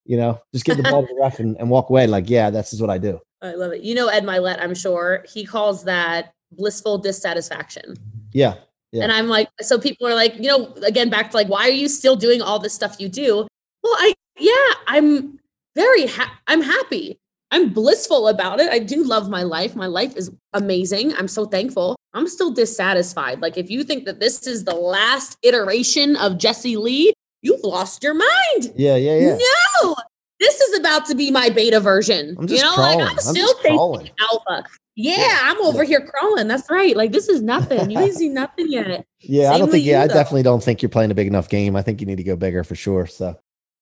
you 0.06 0.18
know? 0.18 0.38
Just 0.52 0.66
give 0.66 0.76
the 0.76 0.82
ball 0.82 1.00
to 1.00 1.06
the 1.06 1.18
ref 1.18 1.38
and, 1.38 1.56
and 1.56 1.70
walk 1.70 1.88
away 1.88 2.06
like 2.08 2.28
yeah 2.28 2.50
this 2.50 2.72
is 2.72 2.80
what 2.80 2.90
i 2.90 2.98
do. 2.98 3.20
I 3.40 3.54
love 3.54 3.72
it. 3.72 3.82
You 3.82 3.94
know 3.94 4.08
Ed 4.08 4.24
Mylett 4.24 4.60
i'm 4.60 4.74
sure. 4.74 5.24
He 5.28 5.46
calls 5.46 5.84
that 5.84 6.34
blissful 6.50 6.98
dissatisfaction. 6.98 7.94
Yeah 8.32 8.54
Yeah. 8.94 9.02
And 9.02 9.12
I'm 9.12 9.26
like, 9.28 9.48
so 9.60 9.78
people 9.78 10.06
are 10.06 10.14
like, 10.14 10.36
you 10.36 10.48
know, 10.48 10.72
again, 10.86 11.10
back 11.10 11.30
to 11.32 11.36
like, 11.36 11.48
why 11.48 11.64
are 11.68 11.72
you 11.72 11.88
still 11.88 12.16
doing 12.16 12.40
all 12.40 12.58
this 12.60 12.72
stuff 12.72 12.96
you 13.00 13.08
do? 13.08 13.46
Well, 13.82 13.94
I, 13.98 14.14
yeah, 14.38 14.74
I'm 14.86 15.38
very, 15.74 16.06
ha- 16.06 16.38
I'm 16.46 16.62
happy. 16.62 17.18
I'm 17.50 17.70
blissful 17.72 18.28
about 18.28 18.60
it. 18.60 18.70
I 18.70 18.78
do 18.78 19.04
love 19.04 19.28
my 19.28 19.42
life. 19.42 19.76
My 19.76 19.86
life 19.86 20.16
is 20.16 20.30
amazing. 20.54 21.12
I'm 21.16 21.28
so 21.28 21.44
thankful. 21.44 21.96
I'm 22.14 22.28
still 22.28 22.52
dissatisfied. 22.52 23.40
Like, 23.42 23.56
if 23.58 23.68
you 23.70 23.84
think 23.84 24.04
that 24.06 24.20
this 24.20 24.46
is 24.46 24.64
the 24.64 24.74
last 24.74 25.38
iteration 25.42 26.16
of 26.16 26.38
Jessie 26.38 26.76
Lee, 26.76 27.12
you've 27.42 27.62
lost 27.64 28.02
your 28.02 28.14
mind. 28.14 28.72
yeah 28.76 28.96
yeah 28.96 29.16
yeah 29.18 29.38
No, 29.82 29.94
this 30.40 30.60
is 30.60 30.78
about 30.78 31.04
to 31.06 31.14
be 31.14 31.30
my 31.30 31.50
beta 31.50 31.80
version. 31.80 32.36
I'm 32.38 32.46
just 32.46 32.62
you 32.62 32.68
know, 32.68 32.74
crawling. 32.74 32.98
like 33.00 33.04
I'm 33.06 33.10
I'm 33.10 33.16
just 33.16 33.30
still 33.30 33.54
taking 33.56 33.76
crawling. 33.76 34.10
alpha. 34.20 34.64
Yeah, 34.96 35.16
Yeah, 35.18 35.38
I'm 35.42 35.60
over 35.64 35.82
here 35.84 36.00
crawling. 36.06 36.46
That's 36.48 36.70
right. 36.70 36.96
Like 36.96 37.10
this 37.12 37.28
is 37.28 37.42
nothing. 37.42 37.90
You 37.90 37.98
ain't 37.98 38.14
seen 38.14 38.34
nothing 38.42 38.70
yet. 38.70 39.04
Yeah, 39.20 39.50
I 39.52 39.58
don't 39.58 39.70
think. 39.70 39.84
Yeah, 39.84 39.98
you, 39.98 40.04
I 40.04 40.06
though. 40.08 40.14
definitely 40.14 40.42
don't 40.44 40.62
think 40.62 40.82
you're 40.82 40.88
playing 40.88 41.10
a 41.10 41.14
big 41.14 41.26
enough 41.26 41.48
game. 41.48 41.74
I 41.76 41.82
think 41.82 42.00
you 42.00 42.06
need 42.06 42.18
to 42.18 42.24
go 42.24 42.36
bigger 42.36 42.62
for 42.62 42.74
sure. 42.76 43.06
So, 43.06 43.36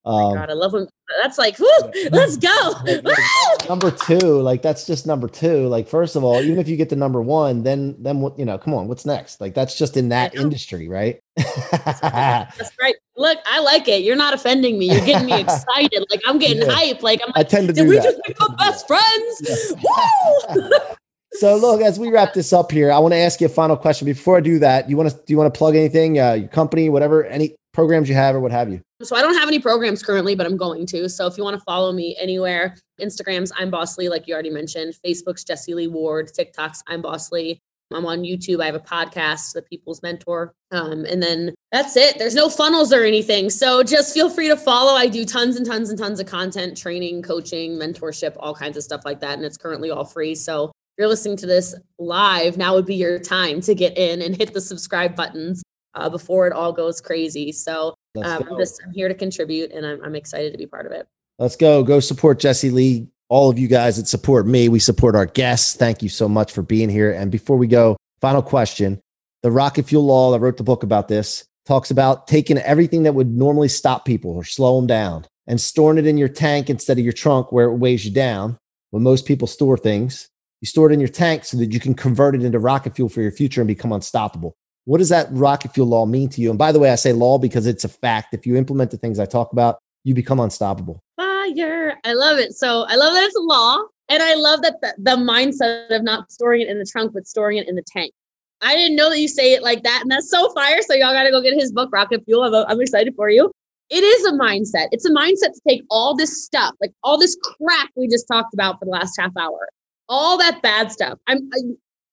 Um, 0.04 0.34
God, 0.34 0.48
I 0.50 0.54
love 0.54 0.72
when 0.72 0.88
that's 1.22 1.36
like, 1.36 1.58
whoo, 1.58 1.66
let's 2.10 2.38
go. 2.38 2.72
number 3.68 3.90
two, 3.90 4.40
like 4.40 4.62
that's 4.62 4.86
just 4.86 5.06
number 5.06 5.28
two. 5.28 5.68
Like 5.68 5.86
first 5.86 6.16
of 6.16 6.24
all, 6.24 6.40
even 6.40 6.58
if 6.58 6.66
you 6.68 6.76
get 6.78 6.88
the 6.88 6.96
number 6.96 7.20
one, 7.20 7.62
then 7.62 7.94
then 7.98 8.20
what 8.20 8.38
you 8.38 8.44
know, 8.46 8.56
come 8.56 8.72
on, 8.72 8.88
what's 8.88 9.04
next? 9.04 9.38
Like 9.40 9.52
that's 9.54 9.76
just 9.76 9.96
in 9.98 10.08
that 10.08 10.32
I 10.36 10.40
industry, 10.40 10.88
right? 10.88 11.20
That's 11.72 12.70
right. 12.80 12.94
Look, 13.16 13.38
I 13.46 13.60
like 13.60 13.88
it. 13.88 14.02
You're 14.02 14.16
not 14.16 14.32
offending 14.34 14.78
me. 14.78 14.90
You're 14.92 15.04
getting 15.04 15.26
me 15.26 15.40
excited. 15.40 16.04
Like 16.10 16.20
I'm 16.26 16.38
getting 16.38 16.66
Yeah. 16.66 16.72
hype. 16.72 17.02
Like 17.02 17.20
I'm 17.24 17.32
I 17.34 17.40
like, 17.40 17.48
tend 17.48 17.68
to 17.68 17.74
did 17.74 17.88
we 17.88 17.96
that. 17.96 18.04
just 18.04 18.20
become 18.26 18.54
best 18.56 18.86
friends? 18.86 19.74
Woo! 19.82 20.80
So 21.34 21.56
look, 21.56 21.80
as 21.80 21.98
we 21.98 22.10
wrap 22.10 22.34
this 22.34 22.52
up 22.52 22.70
here, 22.70 22.92
I 22.92 22.98
want 22.98 23.12
to 23.12 23.18
ask 23.18 23.40
you 23.40 23.46
a 23.46 23.50
final 23.50 23.76
question. 23.76 24.04
Before 24.04 24.36
I 24.36 24.40
do 24.40 24.58
that, 24.58 24.88
you 24.90 24.96
want 24.96 25.10
to 25.10 25.16
do 25.16 25.32
you 25.32 25.38
want 25.38 25.52
to 25.52 25.56
plug 25.56 25.74
anything, 25.74 26.20
uh, 26.20 26.34
your 26.34 26.48
company, 26.48 26.88
whatever, 26.88 27.24
any 27.24 27.56
programs 27.72 28.08
you 28.08 28.14
have 28.14 28.34
or 28.34 28.40
what 28.40 28.52
have 28.52 28.70
you? 28.70 28.80
So 29.02 29.16
I 29.16 29.22
don't 29.22 29.34
have 29.34 29.48
any 29.48 29.58
programs 29.58 30.02
currently, 30.02 30.34
but 30.34 30.46
I'm 30.46 30.56
going 30.56 30.86
to. 30.86 31.08
So 31.08 31.26
if 31.26 31.38
you 31.38 31.44
want 31.44 31.58
to 31.58 31.64
follow 31.64 31.92
me 31.92 32.16
anywhere, 32.20 32.76
Instagrams, 33.00 33.50
I'm 33.56 33.70
Boss 33.70 33.96
Lee, 33.98 34.08
like 34.08 34.28
you 34.28 34.34
already 34.34 34.50
mentioned. 34.50 34.94
Facebook's 35.04 35.42
Jessie 35.42 35.74
Lee 35.74 35.88
Ward. 35.88 36.30
TikTok's 36.32 36.82
I'm 36.86 37.02
Boss 37.02 37.32
Lee. 37.32 37.58
I'm 37.94 38.06
on 38.06 38.22
YouTube. 38.22 38.62
I 38.62 38.66
have 38.66 38.74
a 38.74 38.80
podcast, 38.80 39.52
The 39.52 39.62
People's 39.62 40.02
Mentor. 40.02 40.54
Um, 40.70 41.04
and 41.04 41.22
then 41.22 41.54
that's 41.72 41.96
it. 41.96 42.18
There's 42.18 42.34
no 42.34 42.48
funnels 42.48 42.92
or 42.92 43.04
anything. 43.04 43.50
So 43.50 43.82
just 43.82 44.14
feel 44.14 44.30
free 44.30 44.48
to 44.48 44.56
follow. 44.56 44.94
I 44.94 45.08
do 45.08 45.24
tons 45.24 45.56
and 45.56 45.66
tons 45.66 45.90
and 45.90 45.98
tons 45.98 46.20
of 46.20 46.26
content, 46.26 46.76
training, 46.76 47.22
coaching, 47.22 47.72
mentorship, 47.72 48.36
all 48.38 48.54
kinds 48.54 48.76
of 48.76 48.82
stuff 48.82 49.02
like 49.04 49.20
that. 49.20 49.34
And 49.34 49.44
it's 49.44 49.58
currently 49.58 49.90
all 49.90 50.04
free. 50.04 50.34
So 50.34 50.71
you're 50.98 51.08
listening 51.08 51.36
to 51.38 51.46
this 51.46 51.74
live, 51.98 52.56
now 52.56 52.74
would 52.74 52.86
be 52.86 52.96
your 52.96 53.18
time 53.18 53.60
to 53.62 53.74
get 53.74 53.96
in 53.96 54.22
and 54.22 54.36
hit 54.36 54.52
the 54.52 54.60
subscribe 54.60 55.16
buttons 55.16 55.62
uh, 55.94 56.08
before 56.08 56.46
it 56.46 56.52
all 56.52 56.72
goes 56.72 57.00
crazy. 57.00 57.52
So 57.52 57.94
um. 58.22 58.46
I'm 58.50 58.58
just 58.58 58.80
I'm 58.84 58.92
here 58.92 59.08
to 59.08 59.14
contribute, 59.14 59.72
and 59.72 59.86
I'm, 59.86 60.02
I'm 60.04 60.14
excited 60.14 60.52
to 60.52 60.58
be 60.58 60.66
part 60.66 60.86
of 60.86 60.92
it. 60.92 61.06
Let's 61.38 61.56
go. 61.56 61.82
Go 61.82 62.00
support 62.00 62.38
Jessie 62.38 62.70
Lee. 62.70 63.08
All 63.28 63.48
of 63.48 63.58
you 63.58 63.66
guys 63.66 63.96
that 63.96 64.06
support 64.06 64.46
me, 64.46 64.68
we 64.68 64.78
support 64.78 65.16
our 65.16 65.24
guests. 65.24 65.74
Thank 65.74 66.02
you 66.02 66.10
so 66.10 66.28
much 66.28 66.52
for 66.52 66.60
being 66.62 66.90
here. 66.90 67.12
And 67.12 67.30
before 67.30 67.56
we 67.56 67.66
go, 67.66 67.96
final 68.20 68.42
question. 68.42 69.00
The 69.42 69.50
rocket 69.50 69.86
fuel 69.86 70.04
law, 70.04 70.34
I 70.34 70.38
wrote 70.38 70.58
the 70.58 70.62
book 70.62 70.82
about 70.82 71.08
this, 71.08 71.44
talks 71.64 71.90
about 71.90 72.28
taking 72.28 72.58
everything 72.58 73.04
that 73.04 73.14
would 73.14 73.30
normally 73.30 73.68
stop 73.68 74.04
people 74.04 74.32
or 74.32 74.44
slow 74.44 74.76
them 74.76 74.86
down 74.86 75.24
and 75.46 75.60
storing 75.60 75.98
it 75.98 76.06
in 76.06 76.18
your 76.18 76.28
tank 76.28 76.68
instead 76.68 76.98
of 76.98 77.04
your 77.04 77.14
trunk 77.14 77.50
where 77.50 77.70
it 77.70 77.76
weighs 77.76 78.04
you 78.04 78.12
down. 78.12 78.58
When 78.90 79.02
most 79.02 79.24
people 79.24 79.48
store 79.48 79.78
things, 79.78 80.28
you 80.62 80.66
store 80.66 80.88
it 80.90 80.94
in 80.94 81.00
your 81.00 81.08
tank 81.08 81.44
so 81.44 81.56
that 81.58 81.72
you 81.72 81.80
can 81.80 81.92
convert 81.92 82.36
it 82.36 82.44
into 82.44 82.58
rocket 82.58 82.94
fuel 82.94 83.08
for 83.08 83.20
your 83.20 83.32
future 83.32 83.60
and 83.60 83.68
become 83.68 83.92
unstoppable. 83.92 84.56
What 84.84 84.98
does 84.98 85.08
that 85.08 85.26
rocket 85.32 85.74
fuel 85.74 85.88
law 85.88 86.06
mean 86.06 86.28
to 86.30 86.40
you? 86.40 86.50
And 86.50 86.58
by 86.58 86.70
the 86.70 86.78
way, 86.78 86.90
I 86.90 86.94
say 86.94 87.12
law 87.12 87.36
because 87.36 87.66
it's 87.66 87.84
a 87.84 87.88
fact. 87.88 88.32
If 88.32 88.46
you 88.46 88.56
implement 88.56 88.92
the 88.92 88.96
things 88.96 89.18
I 89.18 89.26
talk 89.26 89.52
about, 89.52 89.78
you 90.04 90.14
become 90.14 90.38
unstoppable. 90.38 91.02
Fire! 91.16 91.94
I 92.04 92.12
love 92.14 92.38
it. 92.38 92.52
So 92.52 92.86
I 92.88 92.94
love 92.94 93.12
that 93.14 93.24
it's 93.24 93.36
a 93.36 93.40
law, 93.40 93.78
and 94.08 94.22
I 94.22 94.34
love 94.34 94.62
that 94.62 94.80
the, 94.80 94.94
the 94.98 95.16
mindset 95.16 95.94
of 95.94 96.04
not 96.04 96.30
storing 96.30 96.62
it 96.62 96.68
in 96.68 96.78
the 96.78 96.86
trunk 96.90 97.12
but 97.12 97.26
storing 97.26 97.58
it 97.58 97.68
in 97.68 97.74
the 97.74 97.84
tank. 97.86 98.12
I 98.60 98.76
didn't 98.76 98.96
know 98.96 99.10
that 99.10 99.18
you 99.18 99.28
say 99.28 99.54
it 99.54 99.62
like 99.64 99.82
that, 99.82 100.00
and 100.02 100.10
that's 100.10 100.30
so 100.30 100.52
fire. 100.52 100.80
So 100.82 100.94
y'all 100.94 101.12
got 101.12 101.24
to 101.24 101.30
go 101.32 101.42
get 101.42 101.54
his 101.54 101.72
book, 101.72 101.90
Rocket 101.92 102.24
Fuel. 102.24 102.42
I'm, 102.44 102.64
I'm 102.68 102.80
excited 102.80 103.14
for 103.16 103.28
you. 103.28 103.50
It 103.90 104.04
is 104.04 104.24
a 104.26 104.32
mindset. 104.32 104.88
It's 104.92 105.04
a 105.04 105.10
mindset 105.10 105.52
to 105.54 105.60
take 105.68 105.82
all 105.90 106.16
this 106.16 106.44
stuff, 106.44 106.74
like 106.80 106.92
all 107.02 107.18
this 107.18 107.36
crap 107.42 107.90
we 107.96 108.08
just 108.08 108.26
talked 108.26 108.54
about 108.54 108.78
for 108.78 108.84
the 108.84 108.92
last 108.92 109.14
half 109.18 109.32
hour, 109.36 109.68
all 110.12 110.36
that 110.36 110.60
bad 110.60 110.92
stuff. 110.92 111.18
I'm 111.26 111.38
I, 111.54 111.58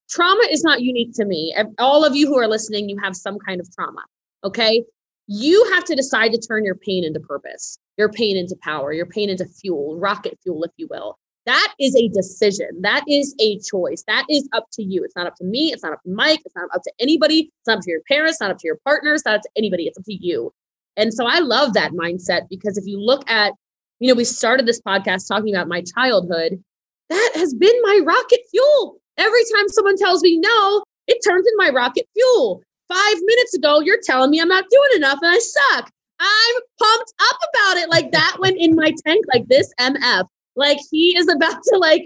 trauma 0.10 0.44
is 0.50 0.64
not 0.64 0.82
unique 0.82 1.12
to 1.16 1.26
me. 1.26 1.54
All 1.78 2.06
of 2.06 2.16
you 2.16 2.28
who 2.28 2.38
are 2.38 2.48
listening, 2.48 2.88
you 2.88 2.98
have 3.04 3.16
some 3.16 3.38
kind 3.46 3.60
of 3.60 3.70
trauma. 3.76 4.04
Okay, 4.46 4.84
you 5.28 5.70
have 5.74 5.84
to 5.84 5.96
decide 5.96 6.32
to 6.32 6.40
turn 6.40 6.64
your 6.64 6.76
pain 6.76 7.04
into 7.04 7.20
purpose, 7.20 7.78
your 7.98 8.10
pain 8.10 8.38
into 8.38 8.56
power, 8.64 8.94
your 8.94 9.06
pain 9.06 9.30
into 9.30 9.46
fuel, 9.46 10.00
rocket 10.00 10.40
fuel, 10.42 10.64
if 10.64 10.72
you 10.78 10.88
will. 10.90 11.20
That 11.46 11.74
is 11.78 11.94
a 11.96 12.08
decision. 12.10 12.70
That 12.82 13.04
is 13.08 13.36
a 13.42 13.60
choice. 13.60 14.04
That 14.08 14.26
is 14.30 14.48
up 14.54 14.68
to 14.74 14.84
you. 14.84 15.04
It's 15.04 15.16
not 15.16 15.28
up 15.28 15.36
to 15.36 15.44
me. 15.44 15.74
It's 15.74 15.84
not 15.84 15.94
up 15.94 16.04
to 16.04 16.10
Mike. 16.10 16.42
It's 16.46 16.56
not 16.56 16.70
up 16.74 16.84
to 16.84 16.92
anybody. 17.00 17.52
It's 17.60 17.68
not 17.68 17.78
up 17.78 17.84
to 17.84 17.92
your 17.92 18.02
parents. 18.08 18.36
It's 18.36 18.42
not 18.42 18.52
up 18.52 18.60
to 18.60 18.68
your 18.68 18.80
partners. 18.86 19.22
It's 19.22 19.26
not 19.26 19.36
up 19.36 19.42
to 19.42 19.50
anybody. 19.58 19.88
It's 19.88 19.98
up 19.98 20.06
to 20.06 20.14
you. 20.14 20.54
And 20.96 21.14
so 21.14 21.26
I 21.26 21.40
love 21.40 21.74
that 21.74 21.92
mindset 21.92 22.48
because 22.50 22.78
if 22.78 22.86
you 22.86 23.00
look 23.00 23.30
at, 23.30 23.54
you 24.00 24.08
know, 24.08 24.16
we 24.16 24.26
started 24.26 24.66
this 24.66 24.82
podcast 24.82 25.28
talking 25.28 25.54
about 25.54 25.68
my 25.68 25.82
childhood. 25.96 26.64
That 27.10 27.32
has 27.36 27.54
been 27.54 27.76
my 27.84 28.02
rocket 28.06 28.42
fuel. 28.52 29.00
Every 29.18 29.42
time 29.56 29.68
someone 29.70 29.98
tells 29.98 30.22
me 30.22 30.38
no, 30.38 30.84
it 31.08 31.20
turns 31.28 31.46
into 31.46 31.56
my 31.58 31.70
rocket 31.70 32.08
fuel. 32.14 32.62
Five 32.88 33.18
minutes 33.22 33.54
ago, 33.56 33.82
you're 33.82 34.00
telling 34.04 34.32
me 34.32 34.40
I'm 34.40 34.48
not 34.48 34.66
doing 34.70 34.90
enough 34.96 35.20
and 35.22 35.32
I 35.32 35.40
suck. 35.40 35.92
I'm 36.20 36.56
pumped 36.80 37.14
up 37.22 37.38
about 37.54 37.78
it. 37.78 37.90
Like 37.90 38.12
that 38.12 38.38
went 38.40 38.58
in 38.60 38.76
my 38.76 38.94
tank, 39.06 39.26
like 39.34 39.48
this 39.48 39.72
MF. 39.80 40.26
Like 40.60 40.80
he 40.92 41.18
is 41.18 41.28
about 41.28 41.64
to 41.64 41.78
like 41.78 42.04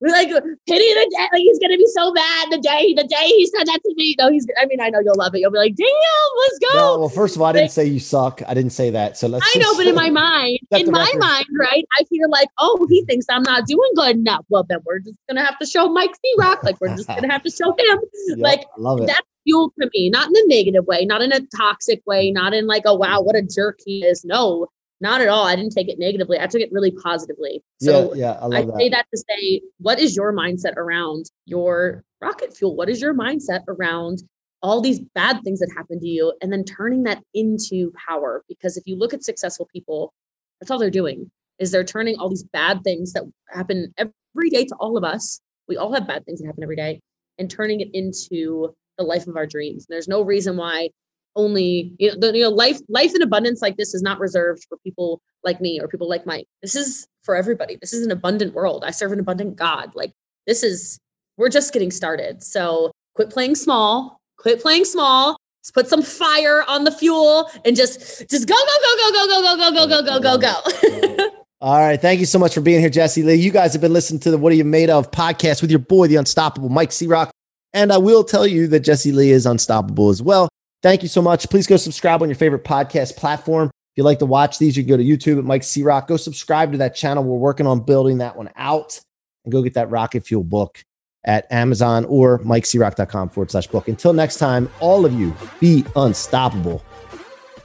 like 0.00 0.28
pity 0.28 0.94
the 0.94 1.08
day. 1.16 1.28
Like 1.32 1.40
he's 1.40 1.58
gonna 1.58 1.78
be 1.78 1.86
so 1.86 2.12
bad 2.12 2.50
the 2.50 2.58
day 2.58 2.92
the 2.94 3.04
day 3.04 3.26
he 3.26 3.46
said 3.46 3.66
that 3.66 3.80
to 3.82 3.94
me. 3.96 4.14
No, 4.18 4.30
he's. 4.30 4.46
I 4.60 4.66
mean, 4.66 4.80
I 4.80 4.90
know 4.90 5.00
you'll 5.00 5.16
love 5.16 5.34
it. 5.34 5.40
You'll 5.40 5.50
be 5.50 5.58
like, 5.58 5.74
damn, 5.74 5.86
let's 5.86 6.58
go. 6.58 6.78
No, 6.78 6.98
well, 7.00 7.08
first 7.08 7.34
of 7.36 7.42
all, 7.42 7.48
I 7.48 7.52
didn't 7.52 7.70
say 7.70 7.86
you 7.86 8.00
suck. 8.00 8.42
I 8.46 8.54
didn't 8.54 8.72
say 8.72 8.90
that. 8.90 9.16
So 9.16 9.26
let's. 9.26 9.46
I 9.54 9.58
know, 9.58 9.74
but 9.76 9.86
in 9.86 9.94
my 9.94 10.10
mind, 10.24 10.58
in 10.72 10.90
my 10.90 11.04
record- 11.06 11.20
mind, 11.20 11.46
right, 11.58 11.84
I 11.98 12.04
feel 12.04 12.28
like, 12.30 12.48
oh, 12.58 12.86
he 12.88 13.04
thinks 13.06 13.26
I'm 13.30 13.42
not 13.42 13.66
doing 13.66 13.90
good 13.96 14.16
enough. 14.16 14.44
Well, 14.50 14.64
then 14.68 14.78
we're 14.84 15.00
just 15.00 15.18
gonna 15.28 15.44
have 15.44 15.58
to 15.58 15.66
show 15.66 15.88
Mike 15.88 16.14
C 16.14 16.34
Rock. 16.38 16.62
Like 16.62 16.80
we're 16.80 16.94
just 16.94 17.08
gonna 17.08 17.28
have 17.32 17.42
to 17.42 17.50
show 17.50 17.70
him. 17.70 18.00
Yep, 18.28 18.38
like, 18.38 18.66
love 18.76 19.00
it. 19.00 19.06
That's 19.06 19.26
fuel 19.44 19.72
to 19.80 19.90
me, 19.94 20.10
not 20.10 20.28
in 20.28 20.34
a 20.36 20.46
negative 20.46 20.86
way, 20.86 21.04
not 21.04 21.22
in 21.22 21.32
a 21.32 21.40
toxic 21.56 22.02
way, 22.06 22.30
not 22.30 22.52
in 22.52 22.66
like, 22.66 22.82
oh 22.86 22.94
wow, 22.94 23.20
what 23.20 23.36
a 23.36 23.42
jerk 23.42 23.78
he 23.84 24.04
is. 24.04 24.24
No, 24.24 24.66
not 25.04 25.20
at 25.20 25.28
all. 25.28 25.44
I 25.46 25.54
didn't 25.54 25.72
take 25.72 25.88
it 25.88 25.98
negatively. 25.98 26.40
I 26.40 26.46
took 26.46 26.62
it 26.62 26.72
really 26.72 26.90
positively. 26.90 27.62
So 27.80 28.14
yeah, 28.14 28.38
yeah, 28.40 28.56
I 28.56 28.60
I 28.60 28.60
say 28.78 28.88
that. 28.88 29.04
that 29.04 29.06
to 29.14 29.24
say, 29.28 29.60
what 29.78 30.00
is 30.00 30.16
your 30.16 30.32
mindset 30.32 30.76
around 30.76 31.26
your 31.44 32.02
rocket 32.22 32.56
fuel? 32.56 32.74
What 32.74 32.88
is 32.88 33.02
your 33.02 33.12
mindset 33.12 33.60
around 33.68 34.22
all 34.62 34.80
these 34.80 35.00
bad 35.14 35.42
things 35.44 35.60
that 35.60 35.70
happen 35.76 36.00
to 36.00 36.08
you 36.08 36.32
and 36.40 36.50
then 36.50 36.64
turning 36.64 37.02
that 37.02 37.22
into 37.34 37.92
power? 38.08 38.42
Because 38.48 38.78
if 38.78 38.84
you 38.86 38.96
look 38.96 39.12
at 39.12 39.22
successful 39.22 39.68
people, 39.70 40.14
that's 40.58 40.70
all 40.70 40.78
they're 40.78 40.90
doing 40.90 41.30
is 41.58 41.70
they're 41.70 41.84
turning 41.84 42.16
all 42.18 42.30
these 42.30 42.44
bad 42.44 42.82
things 42.82 43.12
that 43.12 43.24
happen 43.50 43.92
every 43.98 44.48
day 44.48 44.64
to 44.64 44.74
all 44.76 44.96
of 44.96 45.04
us. 45.04 45.38
We 45.68 45.76
all 45.76 45.92
have 45.92 46.08
bad 46.08 46.24
things 46.24 46.40
that 46.40 46.46
happen 46.46 46.62
every 46.62 46.76
day 46.76 47.00
and 47.38 47.50
turning 47.50 47.80
it 47.80 47.88
into 47.92 48.74
the 48.96 49.04
life 49.04 49.26
of 49.26 49.36
our 49.36 49.46
dreams. 49.46 49.84
There's 49.86 50.08
no 50.08 50.22
reason 50.22 50.56
why 50.56 50.88
only 51.36 51.92
you 51.98 52.10
know, 52.10 52.18
the, 52.18 52.38
you 52.38 52.42
know 52.42 52.50
life 52.50 52.78
life 52.88 53.14
in 53.14 53.22
abundance 53.22 53.60
like 53.62 53.76
this 53.76 53.94
is 53.94 54.02
not 54.02 54.18
reserved 54.18 54.64
for 54.68 54.78
people 54.78 55.20
like 55.42 55.60
me 55.60 55.80
or 55.80 55.88
people 55.88 56.08
like 56.08 56.26
Mike. 56.26 56.46
This 56.62 56.74
is 56.74 57.06
for 57.22 57.34
everybody. 57.34 57.76
This 57.80 57.92
is 57.92 58.04
an 58.04 58.12
abundant 58.12 58.54
world. 58.54 58.84
I 58.84 58.90
serve 58.90 59.12
an 59.12 59.20
abundant 59.20 59.56
God. 59.56 59.92
Like 59.94 60.12
this 60.46 60.62
is 60.62 60.98
we're 61.36 61.48
just 61.48 61.72
getting 61.72 61.90
started. 61.90 62.42
So 62.42 62.92
quit 63.14 63.30
playing 63.30 63.54
small. 63.54 64.20
Quit 64.38 64.60
playing 64.60 64.84
small. 64.84 65.36
Let's 65.60 65.70
put 65.70 65.88
some 65.88 66.02
fire 66.02 66.64
on 66.68 66.84
the 66.84 66.92
fuel 66.92 67.50
and 67.64 67.74
just 67.74 68.28
just 68.30 68.48
go 68.48 68.54
go 68.54 68.76
go 68.82 69.12
go 69.12 69.26
go 69.26 69.42
go 69.42 69.56
go 69.56 69.72
go 69.72 69.86
go 69.86 70.02
go 70.02 70.20
go 70.20 70.38
go 70.38 71.18
go. 71.18 71.30
All 71.60 71.78
right. 71.78 71.98
Thank 71.98 72.20
you 72.20 72.26
so 72.26 72.38
much 72.38 72.52
for 72.52 72.60
being 72.60 72.80
here, 72.80 72.90
Jessie 72.90 73.22
Lee. 73.22 73.36
You 73.36 73.50
guys 73.50 73.72
have 73.72 73.80
been 73.80 73.94
listening 73.94 74.20
to 74.20 74.30
the 74.30 74.36
What 74.36 74.52
Are 74.52 74.56
You 74.56 74.64
Made 74.64 74.90
Of 74.90 75.10
podcast 75.10 75.62
with 75.62 75.70
your 75.70 75.80
boy, 75.80 76.08
the 76.08 76.16
unstoppable 76.16 76.68
Mike 76.68 76.92
C 76.92 77.06
Rock. 77.06 77.30
And 77.72 77.90
I 77.90 77.96
will 77.96 78.22
tell 78.22 78.46
you 78.46 78.66
that 78.66 78.80
Jessie 78.80 79.12
Lee 79.12 79.30
is 79.30 79.46
unstoppable 79.46 80.10
as 80.10 80.20
well. 80.20 80.50
Thank 80.84 81.00
you 81.00 81.08
so 81.08 81.22
much. 81.22 81.48
Please 81.48 81.66
go 81.66 81.78
subscribe 81.78 82.20
on 82.20 82.28
your 82.28 82.36
favorite 82.36 82.62
podcast 82.62 83.16
platform. 83.16 83.68
If 83.68 83.96
you 83.96 84.04
like 84.04 84.18
to 84.18 84.26
watch 84.26 84.58
these, 84.58 84.76
you 84.76 84.82
can 84.82 84.90
go 84.90 84.98
to 84.98 85.02
YouTube 85.02 85.38
at 85.38 85.44
Mike 85.44 85.64
C 85.64 85.82
Rock. 85.82 86.08
Go 86.08 86.18
subscribe 86.18 86.72
to 86.72 86.78
that 86.78 86.94
channel. 86.94 87.24
We're 87.24 87.38
working 87.38 87.66
on 87.66 87.80
building 87.80 88.18
that 88.18 88.36
one 88.36 88.50
out 88.54 89.00
and 89.46 89.52
go 89.52 89.62
get 89.62 89.72
that 89.74 89.88
Rocket 89.88 90.26
Fuel 90.26 90.44
book 90.44 90.84
at 91.24 91.50
Amazon 91.50 92.04
or 92.04 92.38
MikeCroc.com 92.40 93.30
forward 93.30 93.50
slash 93.50 93.66
book. 93.68 93.88
Until 93.88 94.12
next 94.12 94.36
time, 94.36 94.68
all 94.78 95.06
of 95.06 95.14
you 95.14 95.34
be 95.58 95.86
unstoppable. 95.96 96.84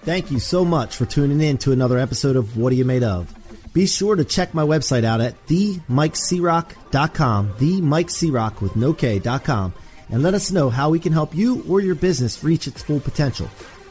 Thank 0.04 0.32
you 0.32 0.40
so 0.40 0.64
much 0.64 0.96
for 0.96 1.06
tuning 1.06 1.42
in 1.42 1.58
to 1.58 1.74
another 1.74 1.98
episode 1.98 2.38
of 2.38 2.56
What 2.56 2.72
Are 2.72 2.78
You 2.78 2.86
Made 2.86 3.04
Of? 3.04 3.36
Be 3.74 3.86
sure 3.86 4.16
to 4.16 4.24
check 4.24 4.54
my 4.54 4.64
website 4.64 5.04
out 5.04 5.20
at 5.20 5.46
themikecroc.com, 5.48 7.54
themikecroc 7.56 8.62
with 8.62 8.78
no 8.78 8.94
K.com, 8.94 9.74
and 10.10 10.24
let 10.24 10.34
us 10.34 10.52
know 10.52 10.70
how 10.70 10.90
we 10.90 11.00
can 11.00 11.14
help 11.14 11.36
you 11.36 11.64
or 11.68 11.82
your 11.82 11.96
business 11.96 12.44
reach 12.44 12.68
its 12.68 12.82
full 12.82 13.00
potential. 13.00 13.48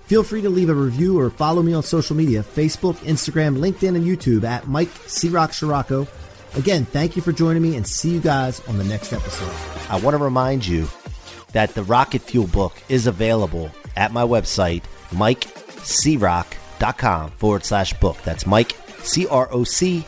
Feel 0.07 0.23
free 0.23 0.43
to 0.43 0.49
leave 0.49 0.71
a 0.71 0.75
review 0.75 1.19
or 1.19 1.31
follow 1.31 1.62
me 1.62 1.75
on 1.75 1.83
social 1.83 2.16
media 2.16 2.43
Facebook, 2.43 2.95
Instagram, 2.99 3.59
LinkedIn, 3.59 3.95
and 3.95 4.07
YouTube 4.07 4.45
at 4.45 4.66
Mike 4.66 4.89
C 5.07 5.29
Rock 5.29 5.51
Ciorrocco. 5.51 6.09
Again, 6.57 6.87
thank 6.87 7.14
you 7.14 7.21
for 7.21 7.31
joining 7.31 7.62
me 7.62 7.77
and 7.77 7.87
see 7.87 8.11
you 8.11 8.21
guys 8.21 8.61
on 8.69 8.79
the 8.79 8.85
next 8.85 9.12
episode. 9.12 9.53
I 9.91 10.01
want 10.01 10.16
to 10.16 10.23
remind 10.23 10.66
you 10.66 10.89
that 11.53 11.75
the 11.75 11.85
Rocket 11.85 12.23
Fuel 12.23 12.47
book 12.47 12.73
is 12.89 13.07
available 13.07 13.71
at 13.97 14.12
my 14.12 14.23
website, 14.23 14.83
mikecroc.com 15.11 17.31
forward 17.33 17.64
slash 17.64 17.93
book. 18.01 18.16
That's 18.25 18.47
Mike, 18.47 18.77
C 19.01 19.27
R 19.27 19.49
O 19.53 19.64
C 19.64 20.07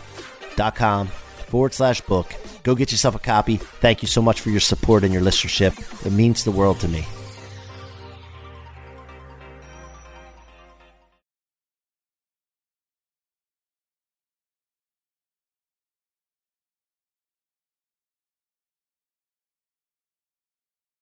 dot 0.57 0.77
com 0.77 1.09
forward 1.09 1.75
slash 1.75 2.01
book. 2.01 2.35
Go 2.63 2.75
get 2.75 2.93
yourself 2.93 3.15
a 3.15 3.19
copy. 3.19 3.57
Thank 3.57 4.03
you 4.03 4.09
so 4.09 4.23
much 4.23 4.41
for 4.41 4.51
your 4.51 4.61
support 4.61 5.05
and 5.05 5.13
your 5.13 5.23
listenership. 5.23 5.75
It 6.07 6.13
means 6.13 6.45
the 6.45 6.51
world 6.51 6.81
to 6.81 6.89
me. 6.89 7.07